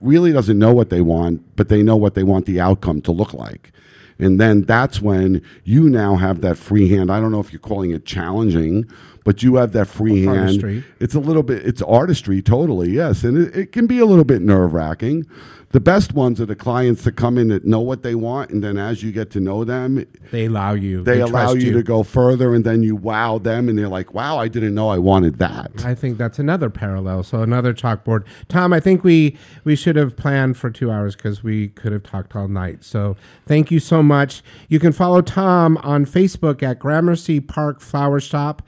really 0.00 0.32
doesn't 0.32 0.58
know 0.58 0.72
what 0.72 0.90
they 0.90 1.00
want, 1.00 1.56
but 1.56 1.68
they 1.68 1.82
know 1.82 1.96
what 1.96 2.14
they 2.14 2.24
want 2.24 2.46
the 2.46 2.60
outcome 2.60 3.00
to 3.02 3.12
look 3.12 3.32
like. 3.32 3.70
And 4.18 4.40
then 4.40 4.62
that's 4.62 5.00
when 5.00 5.42
you 5.64 5.88
now 5.88 6.16
have 6.16 6.40
that 6.42 6.58
free 6.58 6.88
hand. 6.90 7.10
I 7.10 7.20
don't 7.20 7.32
know 7.32 7.40
if 7.40 7.52
you're 7.52 7.60
calling 7.60 7.90
it 7.92 8.04
challenging, 8.04 8.90
but 9.24 9.42
you 9.42 9.56
have 9.56 9.72
that 9.72 9.86
free 9.86 10.24
hand. 10.24 10.38
Artistry. 10.38 10.84
It's 10.98 11.14
a 11.14 11.20
little 11.20 11.42
bit, 11.42 11.64
it's 11.66 11.80
artistry, 11.82 12.42
totally, 12.42 12.90
yes. 12.90 13.24
And 13.24 13.38
it, 13.38 13.56
it 13.56 13.72
can 13.72 13.86
be 13.86 13.98
a 13.98 14.04
little 14.04 14.24
bit 14.24 14.42
nerve 14.42 14.74
wracking. 14.74 15.26
The 15.72 15.78
best 15.78 16.14
ones 16.14 16.40
are 16.40 16.46
the 16.46 16.56
clients 16.56 17.04
that 17.04 17.12
come 17.12 17.38
in 17.38 17.46
that 17.48 17.64
know 17.64 17.78
what 17.78 18.02
they 18.02 18.16
want. 18.16 18.50
And 18.50 18.60
then 18.62 18.76
as 18.76 19.04
you 19.04 19.12
get 19.12 19.30
to 19.30 19.40
know 19.40 19.62
them, 19.62 20.04
They 20.32 20.46
allow 20.46 20.72
you. 20.72 21.04
they, 21.04 21.20
allow 21.20 21.52
trust 21.52 21.64
you, 21.64 21.72
to 21.74 21.82
go 21.84 22.02
further. 22.02 22.56
And 22.56 22.64
then 22.64 22.82
you 22.82 22.96
wow 22.96 23.38
them 23.38 23.68
and 23.68 23.78
they're 23.78 23.88
like, 23.88 24.12
wow, 24.12 24.36
I 24.36 24.48
didn't 24.48 24.74
know 24.74 24.88
I 24.88 24.98
wanted 24.98 25.38
that. 25.38 25.70
I 25.84 25.94
think 25.94 26.18
that's 26.18 26.40
another 26.40 26.70
parallel. 26.70 27.22
So 27.22 27.42
another 27.42 27.72
chalkboard. 27.72 28.24
Tom, 28.48 28.72
I 28.72 28.80
think 28.80 29.04
we 29.04 29.36
we 29.62 29.76
should 29.76 29.94
have 29.94 30.16
planned 30.16 30.56
for 30.56 30.70
two 30.70 30.90
hours 30.90 31.14
because 31.14 31.44
we 31.44 31.68
could 31.68 31.92
have 31.92 32.02
talked 32.02 32.34
all 32.34 32.48
night. 32.48 32.82
So 32.82 33.16
thank 33.46 33.70
you 33.70 33.78
so 33.78 34.02
much. 34.02 34.42
You 34.68 34.80
can 34.80 34.90
follow 34.90 35.22
Tom 35.22 35.76
on 35.78 36.04
Facebook 36.04 36.64
at 36.64 36.80
Gramercy 36.80 37.38
Park 37.38 37.80
Flower 37.80 38.18
Shop, 38.18 38.60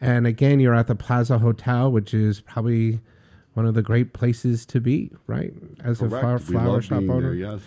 and 0.00 0.24
again, 0.24 0.60
you're 0.60 0.74
at 0.74 0.86
the 0.86 0.94
Plaza 0.94 1.38
Hotel, 1.38 1.90
which 1.90 2.14
is 2.14 2.40
probably 2.40 3.00
one 3.54 3.66
of 3.66 3.74
the 3.74 3.82
great 3.82 4.12
places 4.12 4.66
to 4.66 4.80
be, 4.80 5.10
right? 5.26 5.52
As 5.82 6.02
a 6.02 6.08
flower, 6.08 6.38
flower 6.38 6.82
shop 6.82 6.98
owner. 6.98 7.22
there, 7.22 7.34
yes. 7.34 7.60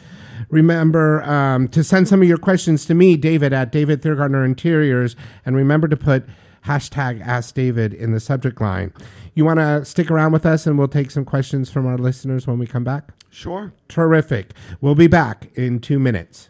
Remember 0.49 1.23
um, 1.23 1.67
to 1.69 1.83
send 1.83 2.07
some 2.07 2.21
of 2.21 2.27
your 2.27 2.37
questions 2.37 2.85
to 2.85 2.93
me, 2.93 3.17
David, 3.17 3.53
at 3.53 3.71
David 3.71 4.01
Thiergartner 4.01 4.45
Interiors, 4.45 5.15
and 5.45 5.55
remember 5.55 5.87
to 5.87 5.97
put 5.97 6.25
hashtag 6.65 7.25
Ask 7.25 7.55
David 7.55 7.93
in 7.93 8.11
the 8.11 8.19
subject 8.19 8.59
line. 8.61 8.93
You 9.33 9.45
want 9.45 9.59
to 9.59 9.85
stick 9.85 10.11
around 10.11 10.33
with 10.33 10.45
us, 10.45 10.67
and 10.67 10.77
we'll 10.77 10.87
take 10.87 11.11
some 11.11 11.25
questions 11.25 11.69
from 11.69 11.87
our 11.87 11.97
listeners 11.97 12.45
when 12.45 12.59
we 12.59 12.67
come 12.67 12.83
back. 12.83 13.11
Sure. 13.29 13.71
Terrific. 13.87 14.51
We'll 14.81 14.95
be 14.95 15.07
back 15.07 15.49
in 15.55 15.79
two 15.79 15.99
minutes. 15.99 16.49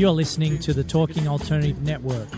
You're 0.00 0.12
listening 0.12 0.58
to 0.60 0.72
the 0.72 0.82
Talking 0.82 1.28
Alternative 1.28 1.78
Network. 1.82 2.30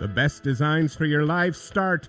The 0.00 0.08
best 0.08 0.42
designs 0.42 0.94
for 0.94 1.04
your 1.04 1.26
life 1.26 1.54
start 1.54 2.08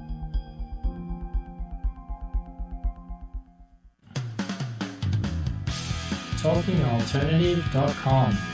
TalkingAlternative.com. 6.41 8.50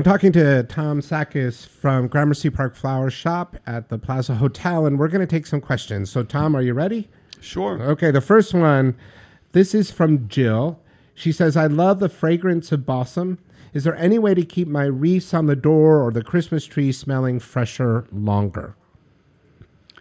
I'm 0.00 0.04
talking 0.04 0.32
to 0.32 0.62
Tom 0.62 1.02
Sakises 1.02 1.66
from 1.66 2.08
Gramercy 2.08 2.48
Park 2.48 2.74
Flower 2.74 3.10
Shop 3.10 3.58
at 3.66 3.90
the 3.90 3.98
Plaza 3.98 4.36
Hotel, 4.36 4.86
and 4.86 4.98
we're 4.98 5.08
going 5.08 5.20
to 5.20 5.26
take 5.26 5.44
some 5.44 5.60
questions. 5.60 6.10
So, 6.10 6.22
Tom, 6.22 6.56
are 6.56 6.62
you 6.62 6.72
ready? 6.72 7.10
Sure. 7.38 7.78
Okay, 7.82 8.10
the 8.10 8.22
first 8.22 8.54
one 8.54 8.96
this 9.52 9.74
is 9.74 9.90
from 9.90 10.26
Jill. 10.26 10.80
She 11.12 11.32
says, 11.32 11.54
I 11.54 11.66
love 11.66 12.00
the 12.00 12.08
fragrance 12.08 12.72
of 12.72 12.86
balsam. 12.86 13.40
Is 13.74 13.84
there 13.84 13.94
any 13.96 14.18
way 14.18 14.32
to 14.32 14.42
keep 14.42 14.68
my 14.68 14.84
wreaths 14.84 15.34
on 15.34 15.44
the 15.44 15.54
door 15.54 16.00
or 16.00 16.10
the 16.10 16.24
Christmas 16.24 16.64
tree 16.64 16.92
smelling 16.92 17.38
fresher 17.38 18.06
longer? 18.10 18.76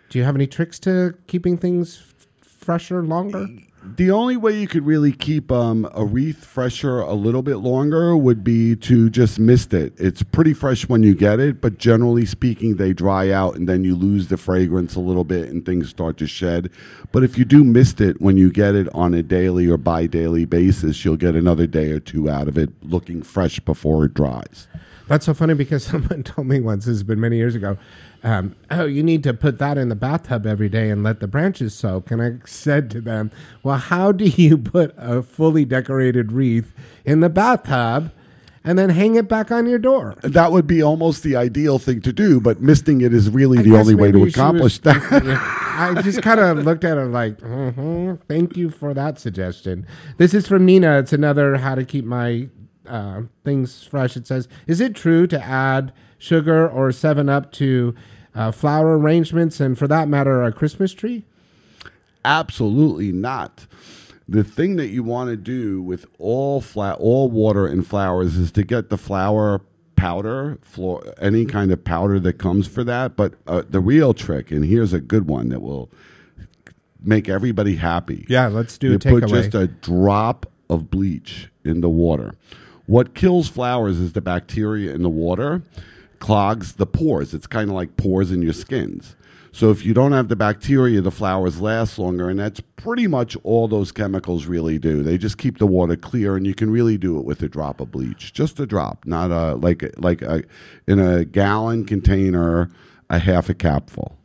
Do 0.07 0.17
you 0.17 0.23
have 0.23 0.35
any 0.35 0.47
tricks 0.47 0.79
to 0.79 1.17
keeping 1.27 1.57
things 1.57 2.13
f- 2.21 2.27
fresher 2.41 3.03
longer? 3.03 3.49
The 3.81 4.11
only 4.11 4.35
way 4.35 4.59
you 4.59 4.67
could 4.67 4.85
really 4.85 5.13
keep 5.13 5.49
um, 5.53 5.89
a 5.93 6.03
wreath 6.03 6.43
fresher 6.43 6.99
a 6.99 7.13
little 7.13 7.41
bit 7.41 7.57
longer 7.57 8.15
would 8.15 8.43
be 8.43 8.75
to 8.75 9.09
just 9.09 9.39
mist 9.39 9.73
it. 9.73 9.93
It's 9.97 10.21
pretty 10.21 10.53
fresh 10.53 10.89
when 10.89 11.01
you 11.01 11.15
get 11.15 11.39
it, 11.39 11.61
but 11.61 11.77
generally 11.77 12.25
speaking, 12.25 12.75
they 12.75 12.91
dry 12.91 13.31
out 13.31 13.55
and 13.55 13.69
then 13.69 13.85
you 13.85 13.95
lose 13.95 14.27
the 14.27 14.35
fragrance 14.35 14.95
a 14.95 14.99
little 14.99 15.23
bit 15.23 15.47
and 15.47 15.65
things 15.65 15.89
start 15.89 16.17
to 16.17 16.27
shed. 16.27 16.69
But 17.13 17.23
if 17.23 17.37
you 17.37 17.45
do 17.45 17.63
mist 17.63 18.01
it 18.01 18.19
when 18.19 18.35
you 18.35 18.51
get 18.51 18.75
it 18.75 18.93
on 18.93 19.13
a 19.13 19.23
daily 19.23 19.67
or 19.67 19.77
bi 19.77 20.07
daily 20.07 20.43
basis, 20.43 21.05
you'll 21.05 21.15
get 21.15 21.35
another 21.35 21.65
day 21.65 21.91
or 21.91 22.01
two 22.01 22.29
out 22.29 22.49
of 22.49 22.57
it 22.57 22.71
looking 22.83 23.23
fresh 23.23 23.61
before 23.61 24.03
it 24.03 24.13
dries. 24.13 24.67
That's 25.09 25.25
so 25.25 25.33
funny 25.33 25.55
because 25.55 25.83
someone 25.91 26.23
told 26.23 26.47
me 26.47 26.61
once, 26.61 26.85
this 26.85 26.93
has 26.93 27.03
been 27.03 27.19
many 27.19 27.35
years 27.35 27.55
ago, 27.55 27.77
um, 28.23 28.55
oh, 28.71 28.85
you 28.85 29.03
need 29.03 29.23
to 29.23 29.33
put 29.33 29.57
that 29.59 29.77
in 29.77 29.89
the 29.89 29.95
bathtub 29.95 30.45
every 30.45 30.69
day 30.69 30.89
and 30.89 31.03
let 31.03 31.19
the 31.19 31.27
branches 31.27 31.73
soak. 31.73 32.11
And 32.11 32.21
I 32.21 32.37
said 32.45 32.89
to 32.91 33.01
them, 33.01 33.31
well, 33.63 33.77
how 33.77 34.11
do 34.13 34.25
you 34.25 34.57
put 34.57 34.93
a 34.97 35.21
fully 35.21 35.65
decorated 35.65 36.31
wreath 36.31 36.73
in 37.05 37.19
the 37.21 37.29
bathtub 37.29 38.11
and 38.63 38.77
then 38.77 38.89
hang 38.89 39.15
it 39.15 39.27
back 39.27 39.51
on 39.51 39.65
your 39.67 39.79
door? 39.79 40.15
That 40.21 40.51
would 40.51 40.67
be 40.67 40.83
almost 40.83 41.23
the 41.23 41.35
ideal 41.35 41.79
thing 41.79 42.01
to 42.01 42.13
do, 42.13 42.39
but 42.39 42.61
misting 42.61 43.01
it 43.01 43.13
is 43.13 43.29
really 43.29 43.59
I 43.59 43.61
the 43.63 43.77
only 43.77 43.95
way 43.95 44.11
to 44.11 44.23
accomplish 44.23 44.79
was- 44.79 44.79
that. 44.81 45.23
Yeah. 45.25 45.95
I 45.95 46.01
just 46.01 46.21
kind 46.21 46.41
of 46.41 46.65
looked 46.65 46.83
at 46.83 46.97
her 46.97 47.05
like, 47.05 47.39
hmm 47.39 48.15
thank 48.27 48.57
you 48.57 48.69
for 48.69 48.93
that 48.93 49.17
suggestion. 49.17 49.87
This 50.17 50.33
is 50.33 50.45
from 50.45 50.65
Nina. 50.65 50.99
It's 50.99 51.13
another 51.13 51.55
how 51.55 51.73
to 51.75 51.85
keep 51.85 52.03
my 52.03 52.49
uh, 52.89 53.23
things 53.43 53.83
fresh. 53.83 54.17
It 54.17 54.27
says, 54.27 54.47
is 54.67 54.81
it 54.81 54.95
true 54.95 55.27
to 55.27 55.41
add 55.41 55.93
sugar 56.17 56.67
or 56.67 56.91
7 56.91 57.29
Up 57.29 57.51
to 57.53 57.95
uh, 58.35 58.51
flower 58.51 58.97
arrangements 58.97 59.59
and 59.59 59.77
for 59.77 59.87
that 59.87 60.07
matter, 60.07 60.43
a 60.43 60.51
Christmas 60.51 60.93
tree? 60.93 61.25
Absolutely 62.25 63.11
not. 63.11 63.65
The 64.27 64.43
thing 64.43 64.75
that 64.75 64.89
you 64.89 65.01
want 65.01 65.29
to 65.29 65.35
do 65.35 65.81
with 65.81 66.05
all 66.19 66.61
flat, 66.61 66.97
all 66.99 67.31
water 67.31 67.65
and 67.65 67.85
flowers 67.85 68.37
is 68.37 68.51
to 68.51 68.63
get 68.63 68.89
the 68.89 68.97
flower 68.97 69.61
powder, 69.95 70.59
floor, 70.61 71.03
any 71.19 71.45
kind 71.45 71.71
of 71.71 71.83
powder 71.83 72.19
that 72.19 72.33
comes 72.33 72.67
for 72.67 72.83
that. 72.83 73.15
But 73.15 73.33
uh, 73.47 73.63
the 73.67 73.79
real 73.79 74.13
trick, 74.13 74.51
and 74.51 74.63
here's 74.63 74.93
a 74.93 74.99
good 74.99 75.27
one 75.27 75.49
that 75.49 75.61
will 75.61 75.89
make 77.01 77.27
everybody 77.27 77.75
happy. 77.75 78.25
Yeah, 78.29 78.47
let's 78.47 78.77
do 78.77 78.89
a 78.89 78.91
you 78.91 78.99
put 78.99 79.23
takeaway. 79.23 79.29
just 79.29 79.55
a 79.55 79.67
drop 79.67 80.45
of 80.69 80.89
bleach 80.89 81.49
in 81.63 81.81
the 81.81 81.89
water. 81.89 82.35
What 82.89 83.13
kills 83.13 83.47
flowers 83.47 83.99
is 83.99 84.13
the 84.13 84.21
bacteria 84.21 84.95
in 84.95 85.03
the 85.03 85.09
water 85.09 85.61
clogs 86.17 86.73
the 86.73 86.87
pores. 86.87 87.35
It's 87.35 87.45
kind 87.45 87.69
of 87.69 87.75
like 87.75 87.97
pores 87.97 88.31
in 88.31 88.41
your 88.41 88.51
skins. 88.51 89.15
So 89.51 89.69
if 89.69 89.85
you 89.85 89.93
don't 89.93 90.11
have 90.11 90.27
the 90.27 90.35
bacteria, 90.35 90.99
the 90.99 91.11
flowers 91.11 91.61
last 91.61 91.99
longer, 91.99 92.31
and 92.31 92.39
that's 92.39 92.61
pretty 92.77 93.05
much 93.05 93.37
all 93.43 93.67
those 93.67 93.91
chemicals 93.91 94.47
really 94.47 94.79
do. 94.79 95.03
They 95.03 95.19
just 95.19 95.37
keep 95.37 95.59
the 95.59 95.67
water 95.67 95.95
clear, 95.95 96.35
and 96.35 96.47
you 96.47 96.55
can 96.55 96.71
really 96.71 96.97
do 96.97 97.19
it 97.19 97.25
with 97.25 97.43
a 97.43 97.47
drop 97.47 97.79
of 97.79 97.91
bleach, 97.91 98.33
just 98.33 98.59
a 98.59 98.65
drop, 98.65 99.05
not 99.05 99.29
a 99.29 99.53
like 99.53 99.83
like 99.97 100.23
a 100.23 100.41
in 100.87 100.97
a 100.97 101.25
gallon 101.25 101.85
container, 101.85 102.71
a 103.07 103.19
half 103.19 103.49
a 103.49 103.53
capful. 103.53 104.17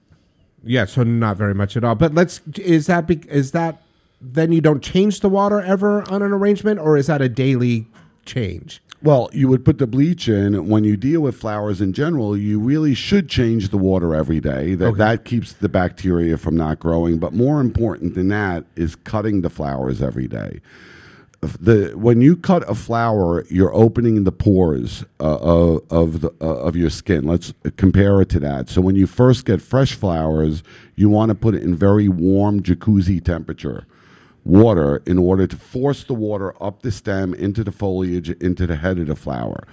Yeah, 0.63 0.87
so 0.87 1.03
not 1.03 1.37
very 1.37 1.55
much 1.55 1.77
at 1.77 1.85
all. 1.85 1.97
But 1.97 2.15
let's 2.15 2.41
is 2.57 2.87
that 2.87 3.07
be, 3.07 3.21
is 3.29 3.53
that 3.53 3.83
then 4.23 4.53
you 4.53 4.63
don't 4.63 4.83
change 4.83 5.21
the 5.21 5.29
water 5.29 5.61
ever 5.61 6.11
on 6.11 6.23
an 6.23 6.33
arrangement 6.33 6.81
or 6.81 6.97
is 6.97 7.09
that 7.09 7.21
a 7.21 7.29
daily 7.29 7.89
change? 8.25 8.81
Well, 9.05 9.29
you 9.35 9.49
would 9.49 9.67
put 9.67 9.77
the 9.77 9.87
bleach 9.87 10.29
in 10.29 10.67
when 10.67 10.85
you 10.85 10.97
deal 10.97 11.21
with 11.21 11.37
flowers 11.37 11.83
in 11.83 11.93
general. 11.93 12.35
You 12.35 12.59
really 12.59 12.95
should 12.95 13.29
change 13.29 13.69
the 13.69 13.77
water 13.77 14.15
every 14.15 14.41
day. 14.41 14.75
That 14.75 14.97
that 14.97 15.27
keeps 15.27 15.53
the 15.53 15.69
bacteria 15.69 16.39
from 16.39 16.57
not 16.57 16.81
growing. 16.81 17.19
But 17.19 17.35
more 17.35 17.61
important 17.61 18.15
than 18.15 18.29
that 18.29 18.65
is 18.77 18.97
cutting 18.97 19.43
the 19.43 19.51
flowers 19.51 20.01
every 20.01 20.27
day. 20.27 20.63
The 21.43 21.93
when 21.95 22.23
you 22.23 22.35
cut 22.35 22.65
a 22.67 22.75
flower, 22.75 23.45
you're 23.51 23.75
opening 23.75 24.25
the 24.25 24.33
pores 24.33 25.05
uh, 25.21 25.37
of 25.37 25.83
of, 25.91 26.23
the, 26.23 26.31
uh, 26.41 26.47
of 26.47 26.75
your 26.75 26.89
skin. 26.89 27.25
Let's 27.25 27.53
compare 27.77 28.23
it 28.23 28.31
to 28.31 28.41
that. 28.41 28.71
So 28.71 28.81
when 28.81 28.97
you 28.97 29.07
first 29.07 29.45
get 29.45 29.61
fresh 29.61 29.93
flowers, 29.93 30.63
you 30.95 31.11
want 31.11 31.29
to 31.29 31.35
put 31.35 31.55
it 31.55 31.63
in 31.63 31.77
very 31.77 32.09
warm 32.09 32.63
jacuzzi 32.63 33.23
temperature 33.23 33.87
water 34.45 35.03
in 35.07 35.19
order 35.19 35.47
to 35.47 35.57
force 35.57 36.05
the 36.05 36.15
water 36.15 36.55
up 36.63 36.83
the 36.83 36.91
stem 36.91 37.33
into 37.35 37.65
the 37.65 37.73
foliage 37.73 38.31
into 38.31 38.67
the 38.67 38.77
head 38.77 38.99
of 38.99 39.07
the 39.07 39.17
flower 39.17 39.67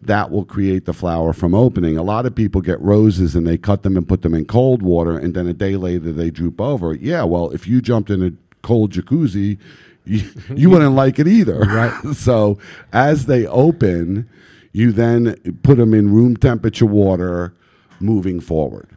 that 0.00 0.30
will 0.30 0.44
create 0.44 0.84
the 0.84 0.92
flower 0.92 1.32
from 1.32 1.54
opening 1.54 1.96
a 1.96 2.02
lot 2.02 2.24
of 2.24 2.34
people 2.34 2.60
get 2.60 2.80
roses 2.80 3.34
and 3.34 3.46
they 3.46 3.58
cut 3.58 3.82
them 3.82 3.96
and 3.96 4.06
put 4.06 4.22
them 4.22 4.34
in 4.34 4.44
cold 4.44 4.82
water 4.82 5.18
and 5.18 5.34
then 5.34 5.46
a 5.46 5.52
day 5.52 5.76
later 5.76 6.12
they 6.12 6.30
droop 6.30 6.60
over 6.60 6.94
yeah 6.94 7.24
well 7.24 7.50
if 7.50 7.66
you 7.66 7.80
jumped 7.80 8.10
in 8.10 8.22
a 8.22 8.32
cold 8.62 8.92
jacuzzi 8.92 9.58
you, 10.04 10.28
you 10.54 10.70
wouldn't 10.70 10.94
like 10.94 11.18
it 11.18 11.26
either 11.26 11.58
right 11.58 11.92
so 12.14 12.58
as 12.92 13.26
they 13.26 13.46
open 13.46 14.28
you 14.72 14.92
then 14.92 15.34
put 15.62 15.78
them 15.78 15.92
in 15.92 16.12
room 16.12 16.36
temperature 16.36 16.86
water 16.86 17.52
moving 17.98 18.40
forward 18.40 18.88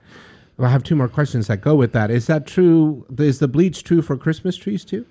Well, 0.57 0.69
I 0.69 0.71
have 0.71 0.83
two 0.83 0.95
more 0.95 1.09
questions 1.09 1.47
that 1.47 1.59
go 1.59 1.75
with 1.75 1.91
that. 1.91 2.09
Is 2.09 2.27
that 2.27 2.47
true? 2.47 3.05
Is 3.17 3.39
the 3.39 3.47
bleach 3.49 3.83
true 3.83 4.01
for 4.01 4.15
Christmas 4.15 4.55
trees 4.55 4.85
too? 4.85 5.05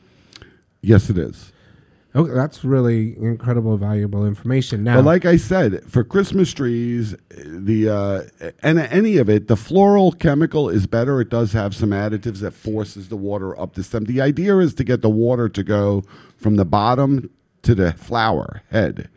Yes, 0.84 1.10
it 1.10 1.18
is. 1.18 1.52
Oh, 2.16 2.28
that's 2.28 2.62
really 2.64 3.18
incredible, 3.18 3.76
valuable 3.76 4.24
information. 4.24 4.84
Now, 4.84 4.96
But 4.96 5.04
like 5.04 5.24
I 5.24 5.36
said, 5.36 5.82
for 5.90 6.04
Christmas 6.04 6.52
trees, 6.52 7.16
the 7.28 7.88
uh, 7.88 8.50
and 8.62 8.78
any 8.78 9.16
of 9.16 9.28
it, 9.28 9.48
the 9.48 9.56
floral 9.56 10.12
chemical 10.12 10.68
is 10.68 10.86
better. 10.86 11.20
It 11.20 11.28
does 11.28 11.52
have 11.54 11.74
some 11.74 11.90
additives 11.90 12.38
that 12.38 12.52
forces 12.52 13.08
the 13.08 13.16
water 13.16 13.58
up 13.58 13.74
the 13.74 13.82
stem. 13.82 14.04
The 14.04 14.20
idea 14.20 14.58
is 14.58 14.74
to 14.74 14.84
get 14.84 15.02
the 15.02 15.10
water 15.10 15.48
to 15.48 15.62
go 15.64 16.04
from 16.36 16.54
the 16.54 16.64
bottom 16.64 17.30
to 17.62 17.74
the 17.74 17.94
flower 17.94 18.62
head. 18.70 19.08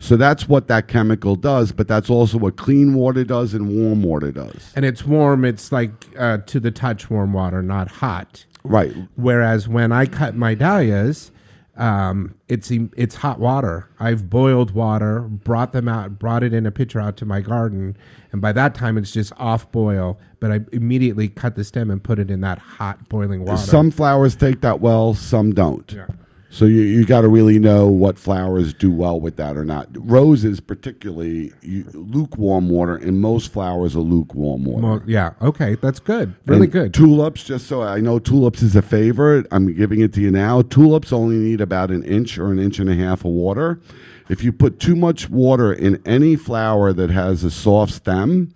So 0.00 0.16
that's 0.16 0.48
what 0.48 0.66
that 0.66 0.88
chemical 0.88 1.36
does, 1.36 1.70
but 1.70 1.86
that's 1.86 2.10
also 2.10 2.38
what 2.38 2.56
clean 2.56 2.94
water 2.94 3.22
does 3.22 3.54
and 3.54 3.68
warm 3.68 4.02
water 4.02 4.32
does. 4.32 4.72
and 4.74 4.84
it's 4.84 5.04
warm. 5.06 5.44
It's 5.44 5.70
like 5.70 5.92
uh, 6.18 6.38
to 6.38 6.58
the 6.58 6.72
touch 6.72 7.08
warm 7.08 7.32
water, 7.32 7.62
not 7.62 7.86
hot. 7.88 8.46
Right. 8.64 8.94
Whereas 9.16 9.68
when 9.68 9.92
I 9.92 10.06
cut 10.06 10.36
my 10.36 10.54
dahlias, 10.54 11.30
um, 11.76 12.34
it's 12.48 12.70
it's 12.70 13.16
hot 13.16 13.38
water. 13.38 13.88
I've 13.98 14.28
boiled 14.28 14.72
water, 14.72 15.20
brought 15.20 15.72
them 15.72 15.88
out, 15.88 16.18
brought 16.18 16.42
it 16.42 16.52
in 16.52 16.66
a 16.66 16.70
pitcher 16.70 17.00
out 17.00 17.16
to 17.18 17.24
my 17.24 17.40
garden, 17.40 17.96
and 18.30 18.42
by 18.42 18.52
that 18.52 18.74
time 18.74 18.98
it's 18.98 19.10
just 19.10 19.32
off 19.38 19.70
boil. 19.72 20.18
But 20.38 20.52
I 20.52 20.60
immediately 20.72 21.28
cut 21.28 21.56
the 21.56 21.64
stem 21.64 21.90
and 21.90 22.02
put 22.02 22.18
it 22.18 22.30
in 22.30 22.42
that 22.42 22.58
hot 22.58 23.08
boiling 23.08 23.44
water. 23.44 23.56
Some 23.56 23.90
flowers 23.90 24.36
take 24.36 24.60
that 24.60 24.80
well, 24.80 25.14
some 25.14 25.54
don't. 25.54 25.90
Yeah. 25.90 26.06
So 26.52 26.66
you, 26.66 26.82
you 26.82 27.06
got 27.06 27.22
to 27.22 27.28
really 27.28 27.58
know 27.58 27.86
what 27.86 28.18
flowers 28.18 28.74
do 28.74 28.90
well 28.90 29.18
with 29.18 29.36
that 29.36 29.56
or 29.56 29.64
not. 29.64 29.88
Roses, 29.94 30.60
particularly, 30.60 31.50
you, 31.62 31.84
lukewarm 31.94 32.68
water, 32.68 32.94
and 32.94 33.22
most 33.22 33.50
flowers 33.50 33.96
are 33.96 34.00
lukewarm 34.00 34.66
water. 34.66 34.82
Mo- 34.82 35.02
yeah. 35.06 35.30
Okay, 35.40 35.76
that's 35.76 35.98
good. 35.98 36.34
Really 36.44 36.64
And 36.64 36.72
good. 36.72 36.92
Tulips, 36.94 37.42
just 37.42 37.66
so 37.66 37.80
I 37.82 38.00
know 38.00 38.18
tulips 38.18 38.62
is 38.62 38.76
a 38.76 38.82
favorite. 38.82 39.46
I'm 39.50 39.74
giving 39.74 40.02
it 40.02 40.12
to 40.12 40.20
you 40.20 40.30
now. 40.30 40.60
Tulips 40.60 41.10
only 41.10 41.36
need 41.36 41.62
about 41.62 41.90
an 41.90 42.04
inch 42.04 42.36
or 42.36 42.52
an 42.52 42.58
inch 42.58 42.78
and 42.78 42.90
a 42.90 42.96
half 42.96 43.20
of 43.20 43.30
water. 43.30 43.80
If 44.28 44.44
you 44.44 44.52
put 44.52 44.78
too 44.78 44.94
much 44.94 45.30
water 45.30 45.72
in 45.72 46.02
any 46.04 46.36
flower 46.36 46.92
that 46.92 47.08
has 47.08 47.44
a 47.44 47.50
soft 47.50 47.94
stem, 47.94 48.52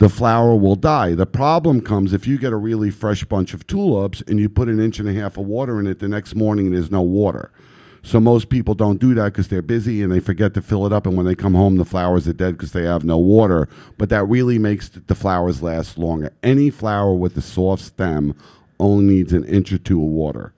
the 0.00 0.08
flower 0.08 0.56
will 0.56 0.76
die. 0.76 1.14
The 1.14 1.26
problem 1.26 1.82
comes 1.82 2.14
if 2.14 2.26
you 2.26 2.38
get 2.38 2.54
a 2.54 2.56
really 2.56 2.90
fresh 2.90 3.22
bunch 3.24 3.52
of 3.52 3.66
tulips 3.66 4.22
and 4.26 4.40
you 4.40 4.48
put 4.48 4.68
an 4.68 4.80
inch 4.80 4.98
and 4.98 5.06
a 5.06 5.12
half 5.12 5.36
of 5.36 5.46
water 5.46 5.78
in 5.78 5.86
it 5.86 5.98
the 5.98 6.08
next 6.08 6.34
morning 6.34 6.66
and 6.66 6.74
there's 6.74 6.90
no 6.90 7.02
water. 7.02 7.52
So 8.02 8.18
most 8.18 8.48
people 8.48 8.74
don't 8.74 8.98
do 8.98 9.12
that 9.12 9.24
because 9.24 9.48
they're 9.48 9.60
busy 9.60 10.02
and 10.02 10.10
they 10.10 10.20
forget 10.20 10.54
to 10.54 10.62
fill 10.62 10.86
it 10.86 10.92
up. 10.92 11.06
And 11.06 11.18
when 11.18 11.26
they 11.26 11.34
come 11.34 11.52
home, 11.52 11.76
the 11.76 11.84
flowers 11.84 12.26
are 12.26 12.32
dead 12.32 12.56
because 12.56 12.72
they 12.72 12.84
have 12.84 13.04
no 13.04 13.18
water. 13.18 13.68
But 13.98 14.08
that 14.08 14.24
really 14.24 14.58
makes 14.58 14.88
the 14.88 15.14
flowers 15.14 15.62
last 15.62 15.98
longer. 15.98 16.32
Any 16.42 16.70
flower 16.70 17.12
with 17.12 17.36
a 17.36 17.42
soft 17.42 17.82
stem 17.82 18.34
only 18.78 19.04
needs 19.04 19.34
an 19.34 19.44
inch 19.44 19.70
or 19.70 19.76
two 19.76 20.02
of 20.02 20.08
water. 20.08 20.54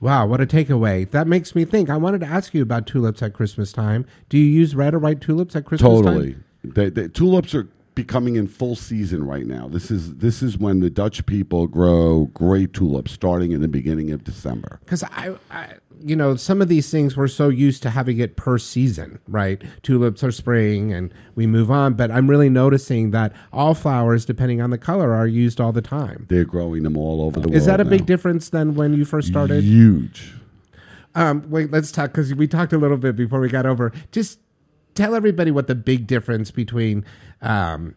Wow, 0.00 0.26
what 0.26 0.40
a 0.40 0.46
takeaway! 0.46 1.10
That 1.10 1.26
makes 1.26 1.54
me 1.56 1.64
think. 1.64 1.90
I 1.90 1.96
wanted 1.96 2.20
to 2.20 2.26
ask 2.26 2.54
you 2.54 2.62
about 2.62 2.86
tulips 2.86 3.20
at 3.20 3.34
Christmas 3.34 3.72
time. 3.72 4.06
Do 4.28 4.38
you 4.38 4.44
use 4.44 4.76
red 4.76 4.94
or 4.94 5.00
white 5.00 5.20
tulips 5.20 5.56
at 5.56 5.64
Christmas 5.64 5.90
totally. 5.90 6.34
time? 6.34 6.44
They, 6.62 7.08
tulips 7.08 7.52
are 7.54 7.68
becoming 7.98 8.36
in 8.36 8.46
full 8.46 8.76
season 8.76 9.26
right 9.26 9.44
now. 9.44 9.66
This 9.66 9.90
is 9.90 10.14
this 10.18 10.40
is 10.40 10.56
when 10.56 10.78
the 10.78 10.88
Dutch 10.88 11.26
people 11.26 11.66
grow 11.66 12.26
great 12.26 12.72
tulips, 12.72 13.10
starting 13.10 13.50
in 13.50 13.60
the 13.60 13.66
beginning 13.66 14.12
of 14.12 14.22
December. 14.22 14.78
Because 14.84 15.02
I, 15.02 15.34
I, 15.50 15.74
you 16.00 16.14
know, 16.14 16.36
some 16.36 16.62
of 16.62 16.68
these 16.68 16.92
things 16.92 17.16
we're 17.16 17.26
so 17.26 17.48
used 17.48 17.82
to 17.82 17.90
having 17.90 18.20
it 18.20 18.36
per 18.36 18.56
season, 18.56 19.18
right? 19.26 19.60
Tulips 19.82 20.22
are 20.22 20.30
spring, 20.30 20.92
and 20.92 21.12
we 21.34 21.44
move 21.44 21.72
on. 21.72 21.94
But 21.94 22.12
I'm 22.12 22.30
really 22.30 22.48
noticing 22.48 23.10
that 23.10 23.32
all 23.52 23.74
flowers, 23.74 24.24
depending 24.24 24.60
on 24.60 24.70
the 24.70 24.78
color, 24.78 25.12
are 25.12 25.26
used 25.26 25.60
all 25.60 25.72
the 25.72 25.82
time. 25.82 26.26
They're 26.28 26.44
growing 26.44 26.84
them 26.84 26.96
all 26.96 27.20
over 27.20 27.40
the 27.40 27.48
world. 27.48 27.56
Is 27.56 27.66
that 27.66 27.80
a 27.80 27.84
big 27.84 28.06
difference 28.06 28.50
than 28.50 28.76
when 28.76 28.94
you 28.94 29.04
first 29.04 29.26
started? 29.26 29.64
Huge. 29.64 30.34
Um, 31.16 31.50
wait, 31.50 31.72
let's 31.72 31.90
talk 31.90 32.12
because 32.12 32.32
we 32.32 32.46
talked 32.46 32.72
a 32.72 32.78
little 32.78 32.96
bit 32.96 33.16
before 33.16 33.40
we 33.40 33.48
got 33.48 33.66
over. 33.66 33.90
Just 34.12 34.38
tell 34.98 35.14
everybody 35.14 35.50
what 35.50 35.68
the 35.68 35.74
big 35.76 36.06
difference 36.06 36.50
between, 36.50 37.04
um, 37.40 37.94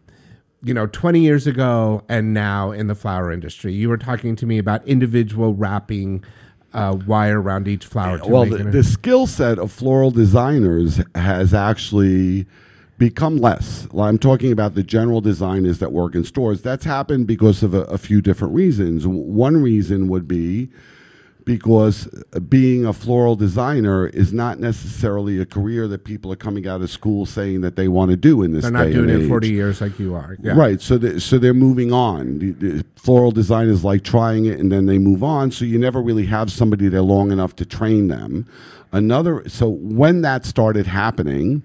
you 0.62 0.72
know, 0.72 0.86
20 0.86 1.20
years 1.20 1.46
ago 1.48 2.04
and 2.08 2.32
now 2.32 2.70
in 2.70 2.86
the 2.86 2.94
flower 2.94 3.32
industry. 3.32 3.72
You 3.72 3.88
were 3.88 3.98
talking 3.98 4.36
to 4.36 4.46
me 4.46 4.58
about 4.58 4.86
individual 4.86 5.52
wrapping 5.52 6.24
uh, 6.72 6.96
wire 7.06 7.40
around 7.42 7.66
each 7.66 7.84
flower. 7.84 8.18
To 8.18 8.26
Well, 8.28 8.46
the, 8.46 8.58
the 8.58 8.84
skill 8.84 9.26
set 9.26 9.58
of 9.58 9.72
floral 9.72 10.12
designers 10.12 11.00
has 11.16 11.52
actually 11.52 12.46
become 12.98 13.36
less. 13.36 13.88
I'm 13.98 14.18
talking 14.18 14.52
about 14.52 14.74
the 14.76 14.84
general 14.84 15.20
designers 15.20 15.80
that 15.80 15.90
work 15.90 16.14
in 16.14 16.22
stores. 16.22 16.62
That's 16.62 16.84
happened 16.84 17.26
because 17.26 17.64
of 17.64 17.74
a, 17.74 17.82
a 17.82 17.98
few 17.98 18.22
different 18.22 18.54
reasons. 18.54 19.08
One 19.08 19.60
reason 19.60 20.06
would 20.08 20.28
be 20.28 20.70
because 21.44 22.06
being 22.48 22.84
a 22.84 22.92
floral 22.92 23.36
designer 23.36 24.06
is 24.06 24.32
not 24.32 24.58
necessarily 24.58 25.40
a 25.40 25.46
career 25.46 25.88
that 25.88 26.04
people 26.04 26.32
are 26.32 26.36
coming 26.36 26.66
out 26.66 26.80
of 26.82 26.90
school 26.90 27.26
saying 27.26 27.60
that 27.62 27.76
they 27.76 27.88
want 27.88 28.10
to 28.10 28.16
do 28.16 28.42
in 28.42 28.52
this 28.52 28.62
They're 28.62 28.70
not 28.70 28.90
doing 28.90 29.10
it 29.10 29.28
40 29.28 29.48
years 29.50 29.80
like 29.80 29.98
you 29.98 30.14
are. 30.14 30.36
Yeah. 30.40 30.52
Right. 30.52 30.80
So 30.80 30.98
they, 30.98 31.18
so 31.18 31.38
they're 31.38 31.54
moving 31.54 31.92
on. 31.92 32.38
The, 32.38 32.52
the 32.52 32.84
floral 32.96 33.30
designers 33.30 33.84
like 33.84 34.04
trying 34.04 34.46
it 34.46 34.58
and 34.58 34.70
then 34.70 34.86
they 34.86 34.98
move 34.98 35.22
on. 35.22 35.50
So 35.50 35.64
you 35.64 35.78
never 35.78 36.00
really 36.00 36.26
have 36.26 36.50
somebody 36.50 36.88
there 36.88 37.02
long 37.02 37.32
enough 37.32 37.56
to 37.56 37.66
train 37.66 38.08
them. 38.08 38.46
Another. 38.92 39.48
So 39.48 39.68
when 39.68 40.22
that 40.22 40.44
started 40.44 40.86
happening, 40.86 41.62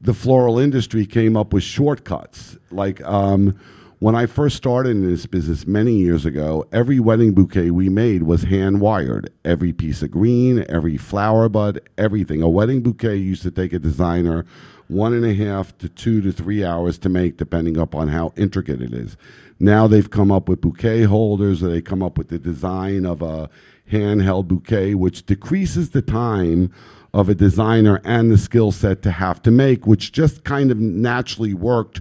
the 0.00 0.14
floral 0.14 0.58
industry 0.58 1.06
came 1.06 1.36
up 1.36 1.52
with 1.52 1.62
shortcuts. 1.62 2.56
Like 2.70 3.02
um, 3.02 3.58
when 4.00 4.14
I 4.14 4.24
first 4.24 4.56
started 4.56 4.92
in 4.92 5.06
this 5.06 5.26
business 5.26 5.66
many 5.66 5.92
years 5.92 6.24
ago, 6.24 6.66
every 6.72 6.98
wedding 6.98 7.34
bouquet 7.34 7.70
we 7.70 7.90
made 7.90 8.22
was 8.22 8.44
hand 8.44 8.80
wired. 8.80 9.30
Every 9.44 9.74
piece 9.74 10.00
of 10.00 10.10
green, 10.10 10.64
every 10.70 10.96
flower 10.96 11.50
bud, 11.50 11.80
everything. 11.98 12.40
A 12.40 12.48
wedding 12.48 12.80
bouquet 12.80 13.16
used 13.16 13.42
to 13.42 13.50
take 13.50 13.74
a 13.74 13.78
designer 13.78 14.46
one 14.88 15.12
and 15.12 15.24
a 15.26 15.34
half 15.34 15.76
to 15.78 15.88
two 15.90 16.22
to 16.22 16.32
three 16.32 16.64
hours 16.64 16.96
to 16.98 17.10
make, 17.10 17.36
depending 17.36 17.76
upon 17.76 18.08
how 18.08 18.32
intricate 18.36 18.80
it 18.80 18.94
is. 18.94 19.18
Now 19.60 19.86
they've 19.86 20.10
come 20.10 20.32
up 20.32 20.48
with 20.48 20.62
bouquet 20.62 21.02
holders, 21.02 21.60
they 21.60 21.82
come 21.82 22.02
up 22.02 22.16
with 22.16 22.28
the 22.28 22.38
design 22.38 23.04
of 23.04 23.20
a 23.20 23.50
handheld 23.92 24.48
bouquet, 24.48 24.94
which 24.94 25.26
decreases 25.26 25.90
the 25.90 26.00
time 26.00 26.72
of 27.12 27.28
a 27.28 27.34
designer 27.34 28.00
and 28.04 28.30
the 28.30 28.38
skill 28.38 28.72
set 28.72 29.02
to 29.02 29.10
have 29.10 29.42
to 29.42 29.50
make, 29.50 29.86
which 29.86 30.10
just 30.10 30.42
kind 30.42 30.70
of 30.70 30.78
naturally 30.78 31.52
worked 31.52 32.00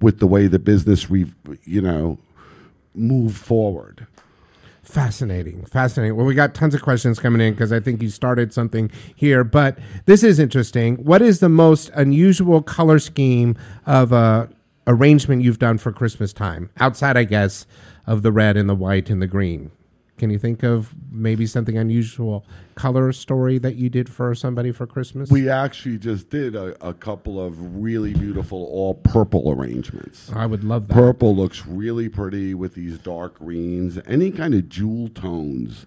with 0.00 0.18
the 0.18 0.26
way 0.26 0.46
the 0.46 0.58
business, 0.58 1.10
re, 1.10 1.26
you 1.64 1.80
know, 1.80 2.18
moved 2.94 3.36
forward. 3.36 4.06
Fascinating, 4.82 5.64
fascinating. 5.66 6.16
Well, 6.16 6.26
we 6.26 6.34
got 6.34 6.54
tons 6.54 6.74
of 6.74 6.82
questions 6.82 7.20
coming 7.20 7.40
in 7.40 7.54
because 7.54 7.72
I 7.72 7.78
think 7.78 8.02
you 8.02 8.08
started 8.08 8.52
something 8.52 8.90
here, 9.14 9.44
but 9.44 9.78
this 10.06 10.24
is 10.24 10.40
interesting. 10.40 10.96
What 10.96 11.22
is 11.22 11.38
the 11.38 11.48
most 11.48 11.90
unusual 11.94 12.60
color 12.60 12.98
scheme 12.98 13.56
of 13.86 14.10
a 14.10 14.48
arrangement 14.86 15.42
you've 15.42 15.60
done 15.60 15.78
for 15.78 15.92
Christmas 15.92 16.32
time, 16.32 16.70
outside, 16.80 17.16
I 17.16 17.24
guess, 17.24 17.66
of 18.06 18.22
the 18.22 18.32
red 18.32 18.56
and 18.56 18.68
the 18.68 18.74
white 18.74 19.10
and 19.10 19.22
the 19.22 19.28
green? 19.28 19.70
Can 20.20 20.28
you 20.28 20.38
think 20.38 20.62
of 20.62 20.94
maybe 21.10 21.46
something 21.46 21.78
unusual 21.78 22.44
color 22.74 23.10
story 23.10 23.56
that 23.56 23.76
you 23.76 23.88
did 23.88 24.10
for 24.10 24.34
somebody 24.34 24.70
for 24.70 24.86
Christmas? 24.86 25.30
We 25.30 25.48
actually 25.48 25.96
just 25.96 26.28
did 26.28 26.54
a, 26.54 26.76
a 26.86 26.92
couple 26.92 27.42
of 27.42 27.80
really 27.82 28.12
beautiful 28.12 28.66
all 28.66 28.92
purple 28.92 29.50
arrangements. 29.50 30.30
I 30.34 30.44
would 30.44 30.62
love 30.62 30.88
that. 30.88 30.94
Purple 30.94 31.34
looks 31.34 31.66
really 31.66 32.10
pretty 32.10 32.52
with 32.52 32.74
these 32.74 32.98
dark 32.98 33.38
greens. 33.38 33.98
Any 34.06 34.30
kind 34.30 34.52
of 34.52 34.68
jewel 34.68 35.08
tones 35.08 35.86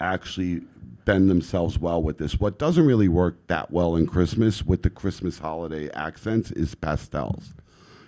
actually 0.00 0.62
bend 1.04 1.28
themselves 1.28 1.78
well 1.78 2.02
with 2.02 2.16
this. 2.16 2.40
What 2.40 2.58
doesn't 2.58 2.86
really 2.86 3.08
work 3.08 3.36
that 3.48 3.70
well 3.70 3.96
in 3.96 4.06
Christmas 4.06 4.64
with 4.64 4.82
the 4.82 4.88
Christmas 4.88 5.40
holiday 5.40 5.90
accents 5.90 6.50
is 6.52 6.74
pastels. 6.74 7.52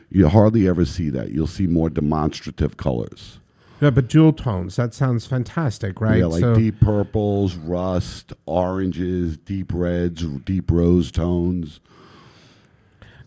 You 0.09 0.29
hardly 0.29 0.67
ever 0.67 0.87
see 0.87 1.11
that. 1.11 1.33
You'll 1.33 1.47
see 1.47 1.67
more 1.67 1.91
demonstrative 1.91 2.79
colors. 2.79 3.41
Yeah, 3.81 3.91
but 3.91 4.09
jewel 4.09 4.33
tones, 4.33 4.77
that 4.77 4.95
sounds 4.95 5.27
fantastic, 5.27 6.01
right? 6.01 6.19
Yeah, 6.19 6.27
like 6.27 6.41
So- 6.41 6.55
deep 6.55 6.81
purples, 6.81 7.57
rust, 7.57 8.33
oranges, 8.47 9.37
deep 9.37 9.73
reds, 9.75 10.23
deep 10.23 10.71
rose 10.71 11.11
tones. 11.11 11.81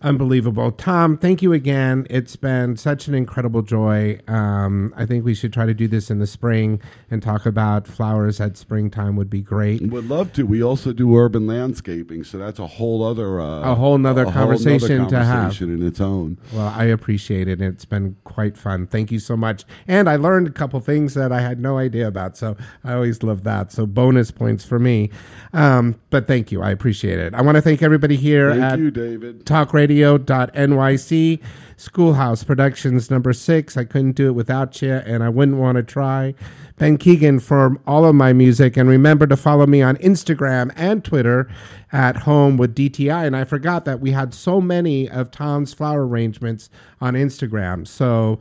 Unbelievable. 0.02 0.72
Tom, 0.72 1.18
thank 1.18 1.42
you 1.42 1.52
again. 1.52 2.08
It's 2.10 2.38
been 2.38 2.78
such 2.78 3.10
an 3.10 3.14
incredible 3.14 3.62
joy. 3.62 4.18
Um, 4.30 4.94
I 4.96 5.06
think 5.06 5.26
we 5.26 5.34
should 5.34 5.52
try 5.52 5.66
to 5.66 5.74
do 5.74 5.90
this 5.90 6.10
in 6.10 6.20
the 6.20 6.28
spring 6.28 6.82
and 7.12 7.22
talk 7.22 7.46
about 7.46 7.86
flowers 7.86 8.40
at 8.40 8.56
springtime 8.56 9.18
would 9.18 9.30
be 9.30 9.42
great. 9.42 9.82
Would 9.82 10.08
love 10.08 10.32
to. 10.34 10.44
We 10.44 10.64
also 10.64 10.94
do 10.94 11.18
urban 11.18 11.48
landscaping, 11.48 12.24
so 12.24 12.38
that's 12.38 12.60
a 12.60 12.68
whole 12.68 13.04
other 13.04 13.42
uh, 13.42 13.72
A 13.72 13.76
whole 13.76 13.98
nother 13.98 14.22
a 14.22 14.32
whole 14.32 14.48
nother 14.52 14.56
conversation 14.58 15.08
to 15.10 15.24
have. 15.24 15.60
in 15.62 15.86
its 15.86 16.00
own. 16.00 16.38
Well, 16.54 16.74
I 16.74 16.86
appreciate 16.86 17.50
it. 17.50 17.60
It's 17.60 17.84
been 17.84 18.16
quite 18.24 18.58
fun. 18.58 18.88
Thank 18.88 19.12
you 19.12 19.20
so 19.20 19.36
much. 19.36 19.66
And 19.86 20.10
I 20.10 20.16
learned 20.16 20.48
a 20.48 20.52
couple 20.52 20.80
things 20.80 21.14
that 21.16 21.34
I 21.34 21.42
had 21.42 21.60
no 21.60 21.78
idea 21.78 22.08
about. 22.08 22.38
So 22.38 22.56
I 22.86 22.94
always 22.94 23.22
love 23.22 23.44
that. 23.44 23.74
So 23.74 23.86
bonus 23.86 24.32
points 24.32 24.64
for 24.64 24.80
me. 24.80 25.10
Um, 25.52 26.00
but 26.10 26.26
thank 26.26 26.54
you. 26.54 26.62
I 26.62 26.72
appreciate 26.72 27.20
it. 27.20 27.34
I 27.34 27.42
want 27.42 27.56
to 27.56 27.62
thank 27.62 27.82
everybody 27.82 28.16
here 28.16 28.52
Thank 28.52 28.64
at 28.64 28.80
you, 28.80 28.92
David. 28.92 29.46
Talk 29.46 29.74
Radio. 29.74 29.89
talkradio.nyc. 29.90 31.40
Schoolhouse 31.78 32.44
Productions 32.44 33.10
number 33.10 33.32
six. 33.32 33.78
I 33.78 33.86
couldn't 33.86 34.12
do 34.12 34.28
it 34.28 34.34
without 34.34 34.82
you, 34.82 34.94
and 34.94 35.24
I 35.24 35.30
wouldn't 35.30 35.58
want 35.58 35.78
to 35.78 35.84
try. 35.84 36.34
Ben 36.78 36.98
Keegan 36.98 37.40
for 37.40 37.78
all 37.88 38.06
of 38.06 38.16
my 38.16 38.34
music. 38.34 38.76
And 38.76 38.90
remember 38.90 39.26
to 39.28 39.38
follow 39.38 39.66
me 39.66 39.82
on 39.82 39.96
Instagram 39.98 40.74
and 40.76 41.04
Twitter 41.06 41.50
at 41.92 42.18
Home 42.18 42.58
with 42.58 42.76
DTI. 42.76 43.26
And 43.26 43.36
I 43.36 43.46
forgot 43.46 43.86
that 43.86 44.02
we 44.02 44.12
had 44.12 44.34
so 44.34 44.60
many 44.60 45.10
of 45.10 45.32
Tom's 45.32 45.74
flower 45.74 46.06
arrangements 46.06 46.70
on 47.00 47.14
Instagram. 47.14 47.88
So 47.88 48.40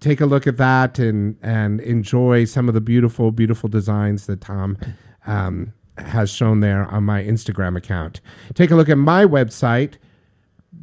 take 0.00 0.20
a 0.20 0.26
look 0.26 0.46
at 0.46 0.56
that 0.56 0.98
and 0.98 1.36
and 1.42 1.80
enjoy 1.80 2.46
some 2.46 2.68
of 2.68 2.74
the 2.74 2.80
beautiful, 2.80 3.30
beautiful 3.30 3.68
designs 3.68 4.26
that 4.26 4.40
Tom 4.40 4.78
um, 5.26 5.74
has 5.98 6.30
shown 6.30 6.60
there 6.60 6.86
on 6.86 7.04
my 7.04 7.22
Instagram 7.22 7.76
account. 7.76 8.20
Take 8.54 8.70
a 8.70 8.74
look 8.74 8.88
at 8.88 8.98
my 8.98 9.24
website, 9.24 9.94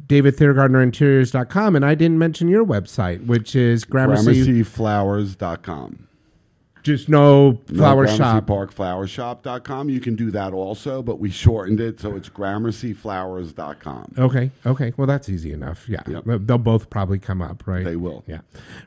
davidthiergardnerinteriors.com. 0.08 1.76
And 1.76 1.84
I 1.84 1.94
didn't 1.94 2.18
mention 2.18 2.48
your 2.48 2.64
website, 2.64 3.26
which 3.26 3.54
is 3.54 3.84
Gramercy. 3.84 4.64
GramercyFlowers.com. 4.64 6.08
Just 6.82 7.08
no 7.08 7.58
flower 7.66 8.06
no, 8.06 8.16
shop. 8.16 8.46
GramercyParkFlowerShop.com. 8.46 9.90
You 9.90 10.00
can 10.00 10.14
do 10.14 10.30
that 10.30 10.54
also, 10.54 11.02
but 11.02 11.18
we 11.18 11.28
shortened 11.28 11.80
it, 11.80 12.00
so 12.00 12.16
it's 12.16 12.28
GramercyFlowers.com. 12.30 14.14
Okay. 14.16 14.50
Okay. 14.64 14.92
Well, 14.96 15.06
that's 15.06 15.28
easy 15.28 15.52
enough. 15.52 15.86
Yeah. 15.88 16.02
They'll- 16.06 16.38
They'll 16.38 16.56
both 16.56 16.88
probably 16.88 17.18
come 17.18 17.42
up, 17.42 17.66
right? 17.66 17.84
They 17.84 17.96
will. 17.96 18.24
Yeah. 18.26 18.38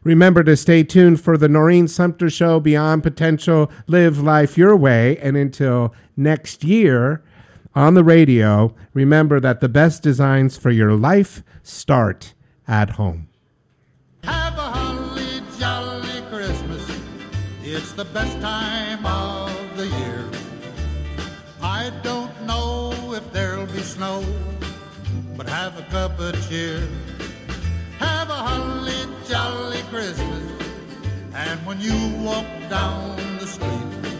Remember 0.04 0.44
to 0.44 0.56
stay 0.58 0.84
tuned 0.84 1.22
for 1.22 1.38
the 1.38 1.50
Noreen 1.50 1.88
Sumter 1.88 2.30
Show 2.30 2.60
Beyond 2.60 3.04
Potential 3.04 3.72
Live 3.88 4.20
Life 4.20 4.58
Your 4.58 4.76
Way. 4.76 5.18
And 5.18 5.38
until 5.38 5.94
next 6.18 6.64
year 6.64 7.22
on 7.74 7.94
the 7.94 8.04
radio, 8.04 8.76
remember 8.94 9.40
that 9.40 9.62
the 9.62 9.70
best 9.70 10.04
designs 10.04 10.58
for 10.58 10.70
your 10.72 10.94
life 10.94 11.44
start 11.64 12.34
at 12.68 12.92
home. 12.92 13.30
Have 14.24 14.58
a 14.58 14.62
holly 14.62 15.42
jolly 15.58 16.22
Christmas. 16.30 17.00
It's 17.64 17.94
the 17.94 18.06
best 18.06 18.40
time 18.42 19.06
of 19.06 19.78
the 19.78 19.88
year. 19.88 20.26
I 21.62 21.92
don't 22.04 22.34
know 22.46 23.14
if 23.14 23.32
there'll 23.32 23.66
be 23.68 23.82
snow, 23.82 24.24
but 25.38 25.48
have 25.48 25.78
a 25.80 25.84
cup 25.84 26.20
of 26.20 26.34
cheer. 26.50 26.88
Have 28.00 28.30
a 28.30 28.34
holly 28.34 29.08
jolly 29.28 29.82
Christmas. 29.90 30.44
And 31.34 31.66
when 31.66 31.80
you 31.80 31.96
walk 32.24 32.46
down 32.70 33.16
the 33.38 33.48
street, 33.48 34.11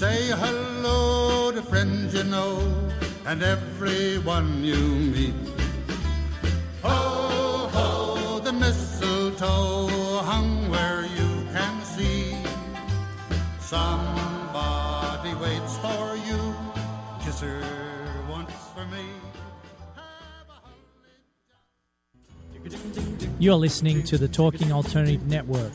say 0.00 0.28
hello 0.28 1.52
to 1.52 1.60
friends 1.60 2.14
you 2.14 2.24
know 2.24 2.56
and 3.26 3.42
everyone 3.42 4.64
you 4.64 4.80
meet. 5.14 5.34
Ho, 6.82 7.68
ho, 7.70 8.40
the 8.42 8.50
mistletoe 8.50 9.88
hung 10.24 10.70
where 10.70 11.02
you 11.02 11.46
can 11.52 11.84
see. 11.84 12.34
Somebody 13.60 15.34
waits 15.34 15.76
for 15.84 16.16
you. 16.28 16.40
Kiss 17.22 17.40
her 17.40 17.62
once 18.26 18.54
for 18.74 18.86
me. 18.86 19.04
You're 23.38 23.56
listening 23.56 24.02
to 24.04 24.16
the 24.16 24.28
Talking 24.28 24.72
Alternative 24.72 25.26
Network. 25.26 25.74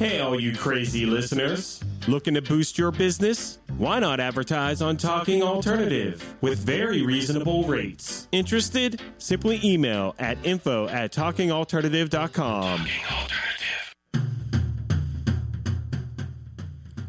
Hey, 0.00 0.18
all 0.20 0.40
you 0.40 0.56
crazy 0.56 1.04
listeners. 1.04 1.84
Looking 2.08 2.32
to 2.32 2.40
boost 2.40 2.78
your 2.78 2.90
business? 2.90 3.58
Why 3.76 3.98
not 3.98 4.18
advertise 4.18 4.80
on 4.80 4.96
Talking 4.96 5.42
Alternative 5.42 6.36
with 6.40 6.58
very 6.58 7.02
reasonable 7.02 7.64
rates? 7.64 8.26
Interested? 8.32 8.98
Simply 9.18 9.60
email 9.62 10.14
at 10.18 10.38
info 10.42 10.88
at 10.88 11.12
talkingalternative.com. 11.12 12.86
Do 14.14 14.20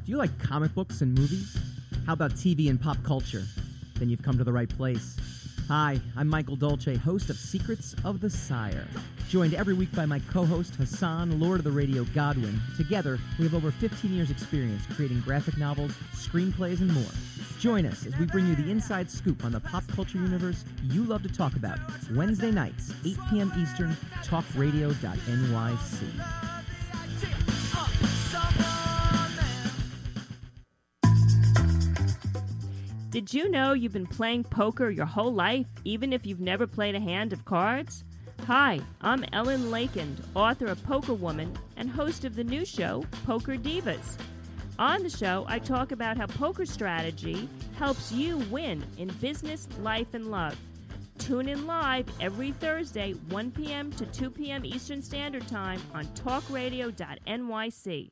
you 0.04 0.18
like 0.18 0.38
comic 0.40 0.76
books 0.76 1.00
and 1.00 1.18
movies? 1.18 1.58
How 2.06 2.12
about 2.12 2.32
TV 2.32 2.70
and 2.70 2.82
pop 2.82 3.02
culture? 3.06 3.46
Then 4.00 4.10
you've 4.10 4.22
come 4.22 4.38
to 4.38 4.44
the 4.44 4.52
right 4.52 4.68
place. 4.68 5.16
Hi, 5.72 6.00
I'm 6.18 6.28
Michael 6.28 6.58
Dolce, 6.58 6.98
host 6.98 7.30
of 7.30 7.38
Secrets 7.38 7.96
of 8.04 8.20
the 8.20 8.30
Sire. 8.30 8.86
Joined 9.30 9.54
every 9.54 9.74
week 9.74 9.90
by 9.96 10.06
my 10.06 10.20
co 10.30 10.44
host 10.44 10.76
Hassan, 10.76 11.40
Lord 11.40 11.60
of 11.60 11.64
the 11.64 11.72
Radio 11.72 12.04
Godwin. 12.14 12.60
Together, 12.76 13.18
we 13.40 13.46
have 13.46 13.56
over 13.56 13.72
15 13.72 14.12
years' 14.12 14.32
experience 14.32 14.84
creating 14.94 15.22
graphic 15.22 15.58
novels, 15.58 15.94
screenplays, 16.14 16.82
and 16.82 16.94
more. 16.94 17.14
Join 17.58 17.86
us 17.86 18.06
as 18.06 18.18
we 18.18 18.26
bring 18.26 18.48
you 18.48 18.56
the 18.58 18.70
inside 18.70 19.10
scoop 19.10 19.46
on 19.46 19.54
the 19.54 19.62
pop 19.62 19.88
culture 19.88 20.18
universe 20.18 20.66
you 20.84 21.06
love 21.06 21.24
to 21.24 21.30
talk 21.30 21.56
about. 21.56 21.80
Wednesday 22.16 22.52
nights, 22.52 22.94
8 23.06 23.18
p.m. 23.30 23.54
Eastern, 23.58 23.96
talkradio.nyc. 24.26 26.61
Did 33.12 33.34
you 33.34 33.52
know 33.52 33.74
you've 33.74 33.92
been 33.92 34.08
playing 34.08 34.46
poker 34.46 34.90
your 34.90 35.06
whole 35.06 35.34
life, 35.34 35.68
even 35.84 36.14
if 36.14 36.26
you've 36.26 36.40
never 36.40 36.66
played 36.66 36.96
a 36.96 37.00
hand 37.02 37.34
of 37.34 37.44
cards? 37.44 38.06
Hi, 38.48 38.80
I'm 39.02 39.26
Ellen 39.34 39.64
Leikind, 39.64 40.24
author 40.34 40.68
of 40.68 40.82
Poker 40.86 41.14
Woman 41.14 41.54
and 41.76 41.90
host 41.90 42.24
of 42.24 42.38
the 42.38 42.44
new 42.46 42.64
show, 42.64 43.04
Poker 43.26 43.58
Divas. 43.58 44.16
On 44.80 45.04
the 45.04 45.10
show, 45.10 45.44
I 45.50 45.60
talk 45.60 45.92
about 45.92 46.16
how 46.16 46.26
poker 46.26 46.66
strategy 46.66 47.50
helps 47.78 48.14
you 48.14 48.38
win 48.50 48.82
in 48.98 49.10
business, 49.20 49.68
life, 49.82 50.14
and 50.14 50.32
love. 50.32 50.56
Tune 51.18 51.50
in 51.50 51.68
live 51.68 52.06
every 52.22 52.54
Thursday, 52.54 53.12
1 53.12 53.52
p.m. 53.52 53.92
to 53.92 54.06
2 54.06 54.30
p.m. 54.30 54.64
Eastern 54.64 55.02
Standard 55.02 55.46
Time 55.50 55.82
on 55.94 56.06
talkradio.nyc. 56.16 58.12